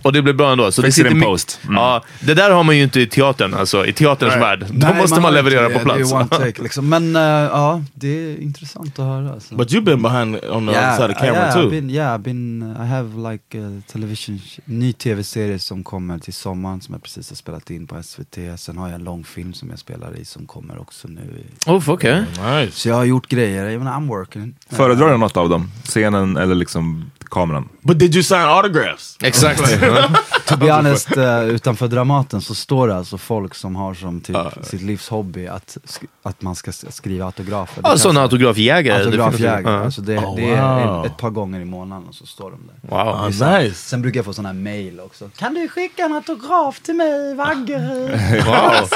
och 0.07 0.13
det 0.13 0.23
blev 0.23 0.37
bra 0.37 0.53
ändå. 0.53 0.73
Så 0.73 0.83
det 0.83 0.87
Fix 0.87 0.97
sitter 0.97 1.11
in 1.11 1.21
post. 1.21 1.61
Mm. 1.65 1.75
Ja, 1.77 2.05
det 2.21 2.35
där 2.35 2.51
har 2.51 2.63
man 2.65 2.77
ju 2.77 2.83
inte 2.83 3.01
i 3.01 3.07
teatern, 3.07 3.55
alltså 3.55 3.87
i 3.87 3.93
teaterns 3.93 4.35
värld. 4.37 4.67
Då 4.71 4.87
Nej, 4.87 4.97
måste 4.97 5.15
man, 5.15 5.25
har 5.25 5.31
leverera 5.31 5.65
på 5.79 5.89
det. 5.89 5.99
Det 5.99 6.09
plats. 6.09 6.31
take, 6.31 6.63
liksom. 6.63 6.89
Men 6.89 7.17
eh, 7.17 7.23
ja, 7.23 7.83
det 7.95 8.09
är 8.09 8.41
intressant 8.43 8.99
att 8.99 9.05
höra. 9.05 9.33
Alltså. 9.33 9.55
But 9.55 9.73
you've 9.73 9.85
been 9.85 10.03
behind 10.03 10.35
on 10.35 10.67
the 10.67 10.73
other 10.73 10.97
side 10.97 11.11
of 11.11 11.17
camera 11.19 11.33
yeah, 11.37 11.55
too. 11.55 11.63
I've 11.67 11.71
been, 11.71 11.91
yeah, 11.91 12.15
I've 12.15 12.23
been, 12.23 12.77
I 12.83 12.87
have 12.87 13.33
like 13.33 13.59
a 13.59 13.83
television, 13.93 14.41
ny 14.65 14.93
tv-serie 14.93 15.59
som 15.59 15.85
kommer 15.85 16.19
till 16.19 16.35
sommaren 16.35 16.81
som 16.81 16.95
jag 16.95 17.03
precis 17.03 17.29
har 17.31 17.37
spelat 17.37 17.71
in 17.71 17.87
på 17.87 18.03
SVT. 18.03 18.39
Sen 18.57 18.79
har 18.79 18.87
jag 18.89 18.95
en 18.95 19.05
långfilm 19.05 19.55
som 19.55 19.71
jag 19.71 19.79
spelar 19.79 20.17
i 20.17 20.25
som 20.25 20.47
kommer 20.47 20.81
också 20.81 21.09
nu. 21.09 21.21
i- 21.21 21.71
Oh, 21.71 21.91
okej. 21.91 22.21
nice. 22.21 22.73
Så 22.73 22.89
jag 22.89 22.95
har 22.95 23.05
gjort 23.05 23.29
grejer, 23.29 23.65
jag 23.65 23.79
menar, 23.79 23.93
I'm 24.01 24.09
working. 24.09 24.55
Föredrar 24.71 25.11
du 25.11 25.17
något 25.17 25.37
av 25.37 25.49
dem? 25.49 25.71
Scenen 25.85 26.37
eller 26.37 26.55
liksom 26.55 27.11
kameran? 27.31 27.69
But 27.83 27.99
did 27.99 28.15
you 28.15 28.23
sign 28.23 28.41
autographs? 28.41 29.19
Exakt. 29.23 29.61
To 30.47 30.57
be 30.57 30.73
honest, 30.73 31.17
eh, 31.17 31.43
utanför 31.45 31.89
Dramaten 31.89 32.41
så 32.41 32.55
står 32.55 32.89
det 32.89 32.97
alltså 32.97 33.19
folk 33.19 33.55
som 33.55 33.77
har 33.77 33.95
som 33.95 34.21
typ 34.21 34.37
sitt 34.63 34.83
livs 34.83 35.09
hobby 35.09 35.47
att, 35.47 35.77
sk- 35.85 36.07
att 36.23 36.43
man 36.43 36.55
ska 36.57 36.73
skriva 36.73 37.25
autografer. 37.27 37.81
Ja, 37.85 37.97
sådana 37.99 38.21
kanske- 38.21 38.23
autografjägare. 38.37 38.99
Autografjägare. 39.05 39.73
Ja. 39.75 39.85
alltså 39.85 40.01
det, 40.01 40.19
Oh, 40.19 40.37
det 40.37 40.51
är 40.51 40.87
wow. 40.87 41.07
ett, 41.07 41.17
par 41.17 41.31
gånger 41.31 41.61
i 41.61 41.65
månaden 41.65 42.09
och 42.09 42.15
så 42.15 42.27
står 42.27 42.51
de 42.51 42.61
där. 42.67 42.97
Wow. 42.97 43.09
Ah, 43.45 43.59
nice. 43.59 43.75
Sen 43.75 44.03
brukar 44.03 44.19
jag 44.19 44.25
få 44.25 44.33
sådana 44.33 44.49
här 44.49 44.55
mail 44.55 45.01
också. 45.01 45.31
Kan 45.37 45.55
du 45.55 45.69
skicka 45.69 46.05
en 46.05 46.13
autograf 46.15 46.81
till 46.81 46.95
mig, 46.95 47.35
Vaggeryd? 47.35 48.11
Wow. 48.47 48.89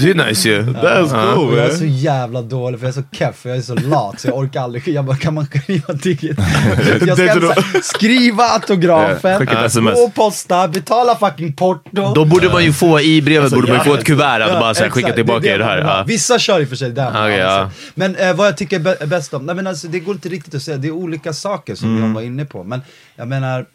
Det 0.00 0.10
är 0.10 0.26
nice 0.28 0.48
ju. 0.48 0.62
That's 0.62 1.34
cool, 1.34 1.56
jag 1.56 1.66
är 1.66 1.70
så 1.76 1.84
jävla 1.84 2.42
dålig 2.42 2.80
för 2.80 2.86
jag 2.86 2.96
är 2.96 3.02
så 3.02 3.08
keff, 3.16 3.44
jag 3.44 3.56
är 3.56 3.60
så 3.62 3.74
lat 3.74 4.20
så 4.20 4.28
jag 4.28 4.36
orkar 4.38 4.62
aldrig. 4.62 4.88
Jag 4.88 5.04
bara, 5.04 5.16
kan 5.16 5.34
man 5.34 5.46
skriva 5.46 5.92
digit? 5.92 6.38
Jag 7.06 7.18
ska 7.18 7.82
skriva 7.82 8.44
autografen, 8.44 9.46
sms. 9.92 10.00
gå 10.06 10.10
posta, 10.24 10.68
betala 10.68 11.16
fucking 11.18 11.52
porto. 11.52 12.12
Då 12.14 12.24
borde 12.24 12.48
man 12.52 12.64
ju 12.64 12.72
få 12.72 13.00
i 13.00 13.22
brevet, 13.22 13.42
Alltså, 13.42 13.56
borde 13.56 13.68
man 13.72 13.78
ju 13.86 13.90
få 13.92 13.94
ett 13.98 14.04
kuvert 14.06 14.40
att 14.40 14.60
bara 14.60 14.74
så 14.74 14.82
här, 14.82 14.90
skicka 14.90 15.12
tillbaka 15.12 15.40
Det 15.48 15.54
i 15.54 15.58
det 15.58 15.64
här. 15.64 15.78
Ja. 15.78 16.04
Vissa 16.06 16.38
kör 16.38 16.60
i 16.60 16.64
och 16.64 16.68
för 16.68 16.76
sig 16.76 16.90
den. 16.90 17.08
Okej, 17.16 17.36
ja. 17.36 17.70
Men 17.94 18.16
eh, 18.16 18.34
vad 18.36 18.46
jag 18.46 18.56
tycker 18.56 18.80
är 18.80 18.84
bä- 18.84 19.06
bäst 19.06 19.34
om, 19.34 19.46
nej 19.46 19.54
men 19.54 19.66
alltså 19.66 19.88
det 19.88 20.00
går 20.00 20.14
inte 20.14 20.28
riktigt 20.28 20.54
att 20.54 20.62
säga, 20.62 20.76
det 20.76 20.88
är 20.88 20.92
olika 20.92 21.32
saker 21.32 21.74
som 21.74 21.88
Mm. 21.96 22.02
jag 22.08 22.14
var 22.14 22.22
inne 22.22 22.44
på. 22.44 22.64
Men 22.64 22.80
jag 23.16 23.28
menar, 23.28 23.66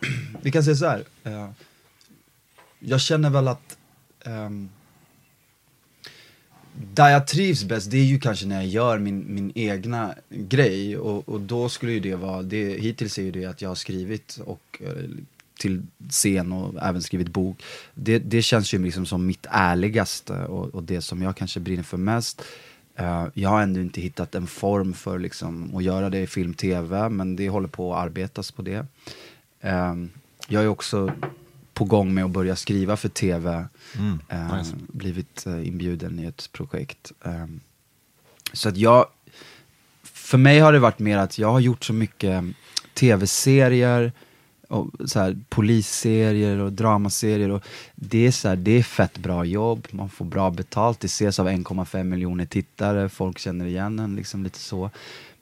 vi 0.42 0.50
kan 0.50 0.62
säga 0.64 0.76
så 0.76 0.86
här. 0.86 1.02
eh, 1.24 1.46
jag 2.78 3.00
känner 3.00 3.30
väl 3.30 3.48
att 3.48 3.76
ehm, 4.26 4.68
där 6.94 7.10
jag 7.10 7.26
trivs 7.26 7.64
bäst, 7.64 7.90
det 7.90 7.96
är 7.96 8.04
ju 8.04 8.20
kanske 8.20 8.46
när 8.46 8.56
jag 8.56 8.66
gör 8.66 8.98
min, 8.98 9.34
min 9.34 9.52
egna 9.54 10.14
grej. 10.28 10.98
Och, 10.98 11.28
och 11.28 11.40
då 11.40 11.68
skulle 11.68 11.92
ju 11.92 12.00
det 12.00 12.14
vara, 12.14 12.42
det, 12.42 12.80
hittills 12.80 13.18
är 13.18 13.22
ju 13.22 13.30
det 13.30 13.44
att 13.44 13.62
jag 13.62 13.70
har 13.70 13.74
skrivit 13.74 14.40
och 14.44 14.80
eh, 14.80 15.10
till 15.60 15.82
scen 16.08 16.52
och 16.52 16.82
även 16.82 17.02
skrivit 17.02 17.28
bok. 17.28 17.62
Det, 17.94 18.18
det 18.18 18.42
känns 18.42 18.74
ju 18.74 18.84
liksom 18.84 19.06
som 19.06 19.26
mitt 19.26 19.46
ärligaste 19.50 20.44
och, 20.44 20.74
och 20.74 20.82
det 20.82 21.00
som 21.00 21.22
jag 21.22 21.36
kanske 21.36 21.60
brinner 21.60 21.82
för 21.82 21.96
mest. 21.96 22.42
Uh, 23.00 23.26
jag 23.34 23.48
har 23.48 23.62
ändå 23.62 23.80
inte 23.80 24.00
hittat 24.00 24.34
en 24.34 24.46
form 24.46 24.92
för 24.92 25.18
liksom 25.18 25.76
att 25.76 25.84
göra 25.84 26.10
det 26.10 26.20
i 26.20 26.26
film, 26.26 26.54
tv, 26.54 27.08
men 27.08 27.36
det 27.36 27.48
håller 27.48 27.68
på 27.68 27.94
att 27.94 28.04
arbetas 28.04 28.50
på 28.50 28.62
det. 28.62 28.86
Uh, 29.64 30.06
jag 30.48 30.62
är 30.62 30.68
också 30.68 31.12
på 31.80 31.84
gång 31.84 32.14
med 32.14 32.24
att 32.24 32.30
börja 32.30 32.56
skriva 32.56 32.96
för 32.96 33.08
tv. 33.08 33.64
Eh, 34.28 34.56
nice. 34.56 34.74
Blivit 34.88 35.46
eh, 35.46 35.68
inbjuden 35.68 36.18
i 36.18 36.24
ett 36.24 36.48
projekt. 36.52 37.12
Eh, 37.24 37.46
så 38.52 38.68
att 38.68 38.76
jag, 38.76 39.06
för 40.02 40.38
mig 40.38 40.58
har 40.58 40.72
det 40.72 40.78
varit 40.78 40.98
mer 40.98 41.18
att 41.18 41.38
jag 41.38 41.52
har 41.52 41.60
gjort 41.60 41.84
så 41.84 41.92
mycket 41.92 42.44
tv-serier, 42.94 44.12
och 44.68 44.88
så 45.04 45.20
här, 45.20 45.38
polisserier 45.48 46.58
och 46.58 46.72
dramaserier. 46.72 47.50
Och 47.50 47.62
det, 47.94 48.26
är 48.26 48.30
så 48.30 48.48
här, 48.48 48.56
det 48.56 48.78
är 48.78 48.82
fett 48.82 49.18
bra 49.18 49.44
jobb, 49.44 49.86
man 49.90 50.08
får 50.08 50.24
bra 50.24 50.50
betalt, 50.50 51.00
det 51.00 51.06
ses 51.06 51.38
av 51.38 51.48
1,5 51.48 52.04
miljoner 52.04 52.46
tittare, 52.46 53.08
folk 53.08 53.38
känner 53.38 53.66
igen 53.66 53.98
en, 53.98 54.16
liksom 54.16 54.44
lite 54.44 54.58
så. 54.58 54.90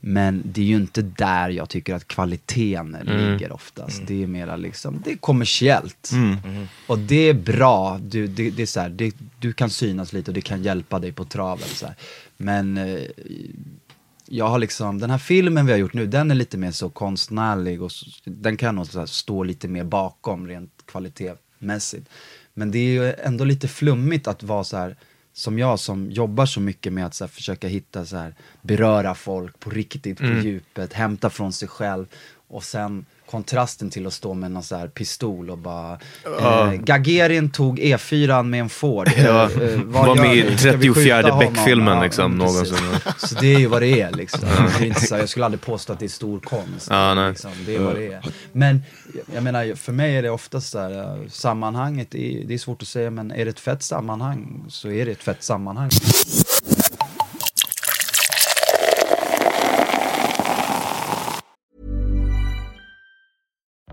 Men 0.00 0.42
det 0.44 0.60
är 0.60 0.64
ju 0.64 0.76
inte 0.76 1.02
där 1.02 1.48
jag 1.50 1.68
tycker 1.68 1.94
att 1.94 2.08
kvaliteten 2.08 2.94
Mm. 2.94 3.32
ligger 3.32 3.52
oftast. 3.52 4.02
Det 4.06 4.22
är 4.22 4.26
mera 4.26 4.56
liksom, 4.56 5.02
det 5.04 5.12
är 5.12 5.16
kommersiellt. 5.16 6.10
Och 6.86 6.98
det 6.98 7.28
är 7.28 7.34
bra, 7.34 7.98
du, 8.02 8.26
det, 8.26 8.50
det 8.50 8.62
är 8.62 8.66
så 8.66 8.80
här, 8.80 8.88
det, 8.88 9.14
du 9.38 9.52
kan 9.52 9.70
synas 9.70 10.12
lite 10.12 10.30
och 10.30 10.34
det 10.34 10.40
kan 10.40 10.62
hjälpa 10.62 10.98
dig 10.98 11.12
på 11.12 11.24
traven. 11.24 11.68
Så 11.68 11.86
här. 11.86 11.94
Men 12.36 12.78
eh, 12.78 12.98
jag 14.28 14.48
har 14.48 14.58
liksom, 14.58 14.98
den 14.98 15.10
här 15.10 15.18
filmen 15.18 15.66
vi 15.66 15.72
har 15.72 15.78
gjort 15.78 15.94
nu, 15.94 16.06
den 16.06 16.30
är 16.30 16.34
lite 16.34 16.56
mer 16.58 16.70
så 16.70 16.88
konstnärlig 16.90 17.82
och 17.82 17.92
så, 17.92 18.06
den 18.24 18.56
kan 18.56 18.74
nog 18.74 18.86
så 18.86 18.98
här 18.98 19.06
stå 19.06 19.42
lite 19.44 19.68
mer 19.68 19.84
bakom 19.84 20.46
rent 20.48 20.72
kvalitetsmässigt. 20.86 22.08
Men 22.54 22.70
det 22.70 22.78
är 22.78 22.90
ju 22.90 23.12
ändå 23.12 23.44
lite 23.44 23.68
flummigt 23.68 24.26
att 24.28 24.42
vara 24.42 24.64
så 24.64 24.76
här 24.76 24.96
som 25.38 25.58
jag 25.58 25.78
som 25.78 26.10
jobbar 26.10 26.46
så 26.46 26.60
mycket 26.60 26.92
med 26.92 27.06
att 27.06 27.14
så 27.14 27.24
här, 27.24 27.28
försöka 27.28 27.68
hitta 27.68 28.04
så 28.04 28.16
här, 28.16 28.34
beröra 28.62 29.14
folk 29.14 29.60
på 29.60 29.70
riktigt, 29.70 30.18
på 30.18 30.24
djupet, 30.24 30.92
hämta 30.92 31.30
från 31.30 31.52
sig 31.52 31.68
själv 31.68 32.06
och 32.48 32.64
sen 32.64 33.06
kontrasten 33.30 33.90
till 33.90 34.06
att 34.06 34.12
stå 34.12 34.34
med 34.34 34.50
någon 34.50 34.62
så 34.62 34.76
här 34.76 34.88
pistol 34.88 35.50
och 35.50 35.58
bara 35.58 35.98
eh, 36.40 36.72
Gagarin 36.72 37.50
tog 37.50 37.78
E4 37.78 38.42
med 38.42 38.60
en 38.60 38.68
Ford. 38.68 39.10
Ja, 39.16 39.48
Eh, 39.50 39.82
var 39.82 40.16
med 40.16 40.36
i 40.36 40.42
vi? 40.42 40.58
Ska 40.58 40.72
vi 40.72 40.88
34 40.88 40.94
skjuta 40.94 41.34
honom? 41.34 41.54
Beck-filmen, 41.54 41.96
Ja, 41.96 42.04
liksom, 42.04 42.38
någonsin. 42.38 42.76
Så 43.18 43.34
det 43.34 43.54
är 43.54 43.58
ju 43.58 43.66
vad 43.66 43.82
det 43.82 44.00
är 44.00 44.12
liksom. 44.12 44.40
Det 44.78 44.84
är 44.84 44.86
inte 44.86 45.00
så 45.00 45.16
jag 45.16 45.28
skulle 45.28 45.44
aldrig 45.44 45.60
påstå 45.60 45.92
att 45.92 45.98
det 45.98 46.04
är 46.06 46.08
stor 46.08 46.40
konst. 46.40 46.86
Ja. 46.90 47.28
Liksom. 47.28 47.50
Det 47.66 47.74
är 47.76 47.80
vad 47.80 47.94
det 47.94 48.12
är. 48.12 48.24
Men 48.52 48.82
jag 49.34 49.42
menar, 49.42 49.74
för 49.74 49.92
mig 49.92 50.16
är 50.16 50.22
det 50.22 50.30
oftast 50.30 50.70
så 50.70 50.78
här, 50.78 51.00
eh, 51.00 51.28
sammanhanget, 51.28 52.14
är, 52.14 52.44
det 52.44 52.54
är 52.54 52.58
svårt 52.58 52.82
att 52.82 52.88
säga, 52.88 53.10
men 53.10 53.30
är 53.30 53.44
det 53.44 53.50
ett 53.50 53.60
fett 53.60 53.82
sammanhang 53.82 54.64
så 54.68 54.90
är 54.90 55.06
det 55.06 55.12
ett 55.12 55.22
fett 55.22 55.42
sammanhang. 55.42 55.90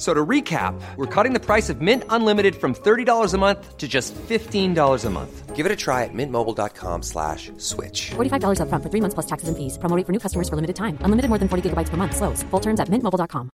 So 0.00 0.14
to 0.14 0.24
recap, 0.24 0.80
we're 0.96 1.14
cutting 1.14 1.34
the 1.34 1.44
price 1.44 1.68
of 1.68 1.82
Mint 1.82 2.04
Unlimited 2.08 2.56
from 2.56 2.74
$30 2.74 3.34
a 3.34 3.38
month 3.38 3.76
to 3.76 3.86
just 3.86 4.14
$15 4.14 5.04
a 5.04 5.10
month. 5.10 5.54
Give 5.54 5.66
it 5.66 5.72
a 5.72 5.76
try 5.76 6.04
at 6.04 6.14
mintmobile.com 6.14 7.02
slash 7.02 7.52
switch. 7.58 8.12
$45 8.16 8.60
upfront 8.64 8.82
for 8.82 8.88
three 8.88 9.02
months 9.02 9.14
plus 9.14 9.26
taxes 9.26 9.48
and 9.50 9.56
fees. 9.58 9.76
Promo 9.76 9.96
rate 9.96 10.06
for 10.06 10.12
new 10.12 10.18
customers 10.18 10.48
for 10.48 10.56
limited 10.56 10.76
time. 10.76 10.96
Unlimited 11.04 11.28
more 11.28 11.38
than 11.38 11.48
40 11.48 11.68
gigabytes 11.68 11.90
per 11.90 11.98
month. 11.98 12.16
Slows. 12.16 12.42
Full 12.50 12.60
terms 12.60 12.80
at 12.80 12.88
mintmobile.com. 12.88 13.50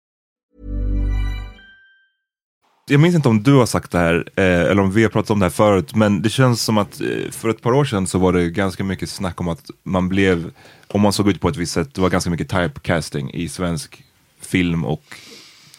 Jag 2.87 2.99
minns 2.99 3.15
inte 3.15 3.29
om 3.29 3.43
du 3.43 3.53
har 3.53 3.65
sagt 3.65 3.91
det 3.91 3.97
här, 3.97 4.29
eh, 4.35 4.43
eller 4.43 4.79
om 4.79 4.91
vi 4.91 5.03
har 5.03 5.09
pratat 5.09 5.29
om 5.29 5.39
det 5.39 5.45
här 5.45 5.51
förut, 5.51 5.95
men 5.95 6.21
det 6.21 6.29
känns 6.29 6.61
som 6.61 6.77
att 6.77 7.01
eh, 7.01 7.31
för 7.31 7.49
ett 7.49 7.61
par 7.61 7.73
år 7.73 7.85
sedan 7.85 8.07
så 8.07 8.19
var 8.19 8.33
det 8.33 8.49
ganska 8.49 8.83
mycket 8.83 9.09
snack 9.09 9.41
om 9.41 9.47
att 9.47 9.69
man 9.83 10.09
blev, 10.09 10.51
om 10.87 11.01
man 11.01 11.13
såg 11.13 11.29
ut 11.29 11.41
på 11.41 11.49
ett 11.49 11.57
visst 11.57 11.73
sätt, 11.73 11.93
det 11.93 12.01
var 12.01 12.09
ganska 12.09 12.29
mycket 12.29 12.49
typecasting 12.49 13.33
i 13.33 13.49
svensk 13.49 14.03
film 14.41 14.85
och 14.85 15.17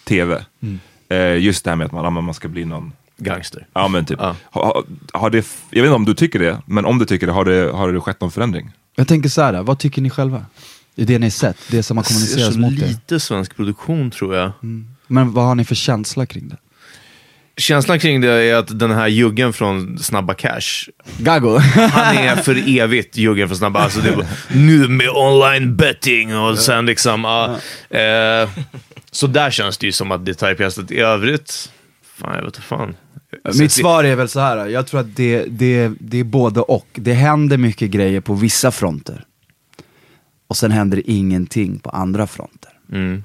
tv. 0.09 0.45
Eh, 1.09 1.37
just 1.38 1.64
det 1.64 1.71
här 1.71 1.77
med 1.77 1.85
att 1.85 1.92
man, 1.92 2.25
man 2.25 2.35
ska 2.35 2.49
bli 2.49 2.64
någon 2.64 2.92
Gangster. 3.19 3.66
Ja 3.73 3.88
men 3.88 4.05
typ. 4.05 4.19
Ja. 4.21 4.37
Har, 4.51 4.85
har- 5.12 5.31
det, 5.31 5.47
jag 5.71 5.83
vet 5.83 5.88
inte 5.88 5.95
om 5.95 6.05
du 6.05 6.14
tycker 6.14 6.38
det, 6.38 6.59
men 6.66 6.85
om 6.85 6.99
du 6.99 7.05
tycker 7.05 7.27
det, 7.27 7.33
har 7.33 7.45
det, 7.45 7.71
har 7.73 7.92
det 7.92 8.01
skett 8.01 8.21
någon 8.21 8.31
förändring? 8.31 8.71
Jag 8.97 9.09
tänker 9.09 9.29
så 9.29 9.42
här, 9.42 9.62
vad 9.62 9.79
tycker 9.79 10.03
ni 10.03 10.11
själva? 10.11 10.47
I 10.95 11.05
det 11.05 11.19
ni 11.19 11.31
sett, 11.31 11.57
det 11.71 11.83
som 11.83 11.97
har 11.97 12.05
ser 12.05 12.14
kommunicerats 12.14 12.57
mot 12.57 12.73
er. 12.73 12.87
lite 12.87 13.21
svensk 13.21 13.57
produktion 13.57 14.11
tror 14.11 14.35
jag. 14.37 14.51
Men 15.07 15.33
vad 15.33 15.45
har 15.45 15.55
ni 15.55 15.64
för 15.64 15.75
känsla 15.75 16.27
kring 16.27 16.49
det? 16.49 16.57
Känslan 17.59 17.99
kring 17.99 18.21
det 18.21 18.29
är 18.33 18.55
att 18.55 18.79
den 18.79 18.90
här 18.90 19.09
juggen 19.09 19.53
från 19.53 19.99
Snabba 19.99 20.35
Cash, 20.35 20.88
Gago? 21.19 21.59
han 21.92 22.16
är 22.16 22.37
för 22.37 22.79
evigt 22.81 23.16
juggen 23.16 23.49
från 23.49 23.59
Snabba. 23.59 23.81
Alltså 23.81 24.01
det 24.01 24.09
är 24.09 24.16
bara, 24.16 24.27
nu 24.55 24.88
med 24.88 25.09
online 25.09 25.77
betting 25.77 26.37
och 26.38 26.59
sen 26.59 26.87
liksom... 26.87 27.25
ja, 27.25 27.57
eh, 27.99 28.49
så 29.16 29.26
där 29.26 29.50
känns 29.50 29.79
det 29.79 29.87
ju 29.87 29.92
som 29.92 30.12
att 30.12 30.24
det 30.24 30.31
är 30.31 30.48
typecastat. 30.48 30.90
I 30.90 30.98
övrigt, 30.98 31.72
fan 32.02 32.35
jag 32.35 32.44
vet 32.44 32.46
inte 32.46 32.61
fan. 32.61 32.96
Mitt 33.59 33.72
svar 33.72 34.05
är 34.05 34.16
väl 34.16 34.29
så 34.29 34.40
här. 34.40 34.66
jag 34.66 34.87
tror 34.87 35.00
att 35.00 35.16
det, 35.16 35.44
det, 35.44 35.92
det 36.00 36.18
är 36.18 36.24
både 36.24 36.61
och. 36.61 36.87
Det 36.92 37.12
händer 37.12 37.59
mycket 37.59 37.90
grejer 37.90 38.20
på 38.20 38.35
vissa 38.35 38.70
fronter. 38.70 39.24
Och 40.46 40.57
sen 40.57 40.70
händer 40.70 40.96
det 40.96 41.11
ingenting 41.11 41.79
på 41.79 41.90
andra 41.90 42.26
fronter. 42.26 42.72
Mm. 42.92 43.24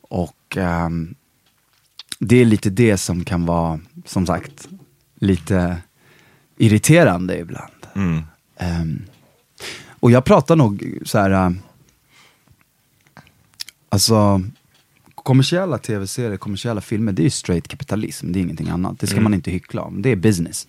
Och 0.00 0.56
ehm, 0.56 1.14
det 2.18 2.36
är 2.36 2.44
lite 2.44 2.70
det 2.70 2.96
som 2.96 3.24
kan 3.24 3.46
vara, 3.46 3.80
som 4.06 4.26
sagt, 4.26 4.68
lite 5.14 5.76
irriterande 6.56 7.38
ibland. 7.38 7.86
Mm. 7.94 8.22
Ehm, 8.56 9.02
och 9.88 10.10
jag 10.10 10.24
pratar 10.24 10.56
nog 10.56 10.98
så 11.04 11.18
här. 11.18 11.30
äh, 11.30 11.50
alltså 13.88 14.42
kommersiella 15.30 15.78
tv-serier, 15.78 16.36
kommersiella 16.36 16.80
filmer, 16.80 17.12
det 17.12 17.22
är 17.22 17.24
ju 17.24 17.30
straight 17.30 17.68
kapitalism, 17.68 18.32
det 18.32 18.38
är 18.38 18.40
ingenting 18.40 18.68
annat. 18.68 18.98
Det 18.98 19.06
ska 19.06 19.20
man 19.20 19.34
inte 19.34 19.50
hyckla 19.50 19.82
om, 19.82 20.02
det 20.02 20.08
är 20.10 20.16
business. 20.16 20.68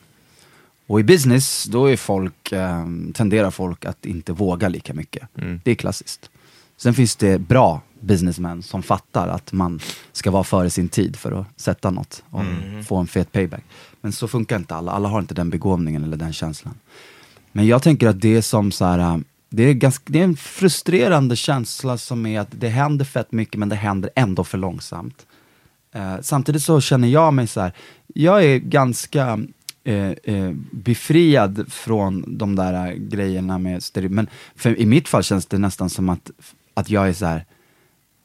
Och 0.87 0.99
i 0.99 1.03
business, 1.03 1.65
då 1.65 1.85
är 1.85 1.97
folk, 1.97 2.51
ehm, 2.51 3.13
tenderar 3.13 3.51
folk 3.51 3.85
att 3.85 4.05
inte 4.05 4.33
våga 4.33 4.69
lika 4.69 4.93
mycket. 4.93 5.27
Det 5.63 5.71
är 5.71 5.75
klassiskt. 5.75 6.29
Sen 6.77 6.93
finns 6.93 7.15
det 7.15 7.39
bra 7.39 7.81
businessmän 7.99 8.63
som 8.63 8.83
fattar 8.83 9.27
att 9.27 9.51
man 9.51 9.79
ska 10.11 10.31
vara 10.31 10.43
före 10.43 10.69
sin 10.69 10.89
tid 10.89 11.15
för 11.15 11.31
att 11.31 11.47
sätta 11.55 11.91
något 11.91 12.23
och 12.29 12.43
få 12.85 12.97
en 12.97 13.07
fet 13.07 13.31
payback. 13.31 13.63
Men 14.01 14.11
så 14.11 14.27
funkar 14.27 14.55
inte 14.55 14.75
alla, 14.75 14.91
alla 14.91 15.09
har 15.09 15.19
inte 15.19 15.33
den 15.33 15.49
begåvningen 15.49 16.03
eller 16.03 16.17
den 16.17 16.33
känslan. 16.33 16.73
Men 17.51 17.67
jag 17.67 17.83
tänker 17.83 18.07
att 18.07 18.21
det 18.21 18.41
som 18.41 18.71
så 18.71 18.85
här, 18.85 18.99
äh, 18.99 19.17
det 19.53 19.63
är, 19.63 19.73
ganska, 19.73 20.03
det 20.07 20.19
är 20.19 20.23
en 20.23 20.35
frustrerande 20.35 21.35
känsla 21.35 21.97
som 21.97 22.25
är 22.25 22.39
att 22.39 22.47
det 22.51 22.69
händer 22.69 23.05
fett 23.05 23.31
mycket 23.31 23.55
men 23.59 23.69
det 23.69 23.75
händer 23.75 24.09
ändå 24.15 24.43
för 24.43 24.57
långsamt. 24.57 25.25
Eh, 25.95 26.15
samtidigt 26.21 26.63
så 26.63 26.81
känner 26.81 27.07
jag 27.07 27.33
mig 27.33 27.47
så 27.47 27.61
här, 27.61 27.71
jag 28.07 28.43
är 28.43 28.57
ganska 28.57 29.39
eh, 29.83 30.09
eh, 30.09 30.51
befriad 30.71 31.65
från 31.69 32.37
de 32.37 32.55
där 32.55 32.87
äh, 32.87 32.93
grejerna 32.93 33.57
med 33.57 33.83
stereo, 33.83 34.09
men 34.09 34.27
för, 34.55 34.79
i 34.79 34.85
mitt 34.85 35.07
fall 35.07 35.23
känns 35.23 35.45
det 35.45 35.57
nästan 35.57 35.89
som 35.89 36.09
att, 36.09 36.31
att 36.73 36.89
jag 36.89 37.09
är 37.09 37.13
så 37.13 37.25
här 37.25 37.45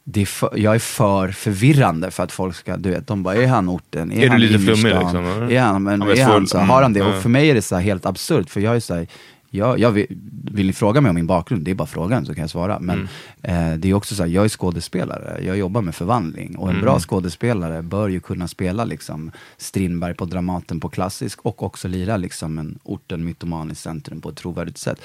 det 0.08 0.20
är 0.22 0.26
för, 0.26 0.50
jag 0.56 0.74
är 0.74 0.78
för 0.78 1.28
förvirrande 1.28 2.10
för 2.10 2.22
att 2.22 2.32
folk 2.32 2.56
ska, 2.56 2.76
du 2.76 2.90
vet, 2.90 3.06
de 3.06 3.22
bara, 3.22 3.34
är 3.34 3.46
han 3.46 3.68
orten? 3.68 4.12
Är 4.12 4.20
du 4.20 4.28
han 4.28 4.40
lite 4.40 4.58
flummig 4.58 4.94
liksom, 4.94 5.16
eller? 5.26 5.52
Är 5.52 5.60
han, 5.60 5.82
men, 5.82 6.00
Ja, 6.00 6.06
men 6.06 6.18
är 6.18 6.24
han 6.24 6.46
så, 6.46 6.58
har 6.58 6.82
han 6.82 6.92
det? 6.92 7.00
mm, 7.00 7.14
Och 7.14 7.22
för 7.22 7.28
mig 7.28 7.50
är 7.50 7.54
det 7.54 7.62
så 7.62 7.76
helt 7.76 8.06
absurt, 8.06 8.50
för 8.50 8.60
jag 8.60 8.76
är 8.76 8.80
så 8.80 8.94
här, 8.94 9.06
jag, 9.50 9.78
jag 9.78 9.90
vill, 9.90 10.06
vill 10.52 10.66
ni 10.66 10.72
fråga 10.72 11.00
mig 11.00 11.08
om 11.08 11.14
min 11.14 11.26
bakgrund, 11.26 11.62
det 11.64 11.70
är 11.70 11.74
bara 11.74 11.86
frågan 11.86 12.26
så 12.26 12.34
kan 12.34 12.40
jag 12.40 12.50
svara. 12.50 12.80
Men 12.80 13.08
Mm. 13.42 13.72
eh, 13.72 13.78
det 13.78 13.88
är 13.90 13.94
också 13.94 14.14
så 14.14 14.22
här, 14.22 14.30
jag 14.30 14.44
är 14.44 14.48
skådespelare, 14.48 15.44
jag 15.44 15.56
jobbar 15.58 15.80
med 15.82 15.94
förvandling. 15.94 16.56
Och 16.56 16.68
en 16.68 16.74
Mm. 16.74 16.84
bra 16.84 17.00
skådespelare 17.00 17.82
bör 17.82 18.08
ju 18.08 18.20
kunna 18.20 18.48
spela 18.48 18.84
liksom 18.84 19.30
Strindberg 19.56 20.14
på 20.14 20.24
Dramaten 20.24 20.80
på 20.80 20.88
klassisk 20.88 21.40
och 21.42 21.62
också 21.62 21.88
lira 21.88 22.16
liksom 22.16 22.58
en 22.58 22.78
orten 22.82 23.24
mytoman 23.24 23.70
i 23.70 23.74
centrum 23.74 24.20
på 24.20 24.28
ett 24.28 24.36
trovärdigt 24.36 24.78
sätt. 24.78 25.00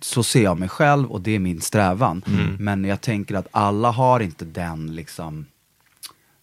Så 0.00 0.22
ser 0.22 0.42
jag 0.42 0.58
mig 0.58 0.68
själv 0.68 1.10
och 1.12 1.20
det 1.20 1.34
är 1.34 1.38
min 1.38 1.60
strävan. 1.60 2.22
Mm. 2.26 2.56
Men 2.58 2.84
jag 2.84 3.00
tänker 3.00 3.34
att 3.34 3.48
alla 3.50 3.90
har 3.90 4.20
inte 4.20 4.44
den 4.44 4.94
liksom 4.94 5.46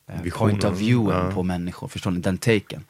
eh, 0.08 0.32
point 0.34 0.64
of 0.64 0.80
viewen 0.80 1.26
ja. 1.26 1.32
på 1.32 1.44
människor, 1.44 1.88
förstår 1.88 2.12
ni? 2.12 2.20
Den 2.20 2.38
taken. 2.38 2.84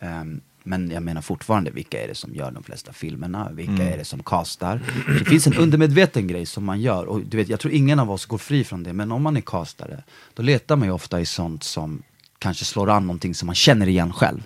Ehm, 0.00 0.40
men 0.68 0.90
jag 0.90 1.02
menar 1.02 1.22
fortfarande, 1.22 1.70
vilka 1.70 2.02
är 2.04 2.08
det 2.08 2.14
som 2.14 2.34
gör 2.34 2.50
de 2.50 2.62
flesta 2.62 2.92
filmerna? 2.92 3.48
Vilka 3.52 3.72
Mm. 3.72 3.92
är 3.92 3.98
det 3.98 4.04
som 4.04 4.22
castar? 4.22 4.80
Det 5.18 5.24
finns 5.24 5.46
en 5.46 5.54
undermedveten 5.54 6.26
grej 6.26 6.46
som 6.46 6.64
man 6.64 6.80
gör, 6.80 7.04
och 7.06 7.20
du 7.20 7.36
vet, 7.36 7.48
jag 7.48 7.60
tror 7.60 7.72
ingen 7.74 7.98
av 7.98 8.10
oss 8.10 8.26
går 8.26 8.38
fri 8.38 8.64
från 8.64 8.82
det, 8.82 8.92
men 8.92 9.12
om 9.12 9.22
man 9.22 9.36
är 9.36 9.40
castare, 9.40 10.02
då 10.34 10.42
letar 10.42 10.76
man 10.76 10.88
ju 10.88 10.92
ofta 10.94 11.20
i 11.20 11.26
sånt 11.26 11.62
som 11.64 12.02
kanske 12.38 12.64
slår 12.64 12.90
an 12.90 13.06
någonting 13.06 13.34
som 13.34 13.46
man 13.46 13.54
känner 13.54 13.88
igen 13.88 14.12
själv. 14.12 14.40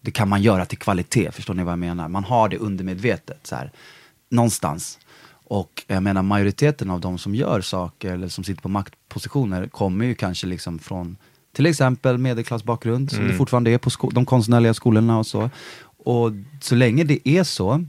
Det 0.00 0.10
kan 0.10 0.28
man 0.28 0.42
göra 0.42 0.64
till 0.66 0.78
kvalitet, 0.78 1.30
förstår 1.32 1.54
ni 1.54 1.62
vad 1.62 1.72
jag 1.72 1.78
menar? 1.78 2.08
Man 2.08 2.24
har 2.24 2.48
det 2.48 2.56
undermedvetet, 2.58 3.46
så 3.46 3.56
här, 3.56 3.72
någonstans. 4.30 4.98
Och 5.52 5.84
jag 5.86 6.02
menar 6.02 6.22
majoriteten 6.22 6.90
av 6.90 7.00
de 7.00 7.18
som 7.18 7.34
gör 7.34 7.60
saker, 7.60 8.12
eller 8.12 8.28
som 8.28 8.44
sitter 8.44 8.62
på 8.62 8.68
maktpositioner, 8.68 9.68
kommer 9.68 10.04
ju 10.04 10.14
kanske 10.14 10.46
liksom 10.46 10.78
från 10.78 11.16
till 11.52 11.66
exempel 11.66 12.18
medelklassbakgrund, 12.18 13.10
som 13.10 13.28
det 13.28 13.34
fortfarande 13.34 13.70
är 13.70 13.78
på 13.78 13.90
sko- 13.90 14.10
de 14.10 14.26
konstnärliga 14.26 14.74
skolorna 14.74 15.18
och 15.18 15.26
så. 15.26 15.50
Och 16.04 16.30
så 16.60 16.74
länge 16.74 17.04
det 17.04 17.28
är 17.28 17.44
så, 17.44 17.84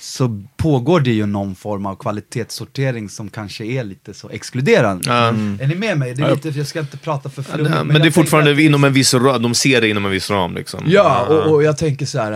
så 0.00 0.42
pågår 0.56 1.00
det 1.00 1.10
ju 1.12 1.26
någon 1.26 1.54
form 1.54 1.86
av 1.86 1.96
kvalitetssortering 1.96 3.08
som 3.08 3.28
kanske 3.30 3.64
är 3.64 3.84
lite 3.84 4.14
så 4.14 4.30
exkluderande. 4.30 5.04
Ja. 5.10 5.26
Är 5.28 5.66
ni 5.66 5.74
med 5.74 5.98
mig? 5.98 6.14
Det 6.14 6.22
är 6.22 6.34
lite, 6.34 6.48
jag 6.48 6.66
ska 6.66 6.80
inte 6.80 6.96
prata 6.98 7.30
för 7.30 7.42
Ja, 7.48 7.54
flummigt. 7.54 7.86
men, 7.86 8.00
det 8.02 8.06
är 8.06 8.10
fortfarande 8.10 8.52
att- 8.52 8.58
inom 8.58 8.84
en 8.84 8.92
viss 8.92 9.14
ram, 9.14 9.42
de 9.42 9.54
ser 9.54 9.80
det 9.80 9.88
inom 9.88 10.04
en 10.04 10.10
viss 10.10 10.30
ram 10.30 10.54
liksom. 10.54 10.84
Ja, 10.86 11.26
och, 11.26 11.54
och 11.54 11.62
jag 11.62 11.78
tänker 11.78 12.06
så 12.06 12.18
här. 12.18 12.32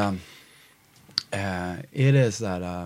äh, 1.31 1.73
är 1.93 2.13
det 2.13 2.33
så 2.33 2.47
här. 2.47 2.85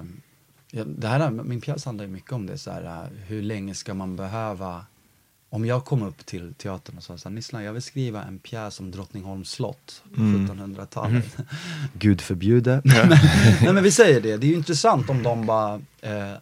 äh, 0.73 0.85
det 0.87 1.09
här 1.09 1.31
min 1.31 1.61
pjäs 1.61 1.85
handlar 1.85 2.05
ju 2.05 2.11
mycket 2.11 2.33
om 2.33 2.47
det. 2.47 2.59
Så 2.59 2.71
här, 2.71 2.83
äh, 2.85 3.09
hur 3.27 3.43
länge 3.43 3.75
ska 3.75 3.95
man 3.95 4.17
behöva. 4.17 4.85
Om 5.55 5.67
jag 5.67 5.85
kom 5.85 6.03
upp 6.03 6.27
till 6.27 6.55
teatern 6.55 6.97
och 6.97 7.03
sa 7.03 7.19
så 7.19 7.29
här, 7.29 7.35
Nisslan 7.35 7.65
jag 7.65 7.73
vill 7.73 7.83
skriva 7.83 8.23
en 8.25 8.39
pjäs 8.39 8.81
om 8.81 8.91
Drottningholms 8.91 9.51
slott 9.51 10.03
Mm. 10.17 10.49
1700-talet. 10.51 11.37
Gud 11.93 12.21
förbjude. 12.21 12.81
men, 12.85 13.09
nej 13.63 13.73
men 13.73 13.83
vi 13.83 13.91
säger 13.91 14.21
det, 14.21 14.37
det 14.37 14.47
är 14.47 14.49
ju 14.49 14.55
intressant 14.55 15.11
om 15.11 15.23
de 15.23 15.47
bara 15.47 15.75
eh, 16.01 16.33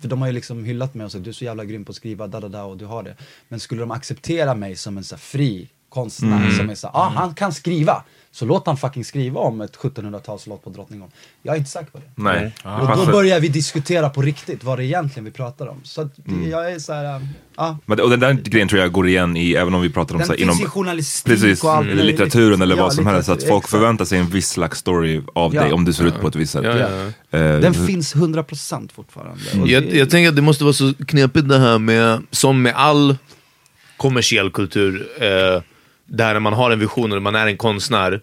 för 0.00 0.08
de 0.08 0.20
har 0.20 0.26
ju 0.28 0.32
liksom 0.34 0.64
hyllat 0.64 0.94
mig 0.94 1.04
och 1.06 1.12
sagt 1.12 1.24
du 1.24 1.30
är 1.30 1.34
så 1.34 1.44
jävla 1.44 1.64
grym 1.64 1.84
på 1.84 1.90
att 1.90 1.96
skriva, 1.96 2.26
da, 2.26 2.40
da, 2.40 2.48
da, 2.48 2.62
och 2.64 2.76
du 2.76 2.84
har 2.84 3.02
det. 3.02 3.16
Men 3.48 3.60
skulle 3.60 3.80
de 3.80 3.90
acceptera 3.90 4.54
mig 4.54 4.76
som 4.76 4.96
en 4.98 5.04
så 5.04 5.14
här 5.14 5.20
fri 5.20 5.68
konstnär 5.88 6.36
Mm. 6.36 6.56
som 6.56 6.70
är 6.70 6.74
så 6.74 6.86
här, 6.86 6.94
ah, 6.96 7.08
han 7.14 7.34
kan 7.34 7.52
skriva. 7.52 8.04
Så 8.36 8.44
låt 8.44 8.66
han 8.66 8.76
fucking 8.76 9.04
skriva 9.04 9.40
om 9.40 9.60
ett 9.60 9.76
1700-talslott 9.76 10.62
på 10.64 10.70
Drottningholm. 10.70 11.12
Jag 11.42 11.54
är 11.54 11.58
inte 11.58 11.70
säker 11.70 11.90
på 11.90 11.98
det. 11.98 12.22
Nej. 12.22 12.52
Och 12.64 12.96
då 13.06 13.12
börjar 13.12 13.40
vi 13.40 13.48
diskutera 13.48 14.08
på 14.10 14.22
riktigt 14.22 14.64
vad 14.64 14.78
det 14.78 14.82
är 14.82 14.86
egentligen 14.86 15.24
vi 15.24 15.30
pratar 15.30 15.66
om. 15.66 15.80
Så 15.84 16.00
att 16.00 16.16
det, 16.16 16.30
Mm. 16.32 16.50
jag 16.50 16.72
är 16.72 16.78
så 16.78 16.92
här, 16.92 17.04
äh, 17.16 17.22
ja. 17.56 17.78
Men, 17.86 18.00
och 18.00 18.10
den 18.10 18.20
där 18.20 18.32
grejen 18.32 18.68
tror 18.68 18.80
jag 18.80 18.92
går 18.92 19.08
igen 19.08 19.36
i, 19.36 19.52
även 19.54 19.74
om 19.74 19.80
vi 19.82 19.90
pratar 19.90 20.14
om 20.14 20.18
Den 20.18 20.26
så 20.26 20.32
här, 20.32 20.40
inom 20.40 20.60
i 20.60 20.64
journalistik 20.64 21.32
precis, 21.32 21.64
och 21.64 21.70
allt 21.72 21.86
eller 21.86 21.96
möjligt. 21.96 22.10
litteraturen 22.20 22.62
eller 22.62 22.76
Ja, 22.76 22.82
vad 22.82 22.94
som 22.94 23.06
helst. 23.06 23.28
Att 23.28 23.34
litteratur, 23.36 23.52
folk 23.52 23.64
exakt. 23.64 23.70
förväntar 23.70 24.04
sig 24.04 24.18
en 24.18 24.26
viss 24.28 24.48
slags 24.50 24.78
story 24.78 25.20
av 25.34 25.54
Ja. 25.54 25.62
dig 25.62 25.72
om 25.72 25.84
du 25.84 25.92
ser 25.92 26.04
ut 26.06 26.14
Ja. 26.16 26.20
på 26.20 26.28
ett 26.28 26.36
visst 26.36 26.52
sätt. 26.52 26.64
Ja, 26.64 26.78
ja, 26.78 26.88
ja. 27.30 27.38
Eh, 27.38 27.60
Den 27.60 27.74
finns 27.74 28.14
100% 28.14 28.92
fortfarande. 28.92 29.42
Och 29.62 29.68
Jag, 29.68 29.82
det- 29.82 29.96
jag 29.98 30.10
tänker 30.10 30.28
att 30.28 30.36
det 30.36 30.42
måste 30.42 30.64
vara 30.64 30.74
så 30.74 30.92
knepigt 31.06 31.48
det 31.48 31.58
här 31.58 31.78
med, 31.78 32.22
som 32.30 32.62
med 32.62 32.72
all 32.76 33.16
kommersiell 33.96 34.50
kultur, 34.50 35.08
eh, 35.20 35.62
där 36.06 36.40
man 36.40 36.52
har 36.52 36.70
en 36.70 36.78
vision 36.78 37.12
och 37.12 37.22
man 37.22 37.34
är 37.34 37.46
en 37.46 37.56
konstnär 37.56 38.20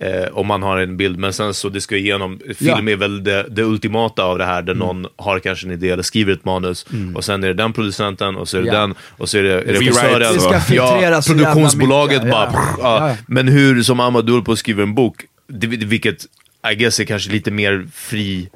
eh, 0.00 0.28
och 0.32 0.46
man 0.46 0.62
har 0.62 0.78
en 0.78 0.96
bild, 0.96 1.18
men 1.18 1.32
sen 1.32 1.54
så 1.54 1.68
det 1.68 1.80
ska 1.80 1.96
igenom, 1.96 2.38
film 2.58 2.88
Ja. 2.88 2.92
är 2.92 2.96
väl 2.96 3.24
det, 3.24 3.46
det 3.50 3.62
ultimata 3.62 4.24
av 4.24 4.38
det 4.38 4.44
här, 4.44 4.62
där 4.62 4.74
någon 4.74 5.06
har 5.16 5.38
kanske 5.38 5.66
en 5.66 5.72
idé 5.72 5.90
eller 5.90 6.02
skriver 6.02 6.32
ett 6.32 6.44
manus, 6.44 6.86
och 7.14 7.24
sen 7.24 7.44
är 7.44 7.48
det 7.48 7.54
den 7.54 7.72
producenten, 7.72 8.36
och 8.36 8.48
så 8.48 8.58
är 8.58 8.62
det 8.62 8.66
Ja. 8.68 8.80
den, 8.80 8.94
och 9.18 9.28
så 9.28 9.38
är 9.38 9.42
det, 9.42 9.60
regissören. 9.60 10.38
Ja, 10.70 11.20
produktionsbolaget 11.26 12.16
mycket, 12.22 12.30
bara, 12.32 12.50
prr, 12.50 12.82
ja. 12.82 13.16
Men 13.26 13.48
hur, 13.48 13.82
som 13.82 14.00
Amadou 14.00 14.32
håller 14.32 14.44
på 14.44 14.56
skriva 14.56 14.82
en 14.82 14.94
bok, 14.94 15.24
det, 15.48 15.66
vilket 15.66 16.26
I 16.72 16.74
guess 16.74 17.00
är 17.00 17.04
kanske 17.04 17.30
lite 17.32 17.50
mer 17.50 17.86
fri 17.94 18.48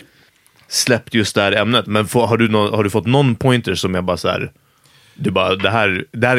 släppt 0.68 1.14
just 1.14 1.34
det 1.34 1.42
här 1.42 1.52
ämnet. 1.52 1.86
Men 1.86 2.06
få, 2.08 2.26
har, 2.26 2.36
du 2.36 2.48
nå- 2.48 2.76
har 2.76 2.84
du 2.84 2.90
fått 2.90 3.06
någon 3.06 3.34
pointer 3.34 3.74
som 3.74 3.94
jag 3.94 4.04
bara 4.04 4.16
så 4.16 4.28
här. 4.28 4.50
Du 5.16 5.30
bara, 5.30 5.56
det 5.56 5.70
här, 5.70 6.04
det 6.12 6.26
här, 6.26 6.36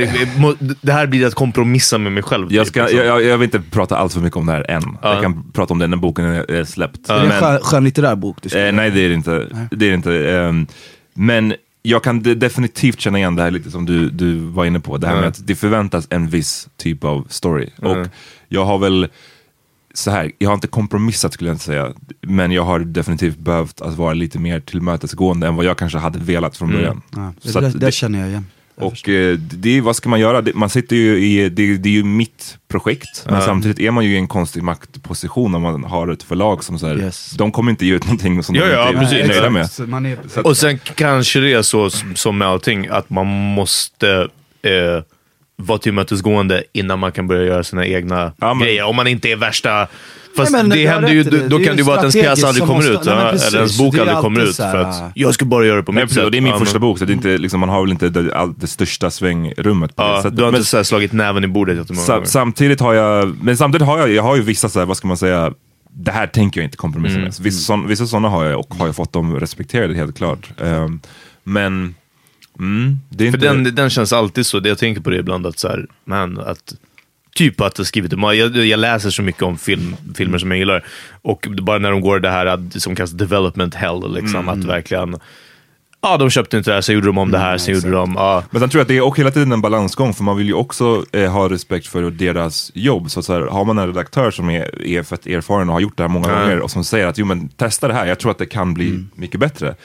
det 0.86 0.92
här 0.92 1.08
blir 1.08 1.26
att 1.28 1.34
kompromissa 1.36 1.98
med 1.98 2.12
mig 2.12 2.24
själv. 2.24 2.54
Jag, 2.54 2.66
typ, 2.66 2.72
ska, 2.74 2.82
liksom. 2.82 3.00
jag, 3.00 3.24
jag- 3.24 3.38
vill 3.38 3.46
inte 3.46 3.62
prata 3.72 3.98
allt 3.98 4.14
för 4.14 4.20
mycket 4.22 4.38
om 4.38 4.46
det 4.46 4.52
här 4.52 4.72
än. 4.72 4.98
Jag 5.04 5.22
kan 5.22 5.52
prata 5.52 5.74
om 5.74 5.80
det 5.80 5.88
när 5.88 5.98
boken 5.98 6.26
är, 6.26 6.64
släppt. 6.64 7.10
Är 7.10 7.20
det 7.20 7.34
en 7.34 7.42
skön, 7.42 7.60
skönlitterär 7.62 8.16
bok 8.16 8.38
du? 8.42 8.60
Eh, 8.60 8.74
nej, 8.74 8.90
det 8.92 9.00
är 9.02 9.10
det 9.10 9.16
inte. 9.16 9.48
Det 9.72 9.86
är 9.86 9.90
det 9.90 9.96
inte. 9.96 10.30
Ehm, 10.32 10.68
men 11.14 11.54
jag 11.84 12.04
kan 12.04 12.20
de- 12.24 12.36
definitivt 12.36 13.00
känna 13.00 13.18
igen 13.18 13.36
det 13.36 13.44
här 13.44 13.52
lite 13.52 13.72
som 13.72 13.86
du, 13.86 14.10
du 14.10 14.36
var 14.40 14.66
inne 14.66 14.80
på. 14.80 14.98
Det 14.98 15.08
här 15.08 15.14
med 15.14 15.20
Mm. 15.24 15.30
att 15.32 15.48
det 15.48 15.56
förväntas 15.56 16.08
en 16.10 16.28
viss 16.28 16.68
typ 16.78 17.04
av 17.04 17.28
story. 17.30 17.70
Mm. 17.82 17.92
Och 18.02 18.08
jag 18.50 18.66
har 18.66 18.78
väl, 18.78 19.08
så 19.94 20.12
här, 20.12 20.32
jag 20.38 20.50
har 20.50 20.54
inte 20.56 20.68
kompromissat 20.68 21.34
skulle 21.34 21.50
jag 21.50 21.56
inte 21.56 21.66
säga. 21.66 21.94
Men 22.22 22.52
jag 22.52 22.64
har 22.64 22.80
definitivt 22.80 23.38
behövt 23.38 23.82
att 23.82 23.94
vara 23.94 24.14
lite 24.14 24.40
mer 24.40 24.60
tillmötesgående 24.60 25.48
än 25.48 25.56
vad 25.56 25.66
jag 25.66 25.78
kanske 25.78 25.98
hade 25.98 26.20
velat 26.20 26.58
från 26.58 26.70
Mm. 26.70 26.82
början. 26.82 27.02
Ja, 27.16 27.34
det, 27.42 27.50
Så 27.52 27.60
det, 27.60 27.68
att 27.68 27.80
det 27.80 27.92
känner 27.92 28.20
jag 28.20 28.30
igen. 28.30 28.46
Och 28.78 29.10
eh, 29.10 29.38
det, 29.38 29.82
vad 29.82 29.96
ska 29.96 30.10
man 30.10 30.20
göra? 30.20 30.42
Det, 30.42 30.54
man 30.56 30.70
sitter 30.70 30.96
ju 30.96 31.18
i, 31.26 31.50
det, 31.50 31.78
det 31.78 31.90
är 31.90 31.94
ju 31.94 32.04
mitt 32.04 32.58
projekt, 32.68 33.24
men 33.26 33.36
Ja. 33.36 33.42
samtidigt 33.42 33.80
är 33.80 33.92
man 33.92 34.06
ju 34.06 34.14
i 34.14 34.18
en 34.18 34.28
konstig 34.28 34.64
maktposition 34.64 35.56
om 35.56 35.62
man 35.62 35.84
har 35.84 36.08
ett 36.08 36.24
förlag 36.24 36.64
som 36.64 36.80
så 36.80 36.88
här, 36.88 36.98
Yes. 37.00 37.32
de 37.32 37.52
kommer 37.52 37.72
inte 37.72 37.86
ge 37.86 37.94
ut 37.94 38.04
någonting 38.06 38.44
som 38.44 38.56
Ja, 38.56 38.66
de 38.66 38.72
ja, 38.72 38.88
inte 38.90 39.00
precis. 39.00 39.20
är 39.20 39.28
nöjda 39.28 39.50
med. 39.50 40.12
Är, 40.38 40.48
Och 40.48 40.58
sen 40.58 40.80
kanske 40.96 41.40
det 41.40 41.54
är 41.54 41.62
så 41.62 41.90
som- 41.90 42.16
som 42.16 42.38
med 42.38 42.48
allting, 42.48 42.88
att 42.88 43.10
man 43.10 43.28
måste 43.28 44.28
eh, 44.62 45.04
vara 45.58 45.78
tillmötesgående 45.80 46.64
innan 46.74 47.00
man 47.00 47.12
kan 47.12 47.28
börja 47.28 47.44
göra 47.44 47.64
sina 47.64 47.86
egna 47.86 48.34
Ja, 48.38 48.54
men- 48.54 48.68
grejer. 48.68 48.84
Om 48.86 48.96
man 48.96 49.08
inte 49.08 49.32
är 49.32 49.36
värsta... 49.36 49.88
Fast 50.36 50.52
Nej, 50.52 50.62
men 50.64 50.70
det 50.78 50.88
händer 50.88 51.10
ju, 51.10 51.24
det. 51.24 51.48
då 51.48 51.58
Det 51.58 51.64
kan 51.66 51.76
det 51.76 51.80
ju 51.82 51.86
vara 51.86 51.96
att 51.98 52.02
ens 52.04 52.16
pjäs 52.16 52.44
aldrig 52.44 52.64
kommer 52.68 52.76
måste- 52.80 52.92
ut. 52.94 53.06
Nej, 53.06 53.16
men 53.16 53.32
precis. 53.32 53.48
eller 53.48 53.58
ens 53.60 53.78
bok 53.78 53.96
Det 53.96 54.02
aldrig 54.02 54.18
kommer 54.18 54.42
ut. 54.42 54.56
För 54.56 54.78
att 54.78 55.12
jag 55.16 55.34
ska 55.34 55.46
bara 55.46 55.66
göra 55.66 55.78
det 55.78 55.84
på 55.84 55.92
mitt 55.92 56.12
sätt. 56.12 56.24
och 56.26 56.32
det 56.32 56.38
är 56.38 56.42
min 56.42 56.52
Ja, 56.54 56.60
första 56.60 56.74
men- 56.80 56.82
bok, 56.82 57.00
så 57.00 57.06
det 57.06 57.12
är 57.12 57.16
inte, 57.16 57.38
liksom, 57.38 57.60
man 57.60 57.70
har 57.70 57.82
väl 57.82 57.92
inte 57.92 58.10
det, 58.10 58.36
all, 58.36 58.54
det 58.54 58.68
största 58.68 59.12
svängrummet 59.12 59.96
på 59.96 60.02
det 60.04 60.08
Ja, 60.10 60.22
sättet. 60.24 60.38
du 60.38 60.44
har 60.44 60.52
Men 60.52 60.58
inte 60.60 60.70
så 60.70 60.78
här 60.78 60.84
slagit 60.84 61.12
näven 61.14 61.44
i 61.44 61.48
bordet 61.48 61.78
jättemånga 61.78 62.08
gånger. 62.08 62.26
samtidigt 62.26 62.80
har 62.80 62.94
jag, 62.94 63.36
men 63.44 63.58
samtidigt 63.58 63.88
har 63.88 64.00
jag, 64.00 64.12
jag 64.12 64.24
har 64.24 64.36
ju 64.36 64.42
vissa, 64.42 64.70
så 64.70 64.80
här, 64.80 64.86
vad 64.86 64.98
ska 64.98 65.08
man 65.08 65.18
säga, 65.18 65.54
det 65.98 66.12
här 66.12 66.28
tänker 66.28 66.62
jag 66.62 66.66
inte 66.68 66.78
kompromissa 66.78 67.20
med. 67.20 67.34
Så 67.34 67.44
Vissa, 67.44 67.78
vissa 67.88 68.08
sådana 68.08 68.30
har 68.30 68.46
jag 68.46 68.60
och 68.60 68.76
har 68.76 68.86
jag 68.86 68.96
fått 68.96 69.14
dem 69.14 69.40
respekterade 69.40 69.94
helt 69.96 70.18
klart. 70.18 70.50
Ehm, 70.62 71.00
men, 71.44 71.96
mm, 72.60 73.00
det 73.10 73.28
är 73.28 73.32
För 73.32 73.38
inte... 73.38 73.48
den, 73.54 73.76
den 73.76 73.90
känns 73.90 74.14
alltid 74.14 74.46
så, 74.46 74.60
det 74.60 74.70
jag 74.70 74.78
tänker 74.78 75.02
på 75.02 75.10
det 75.10 75.18
ibland, 75.18 75.48
att 75.48 75.60
så 75.60 75.68
här, 75.68 75.86
man, 76.06 76.40
att 76.40 76.74
Typ 77.36 77.62
att 77.62 77.78
jag 77.78 77.88
skrivit 77.88 78.12
jag, 78.12 78.56
jag 78.58 78.80
läser 78.80 79.10
så 79.10 79.22
mycket 79.22 79.42
om 79.44 79.58
film, 79.58 79.96
filmer 80.16 80.38
som 80.38 80.52
jag 80.52 80.58
gillar. 80.58 80.84
Och 81.22 81.48
bara 81.62 81.78
när 81.78 81.92
de 81.92 82.02
går 82.02 82.20
det 82.20 82.30
här 82.30 82.46
att- 82.46 82.82
som 82.82 82.96
kallas 82.96 83.12
development 83.12 83.76
hell, 83.76 84.14
liksom, 84.14 84.50
att 84.50 84.64
verkligen 84.64 85.16
Ja, 86.02 86.18
de 86.18 86.30
köpte 86.30 86.58
inte 86.58 86.70
det 86.70 86.74
här, 86.76 86.82
så 86.82 86.94
gjorde 86.94 87.06
de 87.08 87.18
om 87.18 87.32
det 87.32 87.38
här, 87.38 87.58
sen 87.58 87.74
gjorde 87.76 87.92
de... 87.92 88.14
Ja, 88.18 88.44
Men 88.52 88.60
sen 88.62 88.70
tror 88.70 88.80
jag 88.80 88.84
att 88.84 88.88
det 88.88 88.98
är 88.98 89.02
också 89.02 89.22
hela 89.22 89.32
tiden 89.32 89.52
en 89.52 89.62
balansgång, 89.62 90.14
för 90.14 90.24
man 90.24 90.38
vill 90.38 90.48
ju 90.48 90.54
också 90.54 91.04
eh, 91.12 91.32
ha 91.32 91.50
respekt 91.50 91.88
för 91.88 92.12
deras 92.12 92.72
jobb. 92.74 93.12
Så, 93.12 93.20
att 93.20 93.26
så 93.26 93.34
här, 93.34 93.42
har 93.42 93.66
man 93.66 93.78
en 93.78 93.88
redaktör 93.88 94.32
som 94.32 94.50
är, 94.50 94.82
är 94.88 95.04
fett 95.04 95.28
erfaren 95.28 95.68
och 95.70 95.74
har 95.74 95.80
gjort 95.82 95.98
det 95.98 96.04
här 96.04 96.08
många 96.08 96.30
Ja. 96.30 96.40
gånger 96.42 96.60
och 96.60 96.72
som 96.72 96.84
säger 96.84 97.08
att 97.08 97.18
jo 97.18 97.26
men 97.26 97.50
testa 97.50 97.88
det 97.88 97.94
här, 97.94 98.06
jag 98.06 98.20
tror 98.20 98.32
att 98.32 98.38
det 98.38 98.46
kan 98.46 98.74
bli 98.74 99.06
mycket 99.16 99.40
bättre. 99.40 99.76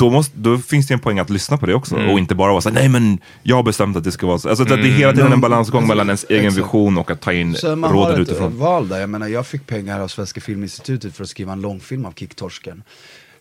Då, 0.00 0.10
måste, 0.10 0.38
då 0.38 0.58
finns 0.58 0.86
det 0.86 0.94
en 0.94 1.00
poäng 1.00 1.18
att 1.18 1.30
lyssna 1.30 1.56
på 1.56 1.66
det 1.66 1.74
också 1.74 1.96
och 1.96 2.18
inte 2.18 2.34
bara 2.34 2.52
vara 2.52 2.60
såhär, 2.60 2.74
nej 2.74 2.88
men 2.88 3.18
jag 3.42 3.56
har 3.56 3.62
bestämt 3.62 3.96
att 3.96 4.04
det 4.04 4.12
ska 4.12 4.26
vara 4.26 4.38
så. 4.38 4.48
Alltså, 4.48 4.62
att 4.62 4.68
Det 4.68 4.74
är 4.74 4.82
hela 4.92 5.12
tiden 5.12 5.32
en 5.32 5.40
balansgång 5.40 5.86
mellan 5.86 6.06
ens 6.06 6.24
egen 6.28 6.44
Exakt. 6.44 6.58
vision 6.58 6.98
och 6.98 7.10
att 7.10 7.20
ta 7.20 7.32
in 7.32 7.54
Så 7.54 7.76
man 7.76 7.90
har 7.90 7.96
råden 7.96 8.14
ett 8.14 8.28
utifrån. 8.28 8.58
val 8.58 8.88
där. 8.88 9.00
Jag 9.00 9.10
menar, 9.10 9.28
jag 9.28 9.46
fick 9.46 9.66
pengar 9.66 10.00
av 10.00 10.08
Svenska 10.08 10.40
Filminstitutet 10.40 11.14
för 11.16 11.22
att 11.24 11.28
skriva 11.30 11.52
en 11.52 11.60
långfilm 11.60 12.04
av 12.04 12.12
Kicktorsken. 12.12 12.82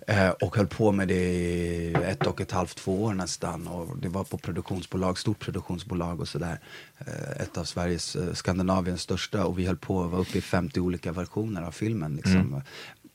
Eh, 0.07 0.29
och 0.29 0.55
höll 0.55 0.67
på 0.67 0.91
med 0.91 1.07
det 1.07 1.13
i 1.13 1.95
ett 2.05 2.27
och 2.27 2.41
ett 2.41 2.51
halvt, 2.51 2.75
två 2.77 3.03
år 3.03 3.13
nästan. 3.13 3.67
Och 3.67 3.97
det 4.01 4.09
var 4.09 4.23
på 4.23 4.37
produktionsbolag, 4.37 5.17
stort 5.19 5.39
produktionsbolag 5.39 6.19
och 6.19 6.27
sådär. 6.27 6.59
Eh, 6.99 7.41
ett 7.41 7.57
av 7.57 7.63
Sveriges, 7.63 8.15
eh, 8.15 8.33
Skandinaviens 8.33 9.01
största. 9.01 9.45
Och 9.45 9.59
vi 9.59 9.65
höll 9.65 9.77
på 9.77 10.03
att 10.03 10.11
vara 10.11 10.21
uppe 10.21 10.37
i 10.37 10.41
50 10.41 10.79
olika 10.79 11.11
versioner 11.11 11.61
av 11.61 11.71
filmen. 11.71 12.15
Liksom. 12.15 12.61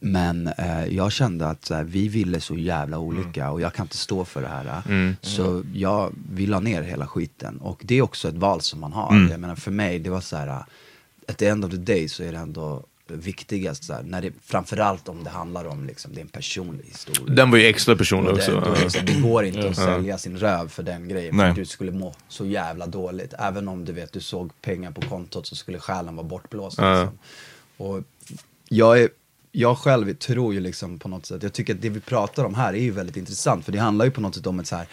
Men 0.06 0.46
eh, 0.46 0.86
jag 0.86 1.12
kände 1.12 1.46
att 1.46 1.70
här, 1.70 1.84
vi 1.84 2.08
ville 2.08 2.40
så 2.40 2.56
jävla 2.56 2.98
olika 2.98 3.50
och 3.50 3.60
jag 3.60 3.74
kan 3.74 3.84
inte 3.84 3.96
stå 3.96 4.24
för 4.24 4.42
det 4.42 4.48
här. 4.48 4.82
Så 5.20 5.62
jag, 5.74 6.12
vi 6.32 6.46
la 6.46 6.60
ner 6.60 6.82
hela 6.82 7.06
skiten. 7.06 7.58
Och 7.58 7.80
det 7.84 7.94
är 7.94 8.02
också 8.02 8.28
ett 8.28 8.34
val 8.34 8.60
som 8.60 8.80
man 8.80 8.92
har. 8.92 9.28
Jag 9.30 9.40
menar 9.40 9.54
för 9.54 9.70
mig, 9.70 9.98
det 9.98 10.10
var 10.10 10.20
så 10.20 10.36
här, 10.36 10.64
at 11.28 11.38
the 11.38 11.46
end 11.46 11.64
of 11.64 11.70
the 11.70 11.76
day 11.76 12.08
så 12.08 12.22
är 12.22 12.32
det 12.32 12.38
ändå 12.38 12.84
viktigast 13.06 13.84
så 13.84 13.92
här, 13.92 14.02
när 14.02 14.22
det, 14.22 14.32
framförallt 14.42 15.08
om 15.08 15.24
det 15.24 15.30
handlar 15.30 15.64
om 15.64 15.86
liksom, 15.86 16.14
det 16.14 16.20
är 16.20 16.22
en 16.22 16.28
personlig 16.28 16.84
historia. 16.84 17.34
den 17.34 17.50
var 17.50 17.58
ju 17.58 17.66
extra 17.66 17.96
personlig 17.96 18.32
Och 18.32 18.38
också. 18.38 18.50
det, 18.50 19.00
är 19.00 19.04
det, 19.04 19.12
det 19.12 19.20
går 19.20 19.44
inte 19.44 19.68
att 19.68 19.76
sälja 19.76 20.18
sin 20.18 20.38
röv 20.38 20.68
för 20.68 20.82
den 20.82 21.08
grejen. 21.08 21.36
Nej. 21.36 21.54
För 21.54 21.60
du 21.60 21.66
skulle 21.66 21.92
må 21.92 22.14
så 22.28 22.46
jävla 22.46 22.86
dåligt. 22.86 23.34
Även 23.38 23.68
om 23.68 23.84
du 23.84 23.92
vet, 23.92 24.12
du 24.12 24.20
såg 24.20 24.60
pengar 24.60 24.90
på 24.90 25.00
kontot 25.00 25.46
så 25.46 25.56
skulle 25.56 25.78
själen 25.78 26.16
vara 26.16 26.26
bortblåst. 26.26 26.78
Liksom. 26.78 27.18
Och 27.76 28.02
jag, 28.68 29.00
är, 29.00 29.08
jag 29.56 29.78
själv 29.78 30.14
tror 30.14 30.54
ju 30.54 30.60
liksom 30.60 30.98
på 30.98 31.08
något 31.08 31.26
sätt, 31.26 31.42
jag 31.42 31.52
tycker 31.52 31.74
att 31.74 31.82
det 31.82 31.88
vi 31.88 32.00
pratar 32.00 32.44
om 32.44 32.54
här 32.54 32.74
är 32.74 32.82
ju 32.82 32.90
väldigt 32.90 33.16
intressant. 33.16 33.64
För 33.64 33.72
det 33.72 33.78
handlar 33.78 34.04
ju 34.04 34.10
på 34.10 34.20
något 34.20 34.34
sätt 34.34 34.46
om 34.46 34.60
ett 34.60 34.66
så 34.66 34.76
här 34.76 34.86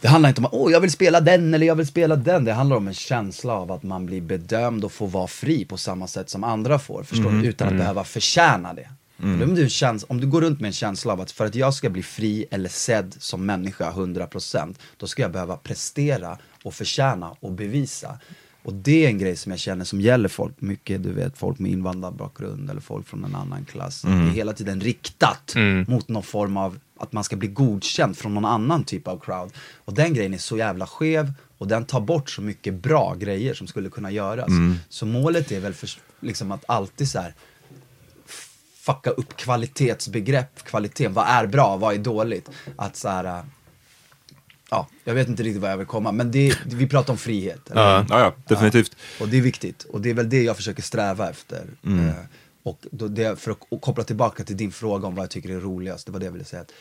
det 0.00 0.08
handlar 0.08 0.28
inte 0.28 0.40
om 0.40 0.44
att 0.44 0.52
åh, 0.52 0.72
jag 0.72 0.80
vill 0.80 0.90
spela 0.90 1.20
den 1.20 1.54
eller 1.54 1.66
jag 1.66 1.74
vill 1.74 1.86
spela 1.86 2.16
den. 2.16 2.44
Det 2.44 2.52
handlar 2.52 2.76
om 2.76 2.88
en 2.88 2.94
känsla 2.94 3.52
av 3.52 3.72
att 3.72 3.82
man 3.82 4.06
blir 4.06 4.20
bedömd 4.20 4.84
och 4.84 4.92
får 4.92 5.06
vara 5.06 5.26
fri 5.26 5.64
på 5.64 5.76
samma 5.76 6.06
sätt 6.06 6.30
som 6.30 6.44
andra 6.44 6.78
får. 6.78 7.02
Förstår 7.02 7.30
du? 7.30 7.46
Utan 7.46 7.68
att 7.68 7.74
behöva 7.74 8.04
förtjäna 8.04 8.74
det. 8.74 8.88
Om, 9.22 9.54
du 9.54 9.68
känns, 9.68 10.04
om 10.08 10.20
du 10.20 10.26
går 10.26 10.40
runt 10.40 10.60
med 10.60 10.68
en 10.68 10.72
känsla 10.72 11.12
av 11.12 11.20
att 11.20 11.30
för 11.30 11.46
att 11.46 11.54
jag 11.54 11.74
ska 11.74 11.90
bli 11.90 12.02
fri 12.02 12.46
eller 12.50 12.68
sedd 12.68 13.14
som 13.18 13.46
människa 13.46 13.92
100% 13.92 14.74
då 14.96 15.06
ska 15.06 15.22
jag 15.22 15.32
behöva 15.32 15.56
prestera 15.56 16.38
och 16.62 16.74
förtjäna 16.74 17.36
och 17.40 17.52
bevisa. 17.52 18.18
Och 18.66 18.74
det 18.74 19.04
är 19.04 19.08
en 19.08 19.18
grej 19.18 19.36
som 19.36 19.52
jag 19.52 19.58
känner 19.58 19.84
som 19.84 20.00
gäller 20.00 20.28
folk 20.28 20.60
mycket, 20.60 21.02
du 21.02 21.12
vet 21.12 21.38
folk 21.38 21.58
med 21.58 21.72
invandrarbakgrund 21.72 22.70
eller 22.70 22.80
folk 22.80 23.06
från 23.06 23.24
en 23.24 23.34
annan 23.34 23.64
klass. 23.64 24.02
Det 24.02 24.08
är 24.08 24.30
hela 24.30 24.52
tiden 24.52 24.80
riktat 24.80 25.54
mot 25.86 26.08
någon 26.08 26.22
form 26.22 26.56
av 26.56 26.78
att 26.98 27.12
man 27.12 27.24
ska 27.24 27.36
bli 27.36 27.48
godkänd 27.48 28.18
från 28.18 28.34
någon 28.34 28.44
annan 28.44 28.84
typ 28.84 29.08
av 29.08 29.18
crowd. 29.18 29.52
Och 29.84 29.94
den 29.94 30.14
grejen 30.14 30.34
är 30.34 30.38
så 30.38 30.56
jävla 30.56 30.86
skev 30.86 31.32
och 31.58 31.68
den 31.68 31.84
tar 31.84 32.00
bort 32.00 32.30
så 32.30 32.42
mycket 32.42 32.74
bra 32.74 33.14
grejer 33.14 33.54
som 33.54 33.66
skulle 33.66 33.90
kunna 33.90 34.10
göras. 34.10 34.50
Så 34.88 35.06
målet 35.06 35.52
är 35.52 35.60
väl 35.60 35.74
för, 35.74 35.90
liksom 36.20 36.52
att 36.52 36.64
alltid 36.68 37.08
så 37.08 37.18
här 37.18 37.34
fucka 38.74 39.10
upp 39.10 39.36
kvalitetsbegrepp, 39.36 40.64
kvaliteten. 40.64 41.12
Vad 41.12 41.26
är 41.28 41.46
bra, 41.46 41.76
vad 41.76 41.94
är 41.94 41.98
dåligt? 41.98 42.50
Att 42.76 42.96
så 42.96 43.08
här, 43.08 43.42
ja, 44.70 44.88
jag 45.04 45.14
vet 45.14 45.28
inte 45.28 45.42
riktigt 45.42 45.62
vad 45.62 45.70
jag 45.70 45.76
vill 45.76 45.86
komma, 45.86 46.12
men 46.12 46.30
det, 46.30 46.58
vi 46.66 46.86
pratar 46.86 47.12
om 47.12 47.18
frihet. 47.18 47.70
eller? 47.70 47.82
Ja, 47.82 48.06
ja, 48.08 48.34
definitivt. 48.48 48.96
Och 49.20 49.28
det 49.28 49.36
är 49.36 49.42
viktigt. 49.42 49.82
Och 49.84 50.00
det 50.00 50.10
är 50.10 50.14
väl 50.14 50.28
det 50.28 50.42
jag 50.42 50.56
försöker 50.56 50.82
sträva 50.82 51.30
efter. 51.30 51.64
Mm. 51.84 52.08
Eh, 52.08 52.14
och 52.62 52.78
då 52.90 53.08
det, 53.08 53.40
för 53.40 53.50
att 53.50 53.80
koppla 53.80 54.04
tillbaka 54.04 54.44
till 54.44 54.56
din 54.56 54.72
fråga 54.72 55.06
om 55.08 55.14
vad 55.14 55.22
jag 55.22 55.30
tycker 55.30 55.48
är 55.50 55.60
roligast, 55.60 56.06
det 56.06 56.12
var 56.12 56.20
det 56.20 56.26
jag 56.26 56.32
ville 56.32 56.44
säga. 56.44 56.62
Att 56.62 56.72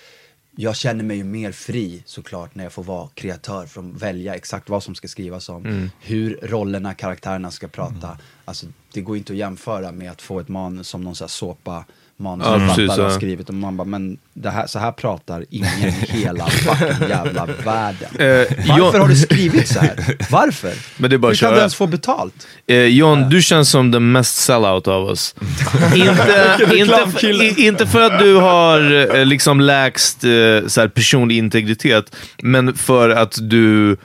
jag 0.57 0.75
känner 0.75 1.03
mig 1.03 1.17
ju 1.17 1.23
mer 1.23 1.51
fri 1.51 2.03
såklart 2.05 2.55
när 2.55 2.63
jag 2.63 2.73
får 2.73 2.83
vara 2.83 3.09
kreatör 3.13 3.65
för 3.65 3.81
att 3.81 4.01
välja 4.01 4.35
exakt 4.35 4.69
vad 4.69 4.83
som 4.83 4.95
ska 4.95 5.07
skrivas 5.07 5.49
om, 5.49 5.65
Mm. 5.65 5.89
hur 6.01 6.39
rollerna, 6.43 6.93
karaktärerna 6.93 7.51
ska 7.51 7.67
prata. 7.67 8.17
Alltså 8.45 8.65
det 8.93 9.01
går 9.01 9.17
inte 9.17 9.33
att 9.33 9.37
jämföra 9.39 9.91
med 9.91 10.11
att 10.11 10.21
få 10.21 10.39
ett 10.39 10.47
manus 10.47 10.87
som 10.87 11.01
någon 11.01 11.15
sån 11.15 11.25
här 11.25 11.29
såpa 11.29 11.85
Ja, 12.17 12.59
precis, 12.67 12.89
har 12.97 13.09
skrivit 13.09 13.49
och 13.49 13.55
man 13.55 13.77
bara, 13.77 13.83
men 13.83 14.17
det 14.33 14.49
här, 14.49 14.67
så 14.67 14.79
här 14.79 14.91
pratar 14.91 15.45
ingen 15.49 15.79
i 15.89 15.89
hela 16.07 16.45
fucking 16.47 17.09
jävla 17.09 17.45
världen. 17.65 18.09
Eh, 18.19 18.27
Varför 18.27 18.77
jag- 18.77 18.91
har 18.91 19.07
du 19.07 19.15
skrivit 19.15 19.67
så 19.67 19.79
här? 19.79 20.15
Varför? 20.31 20.73
Men 20.97 21.09
det 21.09 21.15
är 21.15 21.17
bara 21.17 21.31
Hur 21.31 21.35
kan 21.37 21.51
du 21.51 21.57
ens 21.57 21.75
få 21.75 21.87
betalt? 21.87 22.47
Eh, 22.67 22.77
John, 22.77 23.29
du 23.29 23.41
känns 23.41 23.69
som 23.69 23.91
den 23.91 24.11
mest 24.11 24.35
sellout 24.35 24.87
av 24.87 25.03
oss. 25.03 25.35
inte, 25.95 26.75
inte, 26.75 27.27
i- 27.27 27.65
inte 27.67 27.87
för 27.87 28.01
att 28.01 28.19
du 28.19 28.35
har 28.35 29.15
eh, 29.15 29.25
liksom 29.25 29.59
lägst 29.61 30.23
eh, 30.23 30.29
så 30.67 30.81
här, 30.81 30.87
personlig 30.87 31.37
integritet, 31.37 32.15
men 32.43 32.73
för 32.75 33.09
att 33.09 33.37
du 33.41 33.91
eh, 33.91 33.97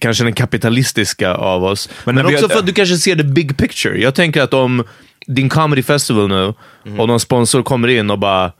kanske 0.00 0.22
är 0.22 0.24
den 0.24 0.34
kapitalistiska 0.34 1.34
av 1.34 1.64
oss. 1.64 1.88
Men, 2.04 2.26
vi- 2.26 2.34
också 2.36 2.48
för 2.48 2.58
att 2.58 2.66
du 2.66 2.72
kanske 2.72 2.96
ser 2.96 3.16
the 3.16 3.24
big 3.24 3.56
picture. 3.56 3.98
Jag 4.00 4.14
tänker 4.14 4.42
att 4.42 4.54
om 4.54 4.84
din 5.26 5.48
comedy 5.48 5.82
festival 5.82 6.28
nu, 6.28 6.54
och 6.98 7.08
någon 7.08 7.20
sponsor 7.20 7.62
kommer 7.62 7.88
in 7.88 8.10
och 8.10 8.18
bara 8.18 8.52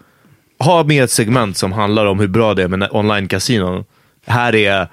har 0.58 0.84
med 0.84 1.04
ett 1.04 1.10
segment 1.10 1.56
som 1.56 1.72
handlar 1.72 2.06
om 2.06 2.20
hur 2.20 2.28
bra 2.28 2.54
det 2.54 2.62
är 2.62 2.68
med 2.68 2.88
online-kasinon. 2.92 3.84
Här 4.26 4.54
är, 4.54 4.88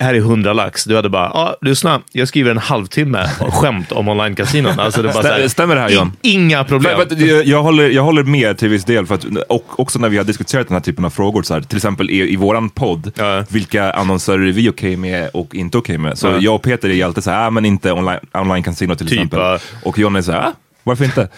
här 0.00 0.14
är 0.14 0.18
100 0.18 0.52
lax. 0.52 0.84
Du 0.84 0.96
hade 0.96 1.08
bara, 1.08 1.30
ja, 1.34 1.56
lyssna, 1.60 2.00
jag 2.12 2.28
skriver 2.28 2.50
en 2.50 2.58
halvtimme 2.58 3.28
skämt 3.50 3.92
om 3.92 4.08
online-kasinon. 4.08 4.80
Alltså 4.80 5.02
det 5.02 5.08
är 5.08 5.12
bara 5.12 5.22
så 5.22 5.28
här, 5.28 5.40
Stä- 5.40 5.48
Stämmer 5.48 5.74
det 5.74 5.80
här 5.80 5.88
John? 5.90 6.12
Inga 6.22 6.64
problem. 6.64 6.98
Men, 6.98 7.18
men, 7.18 7.28
jag, 7.28 7.44
jag, 7.46 7.62
håller, 7.62 7.90
jag 7.90 8.02
håller 8.02 8.22
med 8.22 8.58
till 8.58 8.68
viss 8.68 8.84
del, 8.84 9.06
för 9.06 9.14
att, 9.14 9.24
och 9.48 9.80
också 9.80 9.98
när 9.98 10.08
vi 10.08 10.16
har 10.16 10.24
diskuterat 10.24 10.68
den 10.68 10.74
här 10.74 10.80
typen 10.82 11.04
av 11.04 11.10
frågor, 11.10 11.42
så 11.42 11.54
här, 11.54 11.60
till 11.60 11.76
exempel 11.76 12.10
i, 12.10 12.32
i 12.32 12.36
våran 12.36 12.70
podd, 12.70 13.12
vilka 13.48 13.90
annonsörer 13.92 14.46
är 14.46 14.52
vi 14.52 14.68
okej 14.70 14.96
med 14.96 15.30
och 15.34 15.54
inte 15.54 15.78
okej 15.78 15.98
med? 15.98 16.18
Så 16.18 16.26
Ja. 16.26 16.36
jag 16.40 16.54
och 16.54 16.62
Peter 16.62 16.90
är 16.90 17.04
alltid 17.04 17.24
såhär, 17.24 17.46
ah, 17.46 17.50
men 17.50 17.64
inte 17.64 17.92
online, 17.92 18.18
online 18.32 18.62
till 18.62 18.86
Typ, 18.96 19.02
exempel. 19.12 19.40
ja. 19.40 19.58
Och 19.82 19.98
John 19.98 20.16
är 20.16 20.22
såhär, 20.22 20.38
ah, 20.48 20.52
varför 20.84 21.04
inte? 21.04 21.28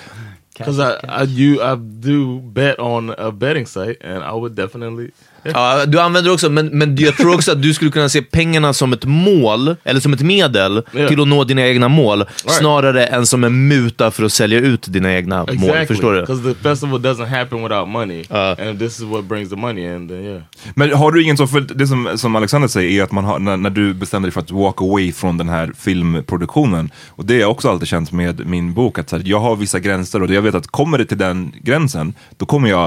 Because 0.58 0.80
I, 0.80 0.96
I 1.08 1.24
you 1.24 1.60
I 1.60 1.76
do 1.76 2.40
bet 2.40 2.78
on 2.78 3.10
a 3.10 3.30
betting 3.30 3.66
site, 3.66 3.98
and 4.00 4.24
I 4.24 4.32
would 4.32 4.54
definitely. 4.54 5.10
Ja, 5.42 5.86
du 5.86 6.00
använder 6.00 6.32
också, 6.32 6.50
men, 6.50 6.66
men 6.66 6.96
jag 6.96 7.16
tror 7.16 7.34
också 7.34 7.52
att 7.52 7.62
du 7.62 7.74
skulle 7.74 7.90
kunna 7.90 8.08
se 8.08 8.22
pengarna 8.22 8.72
som 8.72 8.92
ett 8.92 9.04
mål, 9.04 9.76
eller 9.84 10.00
som 10.00 10.12
ett 10.12 10.22
medel 10.22 10.82
Ja. 10.92 11.08
till 11.08 11.20
att 11.20 11.28
nå 11.28 11.44
dina 11.44 11.66
egna 11.66 11.88
mål, 11.88 12.24
snarare 12.34 13.06
än 13.06 13.26
som 13.26 13.44
en 13.44 13.68
muta 13.68 14.10
för 14.10 14.24
att 14.24 14.32
sälja 14.32 14.58
ut 14.60 14.92
dina 14.92 15.12
egna 15.14 15.46
mål. 15.52 15.86
Förstår 15.86 16.12
du? 16.12 16.20
Because 16.20 16.42
the 16.54 16.54
festival 16.62 17.00
doesn't 17.00 17.26
happen 17.26 17.62
without 17.62 17.88
money, 17.88 18.24
and 18.30 18.78
this 18.78 18.98
is 18.98 19.02
what 19.02 19.24
brings 19.24 19.50
the 19.50 19.56
money 19.56 19.94
in. 19.94 20.08
Then 20.08 20.24
yeah. 20.24 20.42
Men 20.74 20.92
har 20.92 21.12
du 21.12 21.22
ingen 21.22 21.36
så, 21.36 21.46
för 21.46 21.60
det 21.60 21.86
som, 21.86 22.08
som 22.14 22.36
Alexander 22.36 22.68
säger 22.68 23.00
är 23.00 23.04
att 23.04 23.12
man 23.12 23.24
har, 23.24 23.38
när, 23.38 23.56
när 23.56 23.70
du 23.70 23.94
bestämde 23.94 24.26
dig 24.26 24.32
för 24.32 24.40
att 24.40 24.50
walk 24.50 24.80
away 24.82 25.12
från 25.12 25.38
den 25.38 25.48
här 25.48 25.72
filmproduktionen, 25.78 26.90
och 27.08 27.24
det 27.24 27.34
har 27.34 27.40
jag 27.40 27.50
också 27.50 27.70
alltid 27.70 27.88
känt 27.88 28.12
med 28.12 28.46
min 28.46 28.74
bok, 28.74 28.98
att 28.98 29.08
så 29.10 29.16
här, 29.16 29.22
jag 29.26 29.40
har 29.40 29.56
vissa 29.56 29.80
gränser 29.80 30.22
och 30.22 30.30
jag 30.30 30.42
vet 30.42 30.54
att 30.54 30.66
kommer 30.66 30.98
det 30.98 31.04
till 31.04 31.18
den 31.18 31.52
gränsen, 31.62 32.14
då 32.36 32.46
kommer 32.46 32.68
jag 32.70 32.86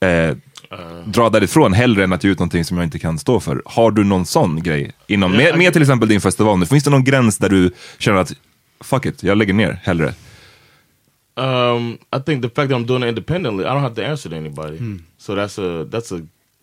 eh, 0.00 0.36
dra 1.04 1.30
därifrån 1.30 1.72
hellre 1.72 2.04
än 2.04 2.12
att 2.12 2.24
ge 2.24 2.30
ut 2.30 2.38
någonting 2.38 2.64
som 2.64 2.76
jag 2.76 2.86
inte 2.86 2.98
kan 2.98 3.18
stå 3.18 3.40
för. 3.40 3.62
Har 3.64 3.90
du 3.90 4.04
någon 4.04 4.26
sån 4.26 4.62
grej? 4.62 4.92
Inom, 5.06 5.32
Ja, 5.32 5.38
med, 5.38 5.58
med 5.58 5.72
till 5.72 5.82
exempel 5.82 6.08
din 6.08 6.20
festival 6.20 6.58
nu, 6.58 6.66
finns 6.66 6.84
det 6.84 6.90
någon 6.90 7.04
gräns 7.04 7.38
där 7.38 7.48
du 7.48 7.70
känner 7.98 8.18
att 8.18 8.32
fuck 8.80 9.06
it, 9.06 9.22
jag 9.22 9.38
lägger 9.38 9.54
ner 9.54 9.80
hellre? 9.82 10.14
Um, 11.38 11.98
I 12.10 12.18
think 12.24 12.42
the 12.42 12.48
fact 12.48 12.70
that 12.70 12.72
I'm 12.72 12.86
doing 12.86 13.02
it 13.02 13.08
independently, 13.08 13.64
I 13.64 13.68
don't 13.68 13.80
have 13.82 13.94
to 13.94 14.02
answer 14.04 14.30
to 14.30 14.36
anybody. 14.36 14.78
Hmm. 14.78 14.96
So 15.18 15.34
that's 15.34 15.58
a 15.58 15.84
that's 15.84 16.10
a 16.12 16.20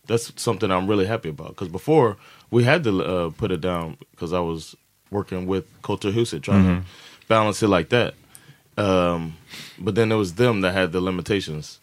that's 0.07 0.31
something 0.35 0.71
I'm 0.71 0.87
really 0.89 1.05
happy 1.05 1.29
about. 1.29 1.49
Because 1.49 1.71
before 1.71 2.15
we 2.51 2.63
had 2.63 2.83
to 2.83 2.89
uh, 3.03 3.29
put 3.37 3.51
it 3.51 3.61
down 3.61 3.97
because 4.11 4.33
I 4.33 4.39
was 4.39 4.75
working 5.11 5.47
with 5.47 5.63
Culture 5.83 6.11
Huset 6.11 6.41
trying 6.41 6.63
Mhm. 6.63 6.81
to 6.81 6.85
balance 7.27 7.65
it 7.65 7.69
like 7.69 7.89
that. 7.89 8.13
Um, 8.77 9.33
but 9.77 9.93
then 9.95 10.11
it 10.11 10.15
was 10.17 10.33
them 10.33 10.61
that 10.61 10.73
had 10.73 10.91
the 10.91 10.99
limitations. 11.01 11.79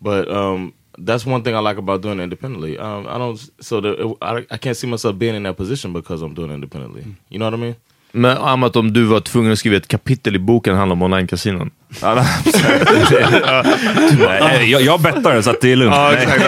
But 0.00 0.28
um, 0.28 0.72
that's 0.98 1.26
one 1.26 1.42
thing 1.42 1.54
I 1.54 1.60
like 1.60 1.78
about 1.78 2.02
doing 2.02 2.20
it 2.20 2.22
independently. 2.24 2.78
Um, 2.78 3.06
I 3.06 3.18
don't 3.18 3.40
so 3.60 3.80
the, 3.80 4.14
I, 4.22 4.44
I 4.50 4.58
can't 4.58 4.76
see 4.76 4.86
myself 4.86 5.16
being 5.16 5.34
in 5.34 5.42
that 5.42 5.56
position 5.56 5.92
because 5.92 6.22
I'm 6.22 6.34
doing 6.34 6.50
it 6.50 6.54
independently. 6.54 7.04
You 7.28 7.38
know 7.38 7.46
what 7.46 7.54
I 7.54 7.62
mean? 7.62 7.76
Men 8.16 8.36
Amat, 8.36 8.76
om 8.76 8.92
du 8.92 9.04
var 9.04 9.20
tvungen 9.20 9.52
att 9.52 9.58
skriva 9.58 9.76
ett 9.76 9.88
kapitel 9.88 10.36
i 10.36 10.38
boken 10.38 10.76
handlar 10.76 10.96
om 10.96 11.02
online-kasinon. 11.02 11.70
Nej, 14.18 14.70
jag, 14.70 14.82
jag 14.82 15.00
bettar 15.00 15.42
så 15.42 15.50
att 15.50 15.60
det 15.60 15.72
är 15.72 15.76
lugnt. 15.76 15.94
Ja, 15.94 16.10
Nej. 16.10 16.22
exakt. 16.22 16.44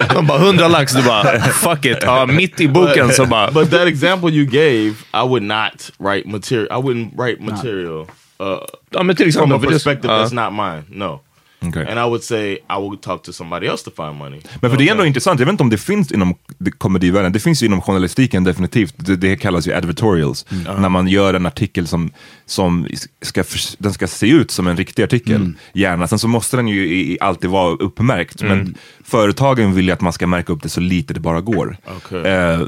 Ja. 0.00 0.06
De 0.14 0.26
bara 0.26 0.38
100 0.38 0.68
lax, 0.68 0.92
du 0.92 1.02
bara 1.02 1.38
fuck 1.40 1.84
it. 1.84 1.98
Ja, 2.02 2.26
mitt 2.26 2.60
i 2.60 2.68
boken 2.68 3.12
så 3.12 3.26
bara... 3.26 3.50
But 3.50 3.70
that 3.70 3.88
example 3.88 4.30
you 4.30 4.46
gave, 4.46 4.88
I 5.14 5.28
would 5.28 5.42
not 5.42 5.90
write 5.98 6.28
material. 6.28 6.66
I 6.70 6.82
wouldn't 6.82 7.10
write 7.16 7.42
material. 7.42 8.06
Uh, 8.40 8.58
Ja, 8.90 9.02
men 9.02 9.16
till 9.16 9.32
from 9.32 9.42
exempel, 9.42 9.56
a 9.56 9.60
för 9.60 9.68
perspective 9.68 10.12
ja. 10.12 10.24
that's 10.24 10.34
not 10.34 10.52
mine. 10.52 10.84
No. 10.88 11.20
Okay. 11.60 11.86
And 11.86 11.98
I 11.98 12.04
would 12.04 12.22
say 12.22 12.52
I 12.52 12.78
would 12.78 13.02
talk 13.02 13.22
to 13.22 13.32
somebody 13.32 13.66
else 13.66 13.84
to 13.84 13.90
find 13.96 14.18
money. 14.18 14.40
Men 14.60 14.70
för 14.70 14.78
det 14.78 14.88
är 14.88 14.92
ändå 14.92 15.06
intressant, 15.06 15.40
jag 15.40 15.46
vet 15.46 15.52
inte 15.52 15.62
om 15.62 15.70
det 15.70 15.78
finns 15.78 16.12
inom 16.12 16.34
komedivärlden, 16.78 17.32
det 17.32 17.40
finns 17.40 17.62
ju 17.62 17.66
inom 17.66 17.82
journalistiken 17.82 18.44
definitivt, 18.44 18.94
det, 18.96 19.16
det 19.16 19.36
kallas 19.36 19.68
ju 19.68 19.72
advertorials. 19.72 20.46
När 20.78 20.88
man 20.88 21.08
gör 21.08 21.34
en 21.34 21.46
artikel 21.46 21.86
som, 21.86 22.10
som 22.46 22.86
ska, 23.22 23.44
den 23.78 23.92
ska 23.92 24.06
se 24.06 24.28
ut 24.30 24.50
som 24.50 24.66
en 24.66 24.76
riktig 24.76 25.02
artikel, 25.02 25.52
gärna. 25.72 26.08
Sen 26.08 26.18
så 26.18 26.28
måste 26.28 26.56
den 26.56 26.68
ju 26.68 26.94
i, 26.94 27.18
alltid 27.20 27.50
vara 27.50 27.74
uppmärkt, 27.74 28.42
men 28.42 28.74
företagen 29.04 29.74
vill 29.74 29.86
ju 29.86 29.92
att 29.92 30.00
man 30.00 30.12
ska 30.12 30.26
märka 30.26 30.52
upp 30.52 30.62
det 30.62 30.68
så 30.68 30.80
lite 30.80 31.14
det 31.14 31.20
bara 31.20 31.40
går. 31.40 31.76
Okej. 31.86 32.20
Eh, 32.20 32.60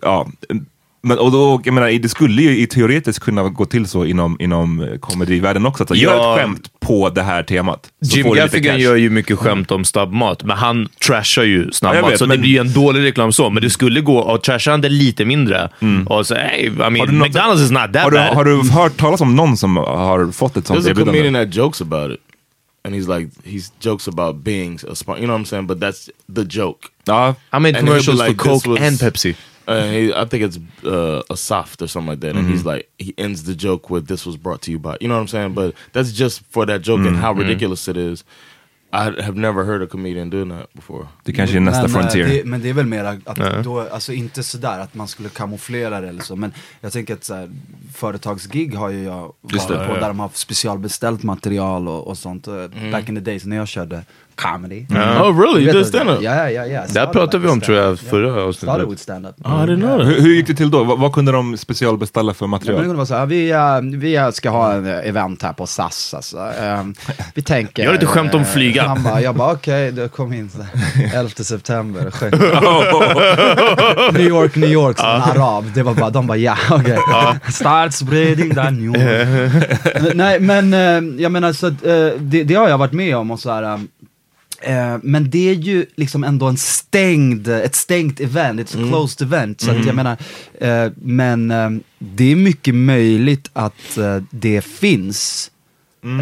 ja, 0.00 0.28
men, 1.08 1.18
och 1.18 1.32
då, 1.32 1.60
jag 1.64 1.74
menar, 1.74 1.90
det 1.98 2.08
skulle 2.08 2.42
ju 2.42 2.58
i 2.62 2.66
teoretiskt 2.66 3.18
kunna 3.24 3.42
gå 3.48 3.64
till 3.64 3.86
så 3.86 4.04
inom, 4.04 4.36
inom 4.40 4.80
eh, 4.80 4.98
komedivärlden 4.98 5.66
också, 5.66 5.82
att 5.82 5.90
Ja. 5.90 5.96
gör 5.96 6.34
ett 6.34 6.40
skämt 6.40 6.70
på 6.80 7.10
det 7.10 7.22
här 7.22 7.42
temat. 7.42 7.86
så 8.04 8.16
Jim 8.18 8.34
Gaffigan 8.34 8.78
gör 8.80 8.96
ju 8.96 9.10
mycket 9.10 9.38
skämt 9.38 9.70
om 9.70 9.84
snabbmat, 9.84 10.42
men 10.44 10.56
han 10.56 10.88
trashar 11.06 11.42
ju 11.42 11.64
Ja, 11.64 11.72
snabbmat, 11.72 12.10
vet, 12.12 12.18
så 12.18 12.24
det 12.24 12.28
men- 12.28 12.40
blir 12.40 12.50
ju 12.50 12.58
en 12.58 12.72
dålig 12.72 13.02
reklam 13.04 13.32
så. 13.32 13.50
Men 13.50 13.62
det 13.62 13.70
skulle 13.70 14.00
gå, 14.00 14.18
och 14.18 14.42
trashar 14.42 14.70
han 14.70 14.80
det 14.80 14.88
lite 14.88 15.24
mindre, 15.24 15.70
och 16.06 16.26
så, 16.26 16.34
hey, 16.34 16.66
I 16.66 16.70
mean, 16.70 16.96
Mm. 16.96 17.06
du 17.06 17.12
något- 17.12 17.28
McDonalds 17.28 17.62
is 17.62 17.70
not 17.70 17.92
that 17.92 18.02
Har 18.02 18.10
du, 18.10 18.16
bad. 18.16 18.34
har 18.34 18.44
du 18.44 18.68
hört 18.70 18.96
talas 18.96 19.20
om 19.20 19.36
någon 19.36 19.56
som 19.56 19.76
har 19.76 20.32
fått 20.32 20.56
ett 20.56 20.66
sånt 20.66 20.78
There's 20.80 20.86
a 20.86 20.90
erbjudande? 20.90 21.20
comedian 21.20 21.46
that 21.46 21.54
jokes 21.56 21.80
about 21.80 22.10
it. 22.12 22.20
And 22.86 22.94
he's 22.94 23.18
like, 23.18 23.30
he 23.44 23.58
jokes 23.80 24.08
about 24.08 24.36
being 24.36 24.78
a 24.92 24.94
smart, 24.94 25.18
you 25.18 25.26
know 25.26 25.34
what 25.38 25.46
I'm 25.46 25.50
saying? 25.50 25.66
But 25.66 25.78
that's 25.80 26.08
the 26.36 26.58
joke. 26.60 26.78
Ja, 27.06 27.34
I 27.52 27.58
made 27.58 27.78
And 27.78 27.86
commercials 27.88 28.20
for 28.20 28.28
like, 28.28 28.42
this 28.44 28.62
Coke 28.62 28.68
was- 28.70 28.80
and 28.88 28.98
Pepsi. 29.00 29.34
Uh, 29.68 29.82
he, 29.92 30.12
I 30.22 30.24
think 30.24 30.42
it's 30.44 30.58
uh, 30.84 31.20
a 31.30 31.36
soft 31.36 31.82
or 31.82 31.88
something 31.88 32.10
like 32.10 32.20
that, 32.26 32.36
and 32.36 32.46
Mm-hmm. 32.46 32.52
he's 32.56 32.64
like 32.74 32.88
he 32.98 33.12
ends 33.18 33.42
the 33.44 33.54
joke 33.54 33.90
with 33.94 34.06
"This 34.08 34.26
was 34.26 34.36
brought 34.36 34.60
to 34.62 34.70
you 34.70 34.78
by," 34.80 34.96
you 35.00 35.08
know 35.08 35.16
what 35.16 35.22
I'm 35.22 35.28
saying? 35.28 35.54
But 35.54 35.74
that's 35.92 36.10
just 36.20 36.42
for 36.50 36.66
that 36.66 36.82
joke 36.86 37.06
and 37.08 37.16
how 37.16 37.32
Mm-hmm. 37.32 37.42
ridiculous 37.48 37.88
it 37.88 37.96
is. 37.96 38.24
I 38.92 38.98
have 39.22 39.36
never 39.36 39.64
heard 39.64 39.82
a 39.82 39.86
comedian 39.86 40.30
doing 40.30 40.48
that 40.48 40.72
before. 40.72 41.06
det 41.24 41.32
kanske 41.32 41.56
är 41.56 41.60
nästa 41.60 41.82
men, 41.82 41.90
eh, 41.90 42.00
frontier. 42.00 42.26
Det, 42.28 42.44
men 42.44 42.62
det 42.62 42.68
är 42.68 42.72
väl 42.74 42.86
mer 42.86 43.04
att 43.04 43.38
Ja. 43.38 43.62
då, 43.62 43.80
alltså 43.80 44.12
inte 44.12 44.42
sådär 44.42 44.78
att 44.80 44.94
man 44.94 45.08
skulle 45.08 45.28
kamouflera 45.28 46.00
det 46.00 46.08
eller 46.08 46.22
så, 46.22 46.36
men 46.36 46.52
jag 46.80 46.92
tänker 46.92 47.14
att 47.14 47.24
så 47.24 47.34
här, 47.34 47.48
företagsgig 47.94 48.74
har 48.74 48.90
ju 48.90 49.02
jag 49.04 49.32
Just 49.52 49.70
varit 49.70 49.88
på, 49.88 49.94
där 49.94 50.08
de 50.08 50.20
har 50.20 50.30
specialbeställt 50.34 51.22
material 51.22 51.88
och, 51.88 52.06
och 52.06 52.18
sånt. 52.18 52.46
eh, 52.48 52.54
Back 52.92 53.08
in 53.08 53.14
the 53.14 53.20
days 53.20 53.44
när 53.44 53.56
jag 53.56 53.68
körde 53.68 54.02
comedy. 54.38 54.86
Oh, 54.90 55.40
really? 55.40 55.64
You 55.64 55.72
did 55.72 55.86
stand-up? 55.86 56.22
Ja, 56.22 56.34
ja, 56.36 56.50
ja. 56.50 56.66
ja. 56.66 56.86
Started 56.86 57.12
pratade 57.12 57.38
vi 57.38 57.48
om 57.48 57.60
tror 57.60 57.78
jag 57.78 57.98
förra 57.98 58.52
Started 58.52 58.74
avsnittet. 58.74 58.92
with 58.92 59.02
stand-up. 59.02 59.34
Oh, 59.44 59.50
didn't 59.64 59.80
know 59.80 59.98
that. 59.98 60.06
Hur, 60.06 60.20
hur 60.20 60.34
gick 60.34 60.46
det 60.46 60.54
till 60.54 60.70
då? 60.70 60.84
Vad, 60.84 60.98
vad 60.98 61.12
kunde 61.12 61.32
de 61.32 61.56
specialbeställa 61.56 62.34
för 62.34 62.44
Ja, 62.44 62.48
men 62.48 62.60
det 62.60 62.64
material? 62.64 62.80
kunde 62.82 62.96
vara 62.96 63.06
så 63.06 63.14
här, 63.14 63.26
vi, 63.26 63.50
eh, 63.50 63.80
vi 63.98 64.30
ska 64.32 64.50
ha 64.50 64.72
en 64.72 64.86
eh, 64.86 65.08
event 65.08 65.42
här 65.42 65.52
på 65.52 65.66
SAS 65.66 66.14
alltså. 66.14 66.36
Eh, 66.38 66.82
vi 67.34 67.42
tänker... 67.42 67.82
Gör 67.84 67.92
lite 67.92 68.06
skämt 68.06 68.34
om 68.34 68.40
eh, 68.40 68.46
flyga. 68.46 68.82
Han 68.82 69.02
bara, 69.02 69.20
jag 69.20 69.34
bara 69.34 69.52
okej, 69.52 69.92
det 69.92 70.08
kom 70.08 70.32
in 70.32 70.50
så 70.50 70.62
här, 70.62 71.18
11 71.18 71.30
september. 71.30 72.12
New 74.12 74.26
York, 74.26 74.56
New 74.56 74.70
York, 74.70 74.98
som 74.98 75.08
en 75.08 75.22
arab. 75.22 75.64
Det 75.74 75.82
var 75.82 75.94
bara, 75.94 76.10
de 76.10 76.26
bara 76.26 76.38
ja, 76.38 76.56
okej. 76.70 76.98
Start 77.50 77.92
spreading 77.92 78.54
the 78.54 78.70
news. 78.70 78.98
Nej 80.14 80.40
men 80.40 80.72
jag 81.18 81.32
menar 81.32 81.52
så 81.52 81.70
det, 82.18 82.44
det 82.44 82.54
har 82.54 82.68
jag 82.68 82.78
varit 82.78 82.92
med 82.92 83.16
om 83.16 83.30
och 83.30 83.40
så 83.40 83.50
här. 83.50 83.80
Eh, 84.60 84.98
men 85.02 85.30
det 85.30 85.50
är 85.50 85.54
ju 85.54 85.86
liksom 85.96 86.24
ändå 86.24 86.46
en 86.46 86.56
stängd, 86.56 87.48
ett 87.48 87.74
stängt 87.74 88.20
event, 88.20 88.60
it's 88.60 88.84
a 88.84 88.88
closed 88.88 89.26
event. 89.26 89.60
Så 89.60 89.70
att 89.70 89.86
jag 89.86 89.94
menar, 89.94 90.16
eh, 90.60 90.92
men 90.96 91.50
eh, 91.50 91.70
det 91.98 92.32
är 92.32 92.36
mycket 92.36 92.74
möjligt 92.74 93.50
att 93.52 93.98
eh, 93.98 94.22
det 94.30 94.60
finns 94.64 95.50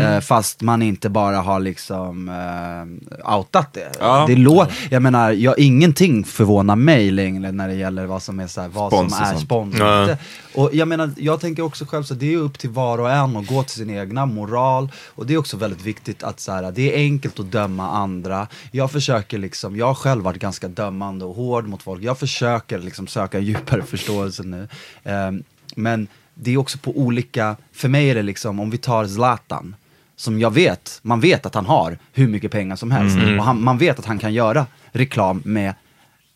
Eh, 0.01 0.21
fast 0.21 0.61
man 0.63 0.83
inte 0.83 1.09
bara 1.09 1.37
har 1.37 1.61
liksom 1.61 2.29
eh, 2.29 3.37
outat 3.37 3.73
det. 3.73 3.93
Ja. 4.01 4.25
det 4.29 4.35
lå- 4.35 4.67
jag 4.91 5.03
menar, 5.03 5.31
jag, 5.33 5.59
ingenting 5.59 6.25
förvånar 6.25 6.77
mig 6.77 7.11
längre 7.11 7.53
när 7.53 7.69
det 7.69 7.75
gäller 7.75 8.07
vad 8.07 8.23
som 8.23 8.41
är, 8.41 8.47
så 8.47 8.61
här, 8.61 8.69
vad 8.69 8.93
Spons 8.93 9.17
som 9.17 9.25
är 9.25 9.37
spons 9.37 9.75
och 9.75 9.81
Ja. 9.87 10.03
inte. 10.03 10.19
Och 10.55 10.71
jag 10.73 10.89
menar, 10.89 11.11
jag 11.17 11.41
tänker 11.41 11.63
också 11.63 11.85
själv 11.85 12.03
så 12.03 12.15
det 12.15 12.35
är 12.35 12.39
upp 12.39 12.59
till 12.59 12.71
var 12.71 12.99
och 12.99 13.11
en 13.11 13.37
att 13.37 13.47
gå 13.47 13.63
till 13.63 13.73
sin 13.75 13.91
egna 13.91 14.27
moral. 14.27 14.89
Och 15.15 15.27
det 15.27 15.35
är 15.35 15.39
också 15.39 15.57
väldigt 15.57 15.83
viktigt 15.83 16.23
att 16.23 16.41
så 16.41 16.53
här, 16.53 16.73
det 16.73 16.95
är 16.95 16.99
enkelt 16.99 17.41
att 17.41 17.53
döma 17.53 17.91
andra. 17.91 18.47
Jag 18.71 18.91
försöker 18.93 19.39
liksom, 19.39 19.77
jag 19.77 19.87
har 19.87 19.95
själv 19.95 20.23
varit 20.25 20.41
ganska 20.41 20.69
dömande 20.69 21.25
och 21.25 21.35
hård 21.35 21.67
mot 21.69 21.83
folk. 21.83 22.03
Jag 22.03 22.19
försöker 22.19 22.79
liksom 22.79 23.07
söka 23.07 23.39
djupare 23.39 23.83
förståelse 23.83 24.43
nu. 24.43 24.69
Ehm, 25.05 25.43
men 25.77 26.09
det 26.39 26.51
är 26.53 26.57
också 26.57 26.79
på 26.79 26.99
olika, 26.99 27.57
för 27.73 27.89
mig 27.89 28.11
är 28.11 28.15
det 28.15 28.23
liksom, 28.23 28.61
om 28.61 28.71
vi 28.71 28.79
tar 28.79 29.07
Zlatan. 29.07 29.75
Som 30.19 30.41
jag 30.41 30.51
vet, 30.55 30.99
man 31.03 31.21
vet 31.21 31.47
att 31.47 31.55
han 31.55 31.67
har 31.67 31.99
hur 32.13 32.29
mycket 32.29 32.51
pengar 32.53 32.77
som 32.77 32.91
helst. 32.91 33.17
Och 33.39 33.45
han, 33.45 33.63
man 33.65 33.79
vet 33.79 33.99
att 33.99 34.05
han 34.05 34.19
kan 34.19 34.35
göra 34.35 34.67
reklam 34.93 35.43
med 35.45 35.75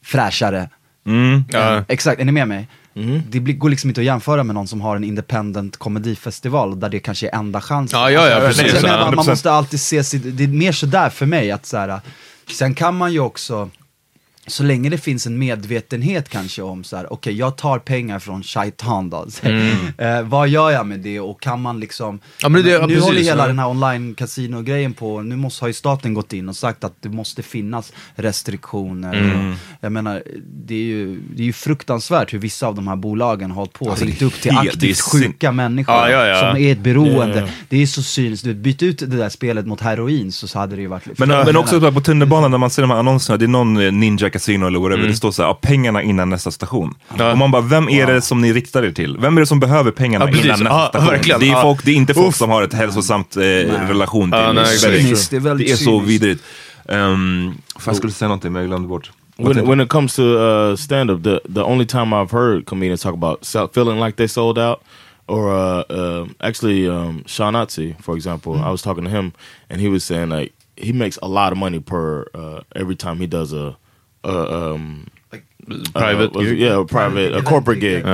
fräschare 0.04 0.68
Ja. 1.50 1.84
Exakt, 1.88 2.20
är 2.20 2.24
ni 2.24 2.32
med 2.32 2.48
mig? 2.48 2.68
Det 3.28 3.40
blir, 3.40 3.54
går 3.54 3.70
liksom 3.70 3.90
inte 3.90 4.00
att 4.00 4.04
jämföra 4.04 4.44
med 4.44 4.54
någon 4.54 4.68
som 4.68 4.80
har 4.80 4.96
en 4.96 5.04
independent 5.04 5.76
komedifestival 5.76 6.80
där 6.80 6.88
det 6.88 6.98
kanske 7.00 7.28
är 7.28 7.34
enda 7.34 7.60
chansen. 7.60 8.00
Ja, 8.00 8.10
ja, 8.10 8.28
ja, 8.28 8.40
Så 8.40 8.46
precis. 8.46 8.74
jag 8.74 8.82
menar, 8.82 8.98
Ja, 8.98 9.04
man, 9.04 9.14
man 9.14 9.24
100%. 9.24 9.28
måste 9.30 9.52
alltid 9.52 9.80
se 9.80 10.04
sitt, 10.04 10.22
det 10.36 10.44
är 10.44 10.48
mer 10.48 10.72
sådär 10.72 11.10
för 11.10 11.26
mig 11.26 11.50
att 11.50 11.66
så 11.66 11.76
här, 11.76 12.00
sen 12.58 12.74
kan 12.74 12.96
man 12.96 13.12
ju 13.12 13.20
också 13.20 13.70
så 14.50 14.62
länge 14.62 14.90
det 14.90 14.98
finns 14.98 15.26
en 15.26 15.38
medvetenhet 15.38 16.28
kanske 16.28 16.62
om 16.62 16.84
så 16.84 16.96
här, 16.96 17.12
okej 17.12 17.34
jag 17.38 17.56
tar 17.56 17.78
pengar 17.78 18.18
från 18.18 18.42
Shaitan 18.42 19.10
då. 19.10 19.26
Så, 19.30 19.46
eh, 20.04 20.22
vad 20.22 20.48
gör 20.48 20.70
jag 20.70 20.86
med 20.86 21.00
det 21.00 21.20
och 21.20 21.40
kan 21.42 21.60
man 21.62 21.80
liksom, 21.80 22.08
Mm. 22.10 22.20
Ja, 22.42 22.48
det- 22.62 22.70
ja, 22.70 22.80
nu 22.80 22.86
precis, 22.86 23.02
håller 23.04 23.20
hela 23.22 23.42
ja. 23.42 23.46
den 23.46 23.58
här 23.58 23.68
online 23.68 24.14
casino-grejen 24.14 24.92
på, 24.92 25.22
nu 25.22 25.36
måste, 25.36 25.62
har 25.64 25.68
ju 25.68 25.74
staten 25.74 26.14
gått 26.14 26.32
in 26.32 26.48
och 26.48 26.56
sagt 26.56 26.84
att 26.84 26.92
det 27.00 27.08
måste 27.08 27.42
finnas 27.42 27.92
restriktioner. 28.14 29.14
Mm. 29.14 29.50
Och, 29.50 29.56
jag 29.80 29.92
menar, 29.92 30.22
det 30.66 30.74
är, 30.74 30.78
ju, 30.78 31.20
det 31.36 31.42
är 31.42 31.46
ju 31.46 31.52
fruktansvärt 31.52 32.32
hur 32.34 32.38
vissa 32.38 32.66
av 32.66 32.74
de 32.74 32.88
här 32.88 32.96
bolagen 32.96 33.50
har 33.50 33.56
hållit 33.56 33.72
på 33.72 33.84
och 33.84 33.90
Alltså, 33.90 34.04
ringt 34.04 34.22
upp 34.22 34.40
till 34.40 34.58
aktivt 34.58 35.00
sjuka 35.00 35.52
människor 35.52 35.94
Ja, 35.94 36.10
ja, 36.10 36.26
ja. 36.26 36.40
som 36.40 36.62
är 36.62 36.72
ett 36.72 36.78
beroende. 36.78 37.38
Ja, 37.40 37.46
ja. 37.46 37.52
Det 37.68 37.82
är 37.82 37.86
så 37.86 38.02
cyniskt, 38.02 38.44
du 38.44 38.54
byt 38.54 38.82
ut 38.82 38.98
det 38.98 39.06
där 39.06 39.28
spelet 39.28 39.66
mot 39.66 39.80
heroin 39.80 40.32
så, 40.32 40.48
så 40.48 40.58
hade 40.58 40.76
det 40.76 40.82
ju 40.82 40.88
varit 40.88 41.18
Men, 41.18 41.28
men 41.28 41.56
också 41.56 41.92
på 41.92 42.00
tunnelbanan 42.00 42.50
när 42.50 42.58
man 42.58 42.70
ser 42.70 42.82
de 42.82 42.90
här 42.90 42.98
annonserna, 42.98 43.36
det 43.36 43.44
är 43.44 43.48
någon 43.48 43.76
eh, 43.80 43.92
Ninja 43.92 44.30
Casino 44.40 44.66
eller 44.66 44.78
whatever, 44.78 45.08
det 45.08 45.14
står 45.16 45.30
så 45.30 45.42
här, 45.42 45.48
ja, 45.48 45.54
pengarna 45.62 46.02
innan 46.02 46.30
nästa 46.30 46.50
station. 46.50 46.94
Ja. 47.18 47.32
Och 47.32 47.38
man 47.38 47.50
bara, 47.50 47.62
vem 47.62 47.88
är 47.88 48.06
det 48.06 48.22
som 48.22 48.40
ni 48.40 48.52
riktar 48.52 48.82
er 48.82 48.92
till? 48.92 49.18
Vem 49.18 49.36
är 49.36 49.40
det 49.40 49.46
som 49.46 49.60
behöver 49.60 49.90
pengarna 49.90 50.24
Ja, 50.24 50.30
innan 50.30 50.48
nästa 50.48 50.64
Ja, 50.64 50.88
station? 50.88 51.08
verkligen. 51.08 51.40
Det 51.40 51.48
är, 51.50 51.62
folk, 51.62 51.84
det 51.84 51.90
är 51.90 51.94
inte 51.94 52.14
folk 52.14 52.28
Uff. 52.28 52.36
som 52.36 52.50
har 52.50 52.62
ett 52.62 52.74
hälsosamt 52.74 53.36
eh, 53.36 53.40
relation 53.42 54.30
till 54.30 54.40
Ja, 54.40 54.52
nej, 54.52 54.64
det. 54.82 55.36
är 55.36 55.40
väldigt 55.40 55.66
det 55.66 55.72
är 55.72 55.76
så 55.76 56.00
vidrigt. 56.00 56.42
Um, 56.84 57.54
fan, 57.74 57.82
jag 57.86 57.96
skulle 57.96 58.12
säga 58.12 58.28
någonting 58.28 58.52
men 58.52 58.62
jag 58.62 58.68
glömde 58.68 58.88
bort. 58.88 59.10
When, 59.36 59.66
when 59.68 59.80
it 59.80 59.88
comes 59.88 60.16
to 60.16 60.22
uh, 60.22 60.76
stand 60.76 61.10
up, 61.10 61.22
the 61.24 61.40
the 61.54 61.62
only 61.62 61.86
time 61.86 62.12
I've 62.16 62.30
heard 62.30 62.66
comedians 62.66 63.02
talk 63.02 63.14
about 63.14 63.44
sell, 63.44 63.68
feeling 63.74 64.04
like 64.04 64.16
they 64.16 64.28
sold 64.28 64.58
out, 64.58 64.78
or 65.26 65.48
uh, 65.48 65.82
uh, 65.90 66.26
actually 66.40 66.88
um, 66.88 67.22
Sean 67.26 67.54
Otzi, 67.56 67.94
for 68.02 68.16
example, 68.16 68.52
I 68.54 68.70
was 68.70 68.82
talking 68.82 69.04
to 69.04 69.10
him 69.10 69.32
and 69.70 69.80
he 69.80 69.88
was 69.88 70.04
saying 70.04 70.28
like 70.28 70.52
he 70.76 70.92
makes 70.92 71.18
a 71.22 71.28
lot 71.28 71.52
of 71.52 71.58
money 71.58 71.80
per 71.80 72.26
uh, 72.34 72.60
every 72.80 72.96
time 72.96 73.16
he 73.16 73.26
does 73.26 73.52
a, 73.54 73.76
a 74.24 74.72
um, 74.74 75.06
like 75.32 75.44
Private 75.94 76.34
uh, 76.36 76.38
was- 76.40 76.52
yeah, 76.52 76.80
a 76.80 76.84
private, 76.84 77.34
a 77.34 77.42
corporate 77.42 77.80
gig. 77.80 78.04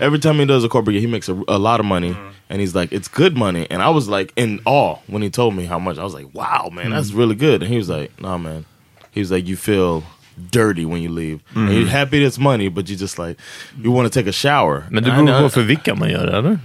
Every 0.00 0.18
time 0.18 0.36
he 0.38 0.44
does 0.46 0.64
a 0.64 0.68
corporate 0.68 0.94
gig, 0.94 1.00
he 1.02 1.06
makes 1.10 1.28
a, 1.28 1.34
a 1.48 1.58
lot 1.58 1.80
of 1.80 1.86
money, 1.86 2.14
and 2.50 2.60
he's 2.60 2.74
like, 2.74 2.92
it's 2.92 3.08
good 3.08 3.36
money. 3.36 3.66
And 3.70 3.82
I 3.82 3.88
was 3.90 4.08
like 4.08 4.32
in 4.36 4.60
awe 4.64 4.96
when 5.06 5.22
he 5.22 5.30
told 5.30 5.54
me 5.54 5.64
how 5.64 5.78
much. 5.78 5.98
I 5.98 6.04
was 6.04 6.14
like, 6.14 6.26
wow, 6.34 6.70
man, 6.72 6.90
that's 6.90 7.12
really 7.12 7.34
good. 7.34 7.62
And 7.62 7.70
he 7.72 7.78
was 7.78 7.88
like, 7.88 8.10
nah, 8.20 8.38
man. 8.38 8.64
He 9.10 9.20
was 9.20 9.30
like, 9.30 9.46
you 9.48 9.56
feel 9.56 10.02
dirty 10.50 10.84
when 10.84 11.02
you 11.02 11.10
leave. 11.10 11.40
And 11.54 11.72
you're 11.72 11.86
happy 11.88 12.24
it's 12.24 12.38
money, 12.38 12.68
but 12.68 12.88
you 12.88 12.96
just 12.96 13.18
like, 13.18 13.36
you 13.82 13.90
want 13.90 14.12
to 14.12 14.18
take 14.20 14.28
a 14.28 14.32
shower. 14.32 14.86
Men 14.90 15.02
det 15.02 15.10
And 15.10 15.20
I 15.20 15.24
beror 15.24 15.26
know- 15.26 15.42
på 15.42 15.48
för 15.50 15.62
vilka 15.62 15.94
man 15.94 16.10
gör 16.10 16.26
det, 16.26 16.36
eller? 16.38 16.58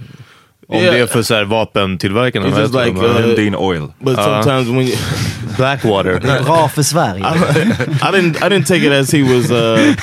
Om 0.70 0.76
Yeah. 0.76 0.92
det 0.94 1.00
är 1.00 1.06
för 1.06 1.22
så 1.22 1.34
här 1.34 1.44
vapentillverkarna. 1.44 2.46
It's 2.46 2.50
vad 2.50 2.60
just 2.60 2.74
heter 2.74 2.86
like, 2.86 3.00
de? 3.00 3.06
uh, 3.06 3.26
Lundin 3.26 3.54
Oil. 3.56 3.92
But 4.00 4.16
sometimes 4.16 4.68
when 4.68 4.82
you, 4.86 4.96
Blackwater. 5.58 6.18
Bra 6.44 6.68
för 6.68 6.82
Sverige. 6.82 7.24
I 7.24 8.10
didn't, 8.12 8.36
I 8.46 8.48
didn't 8.48 8.66
take 8.66 8.86
it 8.86 8.92
as 8.92 9.10
he 9.14 9.22
was. 9.22 9.50
Uh, 9.50 9.94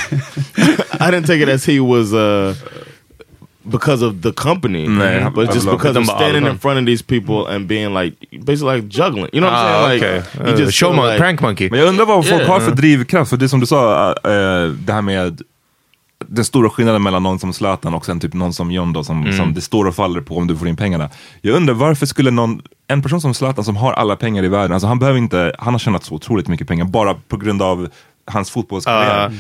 I 1.00 1.12
didn't 1.12 1.26
take 1.28 1.42
it 1.44 1.50
as 1.50 1.66
he 1.70 1.80
was 1.80 2.14
uh, 2.14 2.54
because 3.64 4.06
of 4.06 4.22
the 4.22 4.32
company, 4.32 4.88
Nah, 4.88 5.30
but 5.32 5.52
just 5.54 5.68
I 5.68 5.72
because 5.72 5.96
it. 5.98 6.02
of 6.02 6.06
standing 6.08 6.46
in 6.46 6.58
front 6.60 6.80
of 6.80 6.86
these 6.86 7.02
people 7.04 7.48
and 7.56 7.68
being 7.68 7.94
like 7.94 8.14
basically 8.46 8.76
like 8.76 8.88
juggling. 8.90 9.30
You 9.34 9.42
know 9.42 9.48
what 9.52 9.60
I'm 9.60 9.76
Ah, 9.76 9.88
saying? 9.88 10.04
okay. 10.04 10.18
Like, 10.18 10.48
you 10.48 10.54
Uh, 10.54 10.66
just 10.66 10.78
show 10.78 10.94
my 10.94 11.02
like- 11.08 11.18
prank 11.20 11.42
monkey. 11.42 11.70
Men 11.72 11.80
jag 11.80 11.90
undrar 11.90 12.06
vad 12.06 12.26
folk 12.28 12.42
Yeah. 12.42 12.52
har 12.52 12.60
för 12.60 12.72
drivkraft, 12.72 13.30
för 13.30 13.38
det 13.38 13.50
som 13.50 13.60
du 13.60 13.66
sa, 13.66 14.10
eh, 14.10 14.70
det 14.86 14.94
här 14.94 15.02
med 15.02 15.42
den 16.28 16.46
stora 16.46 16.70
skillnaden 16.70 17.04
mellan 17.04 17.24
någon 17.24 17.40
som 17.40 17.54
Zlatan 17.54 17.94
och 17.94 18.06
sen 18.06 18.20
typ 18.20 18.34
någon 18.34 18.54
som 18.54 18.72
John 18.72 18.94
då, 18.94 19.04
som, 19.04 19.32
som 19.34 19.54
det 19.54 19.62
står 19.62 19.86
och 19.86 19.96
faller 19.96 20.22
på 20.22 20.38
om 20.38 20.48
du 20.48 20.58
får 20.58 20.68
in 20.68 20.76
pengarna. 20.76 21.10
Jag 21.42 21.56
undrar 21.56 21.74
varför 21.74 22.06
skulle 22.06 22.32
någon, 22.32 22.62
en 22.88 23.02
person 23.02 23.22
som 23.22 23.34
Zlatan 23.34 23.66
som 23.66 23.76
har 23.76 23.94
alla 23.94 24.16
pengar 24.16 24.44
i 24.44 24.48
världen, 24.48 24.72
alltså 24.72 24.88
han 24.88 25.00
behöver 25.00 25.20
inte, 25.20 25.56
han 25.60 25.74
har 25.74 25.80
tjänat 25.80 26.04
så 26.04 26.16
otroligt 26.16 26.48
mycket 26.48 26.68
pengar 26.68 26.86
bara 26.86 27.14
på 27.28 27.38
grund 27.38 27.62
av 27.62 27.90
hans 28.26 28.52
fotbollskarriär. 28.52 29.24
Ja. 29.24 29.32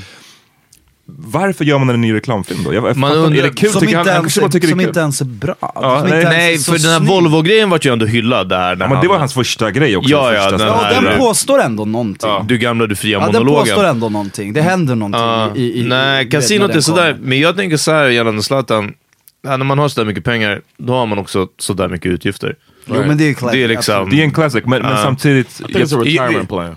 Varför 1.07 1.65
gör 1.65 1.79
man 1.79 1.89
en 1.89 2.01
ny 2.01 2.13
reklamfilm 2.13 2.63
då? 2.63 2.73
Jag, 2.73 2.97
Man 2.97 3.11
undrar- 3.11 3.39
är 3.39 3.43
det 3.43 3.49
kul? 3.55 3.69
som 3.71 3.81
tycker 3.81 3.97
inte, 3.99 4.11
han, 4.11 4.23
han 4.23 4.29
ens, 4.39 4.53
tycker 4.53 4.67
som 4.67 4.81
inte 4.81 4.99
ens 4.99 5.21
är 5.21 5.25
bra. 5.25 5.55
Ja, 5.61 5.99
som 5.99 6.09
nej, 6.09 6.23
Nej, 6.23 6.57
för 6.57 6.71
den 6.79 6.91
här. 6.91 6.99
Volvo-grejen 6.99 7.69
vart 7.69 7.85
ju 7.85 7.93
ändå 7.93 8.05
hyllad 8.05 8.49
där. 8.49 8.69
Ja, 8.79 8.87
men 8.87 8.89
det 8.89 8.95
var 8.95 9.01
han- 9.15 9.19
hans 9.19 9.33
första 9.33 9.71
grej 9.71 9.97
också. 9.97 10.09
Ja, 10.11 10.33
ja, 10.33 10.41
första 10.41 10.57
den 10.57 10.67
Ja, 10.67 10.73
här- 10.83 11.01
den 11.01 11.17
påstår 11.19 11.61
ändå 11.61 11.85
någonting. 11.85 12.29
Ja, 12.29 12.45
Du 12.47 12.57
gamla, 12.57 12.87
du 12.87 12.95
fria 12.95 13.19
den 13.19 13.27
monologen. 13.27 13.61
påstår 13.65 13.83
ändå 13.83 14.09
någonting. 14.09 14.53
Det 14.53 14.61
händer 14.61 14.95
någonting 14.95 15.21
Ja. 15.21 15.55
i, 15.55 15.79
i, 15.81 15.83
Nej, 15.87 16.29
kasinot 16.29 16.69
är 16.69 16.73
den 16.73 16.83
sådär. 16.83 17.17
Men 17.21 17.39
jag 17.39 17.55
tänker 17.55 17.77
så 17.77 17.91
här 17.91 18.05
gällande 18.07 18.43
Zlatan. 18.43 18.93
Ja, 19.43 19.57
när 19.57 19.65
man 19.65 19.79
har 19.79 19.87
sådär 19.89 20.05
mycket 20.07 20.23
pengar, 20.23 20.61
då 20.77 20.93
har 20.93 21.05
man 21.05 21.17
också 21.19 21.47
sådär 21.57 21.87
mycket 21.89 22.11
utgifter. 22.11 22.55
Jo 22.85 22.95
men 23.07 23.17
det 23.17 23.29
är 23.29 23.33
klart. 23.33 23.51
Det 23.51 23.63
är 23.63 23.67
liksom... 23.67 24.09
Det 24.09 24.19
är 24.19 24.23
en 24.23 24.31
classic, 24.31 24.63
men, 24.65 24.81
men 24.81 24.97
samtidigt... 24.97 25.61
I 25.69 25.73
think 25.73 25.77
it's 25.77 25.95
a 25.99 26.01
retirement 26.03 26.49
plan. 26.49 26.75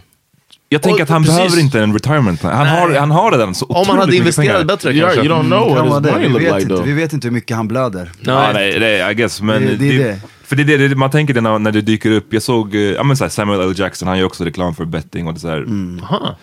Jag 0.68 0.82
tänker 0.82 1.02
att 1.02 1.08
han 1.08 1.22
precis. 1.22 1.36
behöver 1.38 1.60
inte 1.60 1.80
en 1.82 1.92
retirement 1.92 2.40
plan. 2.40 2.56
Han 2.56 2.66
har, 2.66 2.94
han 2.98 3.10
har 3.10 3.32
redan 3.32 3.54
så 3.54 3.64
Om 3.64 3.74
man 3.74 3.80
otroligt 3.82 4.00
hade 4.00 4.16
investerat 4.16 4.66
bättre 4.66 4.92
You, 4.92 5.00
kanske. 5.00 5.20
you 5.20 5.28
don't 5.34 5.46
know 5.46 5.76
Kan 5.76 5.88
what 5.88 6.02
his 6.04 6.06
det. 6.06 6.12
money 6.12 6.26
Vi 6.28 6.32
look 6.32 6.42
vet, 6.42 6.48
like 6.52 6.62
inte, 6.62 6.74
though. 6.74 6.84
vi 6.86 6.92
vet 6.92 7.12
inte 7.12 7.26
hur 7.28 7.32
mycket 7.32 7.56
han 7.56 7.68
blöder. 7.68 8.10
Ja, 8.20 8.50
nej, 8.54 8.80
nej, 8.80 9.10
I 9.10 9.14
guess. 9.14 9.42
Men 9.42 9.62
Det- 9.62 9.76
det 9.76 9.88
är 9.96 9.98
det. 10.04 10.20
För 10.44 10.56
det 10.56 10.74
är 10.74 10.78
det 10.88 10.96
man 10.96 11.10
tänker 11.10 11.34
det 11.34 11.40
när, 11.40 11.58
när 11.58 11.72
det 11.72 11.80
dyker 11.80 12.10
upp. 12.10 12.32
Jag 12.32 12.42
såg 12.42 12.74
eh, 12.74 12.80
ja, 12.80 13.02
men 13.02 13.16
så 13.16 13.24
här, 13.24 13.28
Samuel 13.30 13.60
L. 13.60 13.74
Jackson, 13.76 14.08
han 14.08 14.18
gör 14.18 14.26
också 14.26 14.44
reklam 14.44 14.74
för 14.74 14.84
betting 14.84 15.26
och 15.26 15.34
det 15.34 15.40
så 15.40 15.48
här, 15.48 15.56
Mm. 15.56 16.00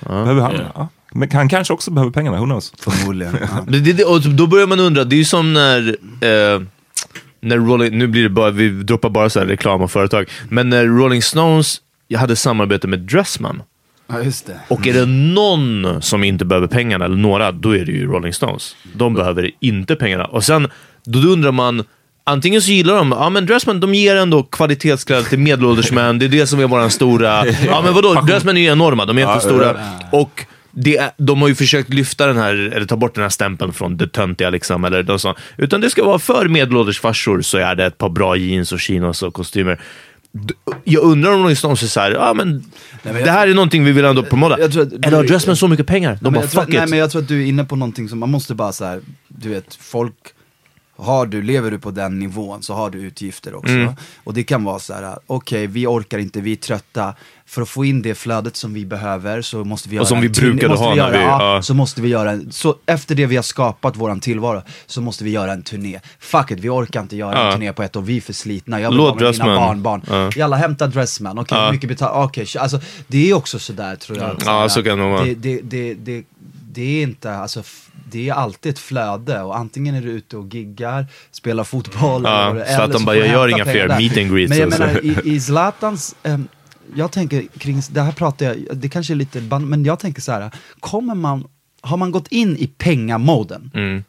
Behöver 0.07 0.41
han? 0.41 0.53
Ja. 0.75 0.87
Men 1.13 1.31
han 1.31 1.49
kanske 1.49 1.73
också 1.73 1.91
behöver 1.91 2.11
pengarna, 2.11 2.39
who 2.39 2.45
knows? 2.45 2.73
Förmodligen. 2.79 3.37
Ja. 3.41 3.47
Det, 3.67 3.79
det, 3.79 4.03
och 4.03 4.21
då 4.21 4.47
börjar 4.47 4.67
man 4.67 4.79
undra, 4.79 5.03
det 5.03 5.15
är 5.15 5.17
ju 5.17 5.25
som 5.25 5.53
när, 5.53 5.87
eh, 6.21 6.61
när 7.41 7.57
Rolling, 7.57 7.97
nu 7.97 8.07
blir 8.07 8.23
det 8.23 8.29
bara, 8.29 8.49
vi 8.51 8.69
droppar 8.69 9.09
bara 9.09 9.29
så 9.29 9.39
här 9.39 9.45
reklam 9.45 9.81
och 9.81 9.91
företag, 9.91 10.25
men 10.49 10.69
när 10.69 10.85
Rolling 10.85 11.21
Stones 11.21 11.77
jag 12.07 12.19
hade 12.19 12.35
samarbete 12.35 12.87
med 12.87 12.99
Dressman. 12.99 13.61
Ja, 14.07 14.21
just 14.21 14.45
det. 14.45 14.59
Och 14.67 14.87
är 14.87 14.93
det 14.93 15.05
någon 15.05 16.01
som 16.01 16.23
inte 16.23 16.45
behöver 16.45 16.67
pengarna, 16.67 17.05
eller 17.05 17.15
några, 17.15 17.51
då 17.51 17.75
är 17.75 17.85
det 17.85 17.91
ju 17.91 18.07
Rolling 18.07 18.33
Stones. 18.33 18.75
De 18.93 19.13
behöver 19.13 19.51
inte 19.59 19.95
pengarna. 19.95 20.25
Och 20.25 20.43
sen, 20.43 20.67
då 21.05 21.19
undrar 21.19 21.51
man, 21.51 21.83
antingen 22.23 22.61
så 22.61 22.71
gillar 22.71 22.95
de, 22.95 23.11
ja 23.11 23.29
men 23.29 23.45
Dressman, 23.45 23.79
de 23.79 23.93
ger 23.93 24.15
ändå 24.15 24.43
kvalitetskläder 24.43 25.23
till 25.23 25.39
medelålders 25.39 25.91
män, 25.91 26.19
det 26.19 26.25
är 26.25 26.29
det 26.29 26.47
som 26.47 26.59
är 26.59 26.67
våran 26.67 26.91
stora... 26.91 27.45
Ja 27.47 27.81
men 27.81 27.93
vadå, 27.93 28.13
Dressman 28.13 28.57
är 28.57 28.61
ju 28.61 28.67
enorma, 28.67 29.05
de 29.05 29.17
är 29.17 29.21
jättestora. 29.21 29.77
Och 30.11 30.45
det 30.77 31.13
de 31.17 31.41
har 31.41 31.47
ju 31.47 31.55
försökt 31.55 31.93
lyfta 31.93 32.27
den 32.27 32.37
här, 32.37 32.53
eller 32.73 32.85
ta 32.85 32.95
bort 32.95 33.15
den 33.15 33.21
här 33.21 33.29
stämpeln 33.29 33.73
från 33.73 33.97
det 33.97 34.07
töntiga 34.07 34.49
liksom, 34.49 34.85
eller 34.85 35.03
de. 35.03 35.19
Utan 35.57 35.81
det 35.81 35.89
ska 35.89 36.05
vara 36.05 36.19
för 36.19 36.47
medelålders 36.47 36.99
farsor 36.99 37.41
så 37.41 37.57
är 37.57 37.75
det 37.75 37.85
ett 37.85 37.97
par 37.97 38.09
bra 38.09 38.35
jeans 38.35 38.71
och 38.71 38.79
chinos 38.79 39.23
och 39.23 39.33
kostymer. 39.33 39.79
Jag 40.83 41.03
undrar 41.03 41.31
om 41.33 41.39
Rolling 41.41 41.55
Stones 41.55 41.83
är 41.83 41.87
såhär, 41.87 42.11
ja 42.11 42.33
men, 42.33 42.63
det 43.03 43.31
här 43.31 43.47
är 43.47 43.53
någonting 43.53 43.83
vi 43.83 43.91
vill 43.91 44.05
ändå 44.05 44.23
promota. 44.23 44.59
jag 44.59 44.71
tror 44.71 44.83
att- 44.83 45.05
Eller 45.05 45.17
har 45.17 45.23
Dressman 45.23 45.55
så 45.55 45.67
mycket 45.67 45.87
pengar? 45.87 46.11
De 46.13 46.19
men 46.23 46.33
bara, 46.33 46.41
jag 46.41 46.51
tror, 46.51 46.61
fuck 46.61 46.73
nej 46.73 46.83
it. 46.83 46.89
men 46.89 46.99
jag 46.99 47.11
tror 47.11 47.21
att 47.21 47.27
du 47.27 47.41
är 47.43 47.45
inne 47.45 47.63
på 47.65 47.75
någonting 47.75 48.09
som 48.09 48.19
man 48.19 48.29
måste 48.29 48.55
bara 48.55 48.71
så 48.71 48.85
här, 48.85 49.01
du 49.27 49.49
vet, 49.49 49.75
folk 49.75 50.13
har 50.97 51.25
du, 51.25 51.41
lever 51.41 51.71
du 51.71 51.79
på 51.79 51.91
den 51.91 52.19
nivån 52.19 52.63
så 52.63 52.73
har 52.73 52.89
du 52.89 52.99
utgifter 53.01 53.55
också. 53.55 53.73
Mm. 53.73 53.93
Och 54.23 54.33
det 54.33 54.43
kan 54.43 54.63
vara 54.63 54.79
så 54.79 54.93
här, 54.93 55.17
okej 55.27 55.67
vi 55.67 55.87
orkar 55.87 56.17
inte, 56.17 56.41
vi 56.41 56.51
är 56.51 56.55
trötta. 56.55 57.13
För 57.47 57.61
att 57.61 57.69
få 57.69 57.85
in 57.85 58.01
det 58.01 58.15
flödet 58.15 58.55
som 58.55 58.73
vi 58.73 58.85
behöver 58.85 59.41
så 59.41 59.63
måste 59.63 59.89
vi 59.89 59.95
göra 59.95 60.05
som 60.05 60.17
en 60.17 60.21
vi 60.23 60.29
brukade 60.29 60.75
ha 60.75 60.89
vi 60.89 60.95
när 60.95 61.07
göra, 61.07 61.17
vi- 61.17 61.23
ja, 61.23 61.55
ja. 61.55 61.61
Så 61.61 61.73
måste 61.73 62.01
vi 62.01 62.07
göra 62.09 62.31
en, 62.31 62.51
så 62.51 62.75
efter 62.85 63.15
det 63.15 63.25
vi 63.25 63.35
har 63.35 63.43
skapat 63.43 63.95
våran 63.97 64.19
tillvaro 64.19 64.61
så 64.85 65.01
måste 65.01 65.23
vi 65.23 65.29
göra 65.29 65.53
en 65.53 65.61
turné. 65.63 65.99
Fuck 66.19 66.51
it, 66.51 66.59
vi 66.59 66.69
orkar 66.69 67.01
inte 67.01 67.15
göra 67.15 67.33
Ja. 67.35 67.45
en 67.47 67.53
turné 67.53 67.73
på 67.73 67.83
ett 67.83 67.95
år, 67.95 68.01
vi 68.01 68.17
är 68.17 68.21
för 68.21 68.33
slitna. 68.33 68.81
Jag 68.81 68.89
vill 68.89 68.97
Låt 68.97 69.21
vara 69.21 69.31
med 69.31 69.39
mina 69.39 69.55
barnbarn. 69.55 70.01
Ja. 70.09 70.29
Jalla 70.35 70.55
hämta 70.55 70.87
Dressman, 70.87 71.39
okej 71.39 71.65
hur 71.65 71.71
mycket 71.71 71.89
betalt, 71.89 72.11
okej. 72.29 72.47
alltså 72.59 72.79
det 73.07 73.29
är 73.29 73.33
också 73.33 73.59
sådär 73.59 73.95
tror 73.95 74.17
jag. 74.17 74.35
Ja, 74.45 74.69
så 74.69 74.83
kan 74.83 74.97
det 74.97 75.03
vara. 75.03 75.23
Det, 75.23 75.61
det, 75.61 75.93
det, 75.93 76.23
det, 76.75 76.81
är 76.81 77.03
inte, 77.03 77.31
alltså 77.35 77.63
det 78.11 78.29
är 78.29 78.33
alltid 78.33 78.69
ett 78.69 78.79
flöde 78.79 79.41
och 79.41 79.57
antingen 79.57 79.95
är 79.95 80.01
du 80.01 80.09
ute 80.11 80.37
och 80.37 80.53
giggar, 80.53 81.05
spelar 81.31 81.63
fotboll 81.63 82.21
Ja, 82.23 82.49
eller, 82.49 82.65
så 82.65 82.77
bara, 82.77 82.99
får 82.99 83.11
du 83.13 83.17
jag 83.19 83.27
gör 83.27 83.47
inga 83.47 83.65
fler 83.65 83.87
där. 83.87 83.97
meet 83.99 84.17
and 84.17 84.31
greets 84.35 84.49
Men 84.49 84.57
jag 84.57 84.65
alltså. 84.65 84.81
menar 84.81 85.25
i, 85.25 85.35
i 85.35 85.39
Zlatans, 85.39 86.15
ehm, 86.23 86.47
jag 86.95 87.11
tänker 87.11 87.43
kring, 87.57 87.81
det 87.91 88.01
här 88.01 88.11
pratar 88.11 88.45
jag, 88.45 88.77
det 88.77 88.89
kanske 88.89 89.13
är 89.13 89.15
lite, 89.15 89.41
men 89.41 89.85
jag 89.85 89.99
tänker 89.99 90.21
så 90.21 90.31
här, 90.31 90.51
kommer 90.79 91.15
man, 91.15 91.47
har 91.81 91.97
man 91.97 92.11
gått 92.11 92.27
in 92.27 92.57
i 92.57 92.67
pengamoden, 92.67 93.71
Mm. 93.73 94.03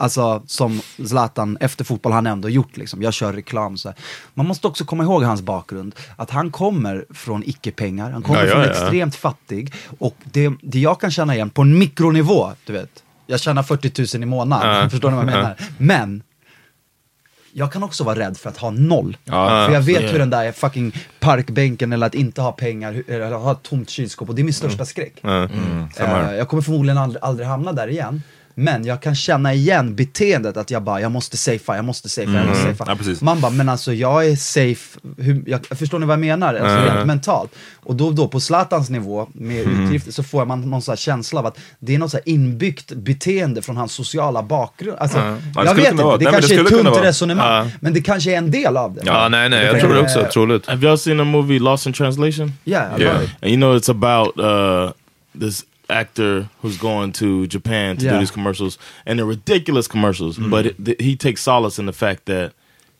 Alltså 0.00 0.42
som 0.46 0.80
Zlatan 1.06 1.56
efter 1.60 1.84
fotboll 1.84 2.12
han 2.12 2.26
ändå 2.26 2.48
gjort 2.48 2.76
liksom. 2.76 3.02
Jag 3.02 3.12
kör 3.14 3.32
reklam 3.32 3.76
så 3.76 3.88
här. 3.88 3.98
Man 4.34 4.46
måste 4.46 4.66
också 4.66 4.84
komma 4.84 5.02
ihåg 5.02 5.22
hans 5.22 5.42
bakgrund. 5.42 5.94
Att 6.16 6.30
han 6.30 6.50
kommer 6.50 7.04
från 7.14 7.42
icke-pengar, 7.46 8.10
han 8.10 8.22
kommer 8.22 8.44
Ja, 8.46 8.50
från 8.52 8.60
ja. 8.62 8.68
extremt 8.70 9.14
fattig. 9.14 9.72
Och 9.98 10.16
det, 10.24 10.52
det 10.62 10.78
jag 10.80 11.00
kan 11.00 11.10
känna 11.10 11.34
igen 11.34 11.50
på 11.50 11.62
en 11.62 11.78
mikronivå, 11.78 12.52
du 12.64 12.72
vet. 12.72 13.02
Jag 13.26 13.40
tjänar 13.40 13.62
40 13.62 14.16
000 14.16 14.22
i 14.22 14.26
månaden, 14.26 14.76
Ja. 14.82 14.90
förstår 14.90 15.10
ni 15.10 15.16
vad 15.16 15.26
jag 15.26 15.32
Ja. 15.32 15.36
menar? 15.36 15.56
Men 15.78 16.22
jag 17.52 17.72
kan 17.72 17.82
också 17.82 18.04
vara 18.04 18.18
rädd 18.18 18.36
för 18.38 18.48
att 18.50 18.56
ha 18.58 18.70
noll. 18.70 19.16
Ja. 19.24 19.64
för 19.66 19.74
jag 19.74 19.80
vet 19.82 20.02
Ja. 20.02 20.08
hur 20.08 20.18
den 20.18 20.30
där 20.30 20.52
fucking 20.52 20.92
parkbänken 21.20 21.92
eller 21.92 22.06
att 22.06 22.14
inte 22.14 22.40
ha 22.42 22.52
pengar, 22.52 23.02
eller 23.08 23.30
ha 23.30 23.52
ett 23.52 23.62
tomt 23.62 23.90
kylskåp 23.90 24.28
och 24.28 24.34
det 24.34 24.42
är 24.42 24.44
min 24.44 24.54
största 24.54 24.84
skräck. 24.84 25.12
Ja. 25.20 25.48
samma 25.96 26.08
här. 26.08 26.32
Eh, 26.32 26.38
jag 26.38 26.48
kommer 26.48 26.62
förmodligen 26.62 26.98
aldrig, 26.98 27.22
aldrig 27.22 27.48
hamna 27.48 27.72
där 27.72 27.88
igen. 27.88 28.22
Men 28.60 28.84
jag 28.84 29.02
kan 29.02 29.14
känna 29.14 29.54
igen 29.54 29.94
beteendet 29.94 30.56
att 30.56 30.70
jag 30.70 30.82
bara, 30.82 31.00
jag 31.00 31.12
måste 31.12 31.36
safea, 31.36 31.76
jag 31.76 31.84
måste 31.84 32.08
safea, 32.08 32.34
jag 32.34 32.46
måste 32.46 32.62
safea. 32.76 32.96
Ja. 33.06 33.14
Man 33.20 33.40
bara, 33.40 33.52
men 33.52 33.68
alltså 33.68 33.92
jag 33.92 34.26
är 34.26 34.36
safe, 34.36 34.98
hur, 35.18 35.42
jag, 35.46 35.66
förstår 35.66 35.98
ni 35.98 36.06
vad 36.06 36.12
jag 36.12 36.20
menar? 36.20 36.54
Alltså 36.54 36.94
rent 36.94 37.06
mentalt. 37.06 37.50
Och 37.76 37.94
då, 37.94 38.10
då 38.10 38.28
på 38.28 38.40
Zlatans 38.40 38.90
nivå 38.90 39.28
med 39.32 39.66
utgifter 39.66 40.12
så 40.12 40.22
får 40.22 40.44
man 40.46 40.70
någon 40.70 40.82
sån 40.82 40.92
här 40.92 40.96
känsla 40.96 41.40
av 41.40 41.46
att 41.46 41.58
det 41.78 41.94
är 41.94 41.98
något 41.98 42.10
så 42.10 42.16
här 42.16 42.28
inbyggt 42.28 42.92
beteende 42.92 43.62
från 43.62 43.76
hans 43.76 43.92
sociala 43.92 44.42
bakgrund. 44.42 44.98
Alltså, 44.98 45.18
Ja, 45.18 45.62
det 45.62 45.64
jag 45.68 45.74
vet 45.74 45.90
inte, 45.90 46.04
vara. 46.04 46.16
det 46.16 46.24
Nej, 46.24 46.32
men 46.32 46.40
det 46.40 46.48
kanske 46.48 46.74
är 46.76 46.78
ett 46.80 46.84
tunt 46.94 47.04
resonemang. 47.04 47.46
Ja. 47.66 47.70
Men 47.80 47.92
det 47.94 48.00
kanske 48.00 48.32
är 48.32 48.38
en 48.38 48.50
del 48.50 48.76
av 48.76 48.94
det. 48.94 49.02
Ja, 49.04 49.28
nej, 49.28 49.48
nej, 49.48 49.64
jag 49.64 49.74
Det 49.74 49.80
tror 49.80 49.94
det 49.94 50.00
också. 50.00 50.26
Troligt. 50.32 50.66
Have 50.66 50.86
y'all 50.86 50.96
seen 50.96 51.18
the 51.18 51.24
movie 51.24 51.58
Lost 51.58 51.86
in 51.86 51.92
Translation? 51.92 52.52
Yeah, 52.64 52.98
I 52.98 53.02
Yeah. 53.02 53.14
love 53.14 53.24
it. 53.24 53.30
And 53.42 53.50
you 53.50 53.56
know 53.56 53.76
it's 53.76 53.90
about 53.90 54.38
uh, 54.38 54.92
this 55.40 55.64
actor 55.90 56.48
who's 56.60 56.76
going 56.76 57.12
to 57.12 57.46
Japan 57.46 57.96
to 57.98 58.08
do 58.08 58.18
these 58.18 58.30
commercials, 58.30 58.78
and 59.06 59.18
they're 59.18 59.26
ridiculous 59.26 59.88
commercials. 59.88 60.38
Mm-hmm. 60.38 60.50
But 60.50 60.66
it, 60.66 60.84
th- 60.84 61.02
he 61.02 61.16
takes 61.16 61.42
solace 61.42 61.78
in 61.78 61.86
the 61.86 61.92
fact 61.92 62.26
that 62.26 62.52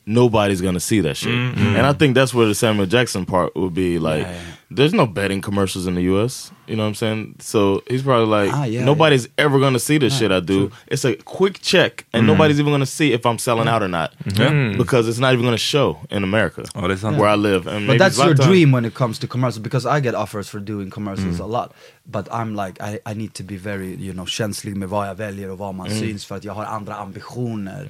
nobody's 0.05 0.61
gonna 0.61 0.79
see 0.79 0.99
that 1.01 1.15
shit. 1.17 1.33
Mm-hmm. 1.33 1.75
And 1.75 1.85
I 1.85 1.93
think 1.93 2.15
that's 2.15 2.33
where 2.33 2.47
the 2.47 2.55
Samuel 2.55 2.87
Jackson 2.87 3.25
part 3.25 3.55
would 3.55 3.73
be 3.73 3.99
like. 3.99 4.27
There's 4.71 4.93
no 4.93 5.07
betting 5.07 5.41
commercials 5.41 5.87
in 5.87 5.95
the 5.95 6.03
U.S. 6.03 6.51
You 6.69 6.75
know 6.75 6.83
what 6.83 6.89
I'm 6.89 6.95
saying? 6.95 7.35
So 7.39 7.81
he's 7.89 8.03
probably 8.03 8.27
like, 8.43 8.53
Ah, 8.53 8.65
yeah, 8.65 8.85
nobody's 8.85 9.27
ever 9.37 9.59
gonna 9.59 9.79
see 9.79 9.99
the 9.99 10.09
shit 10.09 10.31
I 10.31 10.39
do. 10.39 10.69
It's 10.87 11.05
a 11.05 11.15
quick 11.37 11.59
check, 11.61 12.05
and 12.13 12.27
nobody's 12.27 12.59
even 12.59 12.71
gonna 12.71 12.85
see 12.85 13.13
if 13.13 13.25
I'm 13.25 13.39
selling 13.39 13.67
out 13.67 13.81
or 13.81 13.87
not, 13.87 14.09
Yeah. 14.25 14.77
because 14.77 15.09
it's 15.09 15.19
not 15.19 15.33
even 15.33 15.45
gonna 15.45 15.57
show 15.57 15.95
in 16.09 16.23
America 16.23 16.61
är 16.61 16.95
sant. 16.97 17.17
where 17.17 17.33
I 17.33 17.37
live. 17.37 17.67
And 17.75 17.87
But 17.87 17.97
that's 17.97 18.17
your 18.25 18.33
dream 18.33 18.71
when 18.75 18.85
it 18.85 18.93
comes 18.93 19.19
to 19.19 19.27
commercials 19.27 19.63
because 19.63 19.85
I 19.97 20.01
get 20.01 20.13
offers 20.15 20.49
for 20.49 20.59
doing 20.59 20.91
commercials 20.91 21.39
a 21.39 21.45
lot. 21.47 21.73
But 22.11 22.27
I'm 22.31 22.55
like, 22.65 22.81
I, 22.81 23.11
I 23.11 23.13
need 23.15 23.33
to 23.33 23.43
be 23.43 23.57
very, 23.57 23.95
you 24.05 24.13
know, 24.13 24.25
känslig 24.25 24.75
med 24.75 24.89
vad 24.89 25.07
jag 25.07 25.15
väljer 25.15 25.51
och 25.51 25.57
vad 25.57 25.75
man 25.75 25.89
syns 25.89 26.25
för 26.25 26.35
att 26.35 26.43
jag 26.43 26.53
har 26.53 26.65
andra 26.65 26.95
ambitioner 26.95 27.85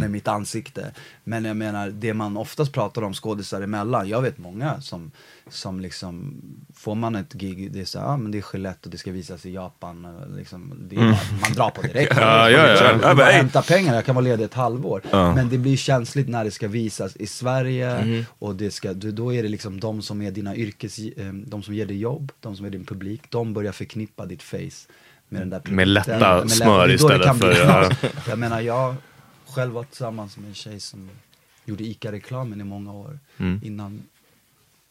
med 0.00 0.10
mitt 0.10 0.28
ansikte. 0.28 0.92
Men 1.24 1.44
jag 1.44 1.56
menar, 1.56 1.90
det 1.90 2.14
man 2.14 2.36
oftast 2.36 2.72
pratar 2.72 3.02
om 3.02 3.14
skådisar 3.14 3.62
emellan, 3.62 4.08
jag 4.08 4.22
vet 4.22 4.38
många 4.38 4.80
som, 4.80 5.10
som 5.48 5.80
liksom, 5.80 6.34
får 6.74 6.94
man 6.94 7.14
ett 7.16 7.32
gig, 7.32 7.72
det 7.72 7.80
är 7.80 7.84
så 7.84 7.98
här, 7.98 8.06
ah, 8.06 8.16
men 8.22 8.32
det 8.32 8.38
är 8.38 8.42
och 8.84 8.90
det 8.90 8.98
ska 8.98 9.10
visas 9.12 9.46
i 9.46 9.50
Japan, 9.52 10.06
liksom, 10.36 10.74
det 10.90 10.96
är 10.96 11.00
bara, 11.00 11.18
man 11.42 11.52
drar 11.52 11.70
på 11.70 11.82
direkt. 11.82 12.12
Ja, 12.16 12.50
ja, 12.50 12.68
ja. 12.68 12.98
Jag 13.02 13.16
bara 13.16 13.26
hämta 13.30 13.62
pengar, 13.62 13.94
jag 13.94 14.04
kan 14.04 14.14
vara 14.14 14.22
ledig 14.24 14.44
ett 14.44 14.54
halvår. 14.54 15.02
Ja. 15.10 15.34
Men 15.34 15.48
det 15.48 15.58
blir 15.58 15.76
känsligt 15.76 16.28
när 16.28 16.44
det 16.44 16.50
ska 16.50 16.68
visas 16.68 17.16
i 17.16 17.26
Sverige 17.26 18.04
Mhm. 18.04 18.24
och 18.38 18.54
det 18.56 18.70
ska, 18.70 18.92
då 18.92 19.34
är 19.34 19.42
det 19.42 19.48
liksom 19.48 19.80
de 19.80 20.02
som 20.02 20.22
är 20.22 20.30
dina 20.30 20.56
yrkes, 20.56 20.98
eh, 20.98 21.32
de 21.32 21.62
som 21.62 21.74
ger 21.74 21.86
dig 21.86 21.98
jobb, 21.98 22.32
de 22.40 22.56
som 22.56 22.66
är 22.66 22.70
din 22.70 22.84
publik, 22.84 23.22
de 23.28 23.52
börjar 23.54 23.72
förknippa 23.72 24.26
ditt 24.26 24.42
face 24.42 24.88
med 25.28 25.40
den 25.42 25.50
där 25.50 25.62
Med 25.64 25.88
lätta 25.88 26.38
lätt- 26.42 26.50
smör 26.50 26.88
det 26.88 26.94
istället 26.94 27.38
för- 27.38 27.52
ja. 27.66 27.90
Jag 28.28 28.38
menar, 28.38 28.60
jag 28.60 28.94
själv 29.48 29.72
var 29.72 29.84
tillsammans 29.84 30.36
med 30.36 30.48
en 30.48 30.54
tjej 30.54 30.80
som 30.80 31.10
gjorde 31.64 31.84
ICA-reklamen 31.84 32.60
i 32.60 32.64
många 32.64 32.92
år 32.92 33.18
Mm. 33.38 33.60
innan 33.64 34.02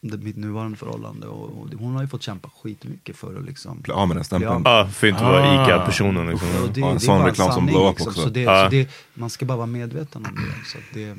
mitt 0.02 0.36
nuvarande 0.36 0.76
förhållande 0.76 1.26
och, 1.26 1.44
och 1.44 1.68
hon 1.78 1.94
har 1.94 2.02
ju 2.02 2.08
fått 2.08 2.22
kämpa 2.22 2.48
skitmycket 2.62 3.16
för 3.16 3.38
att 3.38 3.44
liksom 3.44 3.80
Bli 3.80 3.92
av 3.92 4.08
med 4.08 4.16
den 4.16 4.24
stämpeln. 4.24 4.62
Ja, 4.64 4.88
för 4.94 5.06
att 5.06 5.12
inte 5.12 5.24
vara 5.24 5.54
ICA-personen 5.64 6.30
liksom. 6.30 6.48
och 6.62 6.68
det, 6.72 6.80
Ja, 6.80 6.88
en 6.88 6.94
det 6.94 7.00
sån 7.00 7.24
reklam 7.24 7.52
som 7.52 7.66
blow 7.66 7.86
up 7.90 7.94
liksom. 7.94 8.08
också. 8.08 8.22
Så 8.22 8.28
det, 8.28 8.40
Ja. 8.40 8.64
så 8.64 8.70
det, 8.70 8.88
man 9.14 9.30
ska 9.30 9.44
bara 9.46 9.56
vara 9.56 9.66
medveten 9.66 10.26
om 10.26 10.34
det. 10.34 10.68
Så 10.68 10.78
att 10.78 10.84
det 10.94 11.16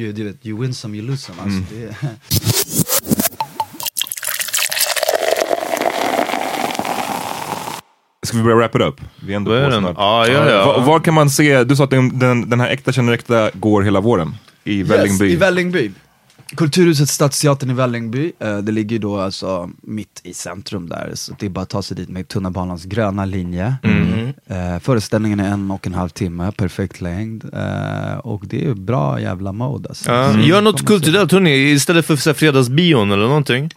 you, 0.00 0.12
du 0.12 0.24
vet, 0.24 0.46
you 0.46 0.60
win 0.60 0.74
some, 0.74 0.96
you 0.96 1.06
lose 1.06 1.22
some. 1.32 1.42
Alltså 1.42 1.74
det, 1.74 1.96
Ska 8.26 8.36
vi 8.36 8.42
börja 8.42 8.56
wrap 8.56 8.74
it 8.74 8.80
up? 8.82 9.00
Vi 9.26 9.32
är 9.32 9.36
ändå 9.36 9.50
på 9.50 9.56
den? 9.56 9.80
snart. 9.80 9.94
Ja, 9.98 10.28
ja, 10.28 10.50
ja. 10.50 10.66
Var, 10.66 10.80
var 10.82 11.00
kan 11.00 11.14
man 11.14 11.30
se, 11.30 11.64
du 11.64 11.76
sa 11.76 11.84
att 11.84 11.90
den, 11.90 12.18
den, 12.18 12.50
den 12.50 12.60
här 12.60 12.68
äkta 12.68 12.92
känner 12.92 13.12
äkta 13.12 13.50
går 13.54 13.82
hela 13.82 14.00
våren. 14.00 14.34
I 14.64 14.82
Vällingby. 14.82 15.24
Yes, 15.24 15.34
I 15.34 15.36
Vällingby. 15.36 15.90
Kulturhuset 16.56 17.08
Stadsteatern 17.08 17.70
i 17.70 17.74
Vällingby. 17.74 18.32
Eh, 18.38 18.58
det 18.58 18.72
ligger 18.72 18.92
ju 18.92 18.98
då 18.98 19.18
alltså 19.18 19.70
mitt 19.82 20.20
i 20.22 20.34
centrum 20.34 20.88
där, 20.88 21.10
så 21.14 21.34
det 21.38 21.46
är 21.46 21.50
bara 21.50 21.60
att 21.60 21.68
ta 21.68 21.82
sig 21.82 21.96
dit 21.96 22.08
med 22.08 22.28
tunnelbanans 22.28 22.84
gröna 22.84 23.24
linje. 23.24 23.74
Mm. 23.82 24.32
Eh, 24.46 24.78
föreställningen 24.80 25.40
är 25.40 25.48
en 25.48 25.70
och 25.70 25.86
en 25.86 25.94
halv 25.94 26.08
timme, 26.08 26.52
perfekt 26.52 27.00
längd. 27.00 27.44
Eh, 27.52 28.18
och 28.18 28.42
det 28.46 28.66
är 28.66 28.74
bra 28.74 29.20
jävla 29.20 29.52
mode 29.52 29.88
alltså. 29.88 30.04
Så 30.04 30.38
gör 30.38 30.62
något 30.62 30.86
kulturellt 30.86 31.32
hörni, 31.32 31.72
istället 31.72 32.06
för 32.06 32.16
så 32.16 32.34
fredagsbion 32.34 33.12
eller 33.12 33.26
någonting. 33.26 33.70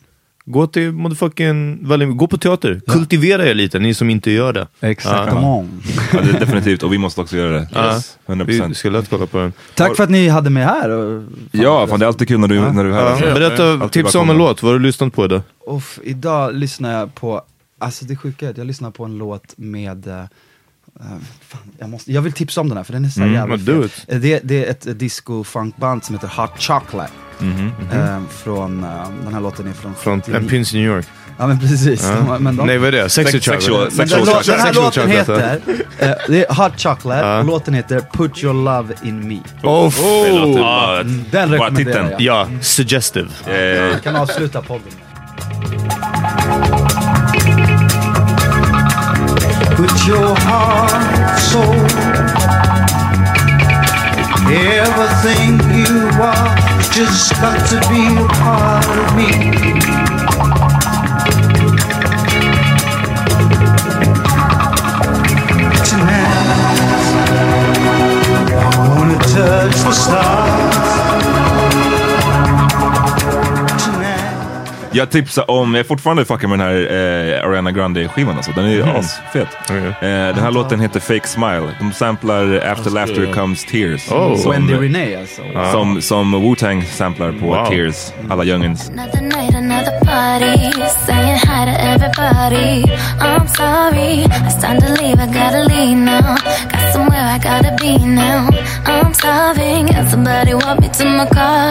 Gå 0.47 0.67
till 0.67 0.91
motherfucking 0.91 2.17
gå 2.17 2.27
på 2.27 2.37
teater. 2.37 2.81
Kultivera 2.87 3.45
er 3.45 3.53
lite, 3.53 3.79
ni 3.79 3.93
som 3.93 4.09
inte 4.09 4.31
gör 4.31 4.53
det. 4.53 4.67
Exakt. 4.79 5.31
Ja, 5.33 5.65
det 6.11 6.17
är 6.17 6.39
definitivt, 6.39 6.83
och 6.83 6.93
vi 6.93 6.97
måste 6.97 7.21
också 7.21 7.37
göra 7.37 7.51
det. 7.51 7.67
Ja. 7.73 7.93
Yes. 7.93 8.17
Vi 8.25 8.33
100%. 8.33 8.73
ska 8.73 8.89
lätt 8.89 9.09
kolla 9.09 9.25
på 9.25 9.37
den. 9.37 9.53
Tack 9.73 9.95
för 9.95 10.03
att 10.03 10.09
ni 10.09 10.27
hade 10.27 10.49
mig 10.49 10.63
här. 10.63 10.89
Och, 10.89 11.23
Ja, 11.51 11.87
fan 11.87 11.99
det 11.99 12.05
är 12.05 12.07
alltid 12.07 12.27
kul 12.27 12.39
när 12.39 12.47
du, 12.47 12.59
när 12.59 12.83
du 12.83 12.95
är 12.95 13.15
här. 13.15 13.27
Ja, 13.27 13.33
berätta, 13.33 13.89
tipsa 13.89 14.19
om 14.19 14.29
en 14.29 14.37
låt. 14.37 14.63
Vad 14.63 14.71
har 14.71 14.79
du 14.79 14.85
lyssnat 14.85 15.13
på 15.13 15.25
idag? 15.25 15.41
Uff, 15.67 15.99
idag 16.03 16.55
lyssnar 16.55 16.93
jag 16.93 17.15
på, 17.15 17.41
alltså 17.79 18.05
det 18.05 18.15
sjuka 18.15 18.45
är 18.45 18.49
att 18.49 18.57
jag 18.57 18.67
lyssnar 18.67 18.91
på 18.91 19.05
en 19.05 19.17
låt 19.17 19.53
med 19.57 20.07
eh, 20.07 20.23
fan, 21.47 21.61
jag, 21.79 21.89
måste, 21.89 22.11
jag 22.11 22.21
vill 22.21 22.33
tipsa 22.33 22.61
om 22.61 22.67
den 22.69 22.77
här 22.77 22.83
för 22.83 22.93
den 22.93 23.05
är 23.05 23.09
så 23.09 23.21
Mm, 23.21 23.33
jävla 23.33 23.57
fet. 23.57 24.05
Eh, 24.07 24.17
Det, 24.19 24.39
det 24.43 24.65
är 24.65 24.69
ett 24.71 24.99
disco-funkband 24.99 26.03
som 26.03 26.15
heter 26.15 26.27
Hot 26.37 26.61
Chocolate. 26.61 27.11
Eh, 27.93 28.19
från, 28.43 28.83
eh, 28.83 28.89
den 29.23 29.33
här 29.33 29.41
låten 29.41 29.67
är 29.67 29.73
från... 29.73 29.95
Från 29.95 30.21
79. 30.21 30.37
En 30.41 30.47
Pins 30.47 30.73
New 30.73 30.83
York? 30.85 31.05
Ja 31.37 31.47
men 31.47 31.59
precis. 31.59 32.03
Ja. 32.03 32.33
De, 32.33 32.43
men 32.43 32.55
de, 32.55 32.67
Nej 32.67 32.77
vad 32.77 32.87
är 32.87 32.91
det? 32.91 33.09
Sexual 33.09 33.41
Sex- 33.41 33.65
Chocolate? 33.65 33.91
sexual 33.95 34.25
den, 34.25 34.35
lå- 34.35 34.45
den 34.45 34.59
här 34.59 34.65
Sexual 34.65 34.85
låten 34.85 35.11
Chocolate, 35.11 35.61
heter, 35.97 36.09
eh, 36.09 36.15
det 36.27 36.45
är 36.45 36.53
Hot 36.63 36.81
Chocolate 36.81 37.21
Ja. 37.27 37.39
och 37.39 37.45
låten 37.45 37.73
heter 37.73 37.99
Put 38.13 38.43
your 38.43 38.53
love 38.53 38.93
in 39.03 39.27
me. 39.27 39.39
Oh, 39.63 39.83
låter 39.83 40.59
Ah, 40.61 40.63
bara... 40.63 41.03
Den 41.31 41.51
rekommenderar 41.51 42.11
jag. 42.11 42.21
Ja, 42.21 42.47
suggestive. 42.61 43.27
Eh, 43.47 43.55
Jag 43.55 44.03
kan 44.03 44.15
avsluta 44.15 44.61
podden 44.61 44.91
your 50.07 50.35
heart, 50.37 51.39
soul, 51.39 51.73
everything 54.53 55.57
you 55.73 56.09
are, 56.21 56.55
just 56.91 57.33
got 57.41 57.57
to 57.69 57.79
be 57.89 58.05
a 58.13 58.27
part 58.27 58.85
of 58.85 59.15
me. 59.15 59.31
Tonight, 65.89 66.45
I 68.53 68.87
wanna 68.89 69.17
touch 69.17 69.75
the 69.85 69.91
stars. 69.91 70.84
Jag 74.95 75.09
tipsar 75.11 75.51
om, 75.51 75.73
jag 75.73 75.79
är 75.79 75.83
fortfarande 75.87 76.25
fucking 76.25 76.49
med 76.49 76.59
den 76.59 76.67
här 76.67 76.75
eh, 76.75 77.49
Ariana 77.49 77.71
Grande-skivan 77.71 78.35
alltså. 78.35 78.51
Den 78.51 78.65
är 78.65 78.69
ju 78.69 78.83
asfet. 78.83 79.47
Okej. 79.63 79.77
Eh, 79.87 79.93
den 80.01 80.39
här 80.39 80.51
låten 80.51 80.79
heter 80.79 80.99
Fake 80.99 81.27
Smile. 81.27 81.69
De 81.79 81.91
samplar 81.93 82.57
After 82.71 82.91
Laughter 82.91 83.33
Comes 83.33 83.65
Tears. 83.65 84.11
Oh. 84.11 84.35
Som, 84.37 84.51
Wendy 84.51 84.73
Renee 84.73 85.19
alltså. 85.19 85.41
som, 85.71 86.01
som 86.01 86.35
Wu-Tang 86.35 86.81
samplar 86.85 87.31
på 87.31 87.45
Wow. 87.45 87.65
Tears. 87.65 88.11
Alla 88.29 88.43
youngins. 88.43 88.89
Another 88.89 89.21
night, 89.21 89.55
another 89.55 90.04
party. 90.15 90.55
Saying 91.05 91.39
hi 91.45 91.61
to 91.69 91.75
everybody. 91.91 92.73
I'm 93.27 93.45
sorry. 93.59 94.13
It's 94.47 94.57
time 94.63 94.79
to 94.83 94.89
leave. 94.99 95.19
I 95.25 95.27
gotta 95.39 95.63
leave 95.71 95.99
now. 96.13 96.29
Got 96.71 96.85
somewhere 96.93 97.25
I 97.35 97.37
gotta 97.49 97.71
be 97.83 97.93
now. 98.23 98.47
I'm 98.91 99.11
starving. 99.19 99.83
Can 99.91 100.05
somebody 100.13 100.53
walk 100.61 100.77
me 100.83 100.89
to 100.99 101.05
my 101.19 101.27
car? 101.37 101.65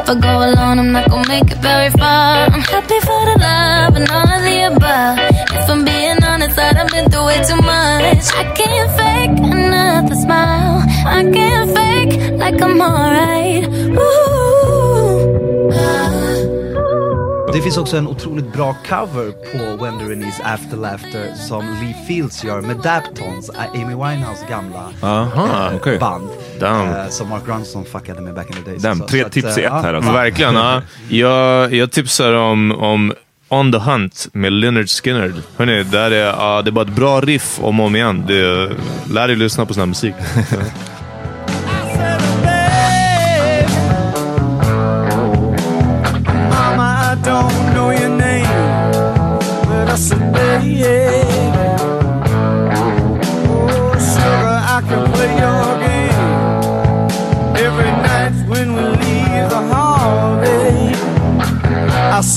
If 0.00 0.10
I 0.12 0.14
go 0.26 0.32
alone, 0.48 0.76
I'm 0.82 0.92
not 0.96 1.08
gonna 1.10 1.28
make 1.34 1.48
it 1.54 1.60
very 1.70 1.90
far. 2.00 2.32
I'm 2.54 2.64
happy 2.74 3.00
for 3.08 3.22
the 3.30 3.36
love 3.46 3.92
and 3.98 4.06
all 4.16 4.28
of 4.36 4.42
the 4.48 4.56
above. 4.72 5.16
If 5.58 5.66
I'm 5.72 5.82
being 5.90 6.20
honest, 6.30 6.58
I 6.66 6.72
done 6.76 6.90
been 6.94 7.06
through 7.10 7.26
way 7.30 7.40
too 7.48 7.60
much. 7.74 8.24
I 8.40 8.44
can't 8.58 8.90
fake 9.00 9.36
another 9.56 10.16
smile. 10.24 10.78
I 11.18 11.20
can't 11.36 11.68
fake 11.76 12.14
like 12.42 12.58
I'm 12.66 12.80
alright. 12.90 13.64
Ooh. 14.04 14.25
Det 17.56 17.62
finns 17.62 17.78
också 17.78 17.96
en 17.96 18.08
otroligt 18.08 18.52
bra 18.52 18.76
cover 18.88 19.30
på 19.32 19.84
When 19.84 19.98
There 19.98 20.28
Is 20.28 20.40
After 20.44 20.76
Laughter 20.76 21.34
som 21.48 21.64
Lee 21.82 21.94
Fields 22.08 22.44
gör 22.44 22.60
med 22.60 22.76
Daptons, 22.76 23.50
Amy 23.74 23.94
Winehouse 23.94 24.46
gamla 24.50 24.90
Aha, 25.00 25.68
eh, 25.70 25.76
okej. 25.76 25.98
band. 25.98 26.28
Eh, 26.62 27.08
som 27.08 27.28
Mark 27.28 27.42
Ronson 27.46 27.84
fuckade 27.84 28.20
med 28.20 28.34
back 28.34 28.50
in 28.50 28.56
the 28.64 28.70
days. 28.70 28.82
Damn, 28.82 28.98
Så- 28.98 29.06
tre 29.06 29.20
så 29.20 29.26
att, 29.26 29.32
tips 29.32 29.58
i 29.58 29.64
eh, 29.64 29.76
ett 29.76 29.82
här 29.82 29.94
alltså. 29.94 30.12
Verkligen. 30.12 30.54
Ja. 30.64 30.82
Jag, 31.08 31.74
jag 31.74 31.90
tipsar 31.90 32.32
om, 32.32 32.72
om 32.72 33.12
On 33.48 33.72
the 33.72 33.78
Hunt 33.78 34.28
med 34.32 34.52
Leonard 34.52 34.88
Skinner. 34.88 35.32
Hörrni, 35.56 35.82
där 35.82 36.10
är, 36.10 36.26
ja, 36.26 36.62
det 36.62 36.70
är 36.70 36.72
bara 36.72 36.84
ett 36.84 36.96
bra 36.96 37.20
riff 37.20 37.58
om 37.60 37.80
och 37.80 37.86
om 37.86 37.96
igen. 37.96 38.24
Det, 38.26 38.70
lär 39.12 39.28
dig 39.28 39.36
lyssna 39.36 39.66
på 39.66 39.74
sån 39.74 39.80
här 39.80 39.86
musik. 39.86 40.14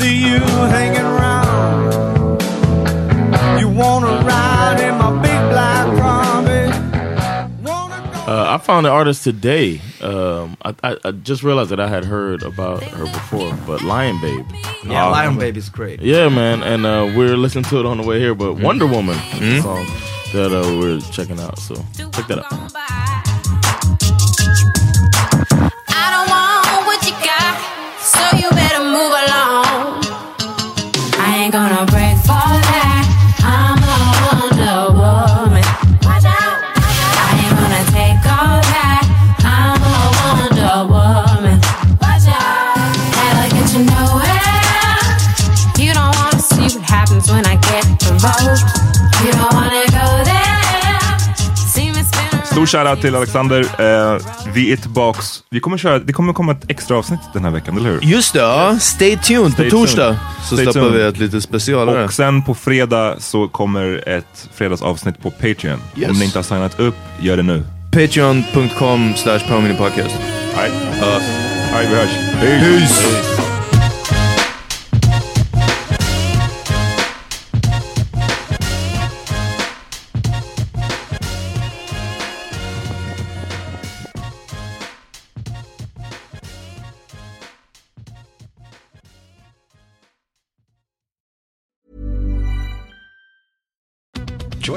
see 0.09 0.25
you 0.31 0.39
hanging 0.75 1.01
around. 1.01 2.41
You 3.59 3.69
wanna 3.69 4.25
ride 4.25 4.77
in 4.81 4.95
my 4.97 5.11
big 5.21 5.39
black 5.51 5.85
car. 5.97 6.29
Uh, 8.27 8.53
I 8.53 8.57
found 8.59 8.85
the 8.85 8.91
artist 8.91 9.23
today. 9.23 9.81
Um, 10.01 10.55
I, 10.61 10.75
I, 10.83 10.97
I 11.03 11.11
just 11.11 11.41
realized 11.41 11.71
that 11.71 11.79
I 11.79 11.87
had 11.87 12.05
heard 12.05 12.43
about 12.43 12.83
her 12.83 13.05
before, 13.05 13.57
but 13.65 13.81
Lion 13.81 14.21
Babe. 14.21 14.45
Yeah, 14.85 15.07
Uh, 15.07 15.11
Lion 15.11 15.39
Babe 15.39 15.57
is 15.57 15.67
great. 15.69 15.99
Yeah, 15.99 16.29
man, 16.29 16.61
and 16.61 16.85
uh, 16.85 17.11
we're 17.17 17.35
listening 17.37 17.63
to 17.65 17.79
it 17.79 17.87
on 17.87 17.97
the 17.97 18.03
way 18.03 18.19
here. 18.19 18.35
But 18.35 18.53
Wonder 18.53 18.85
Woman 18.85 19.15
Mm. 19.15 19.63
song 19.63 19.85
that 20.33 20.51
uh, 20.55 20.77
we're 20.77 20.99
checking 21.11 21.39
out. 21.39 21.57
So 21.57 21.73
check 22.11 22.27
that 22.27 22.39
out. 22.45 23.18
Stor 52.59 52.65
shoutout 52.65 53.01
till 53.01 53.15
Alexander. 53.15 53.59
Eh, 53.59 54.17
vi 54.53 54.71
är 54.71 54.77
tillbaks. 54.77 55.43
Vi 55.49 55.59
kommer 55.59 55.77
köra, 55.77 55.99
det 55.99 56.13
kommer 56.13 56.33
komma 56.33 56.51
ett 56.51 56.71
extra 56.71 56.97
avsnitt 56.97 57.19
den 57.33 57.43
här 57.43 57.51
veckan, 57.51 57.77
eller 57.77 57.89
hur? 57.89 57.99
Just 58.01 58.33
det, 58.33 58.39
ja. 58.39 58.79
Stay 58.79 59.17
tuned 59.17 59.53
Stay 59.53 59.69
på 59.69 59.77
torsdag. 59.77 60.05
tuned. 60.05 60.19
Så 60.49 60.55
Stay 60.55 60.65
släpper 60.65 60.79
tuned. 60.79 60.93
vi 60.93 61.07
ett 61.07 61.17
lite 61.17 61.41
specialare. 61.41 62.03
Och 62.03 62.13
sen 62.13 62.43
på 62.43 62.55
fredag 62.55 63.15
så 63.19 63.47
kommer 63.47 64.09
ett 64.09 64.49
fredagsavsnitt 64.53 65.21
på 65.21 65.31
Patreon. 65.31 65.79
Yes. 65.95 66.09
Om 66.09 66.19
ni 66.19 66.25
inte 66.25 66.37
har 66.37 66.43
signat 66.43 66.79
upp, 66.79 66.95
gör 67.19 67.37
det 67.37 67.43
nu. 67.43 67.63
Patreon.com 67.91 69.13
slash. 69.15 69.39
Nej, 69.49 70.71
Nej 71.73 71.87
vi 71.89 71.95
hörs. 71.95 72.11
Peace. 72.41 73.58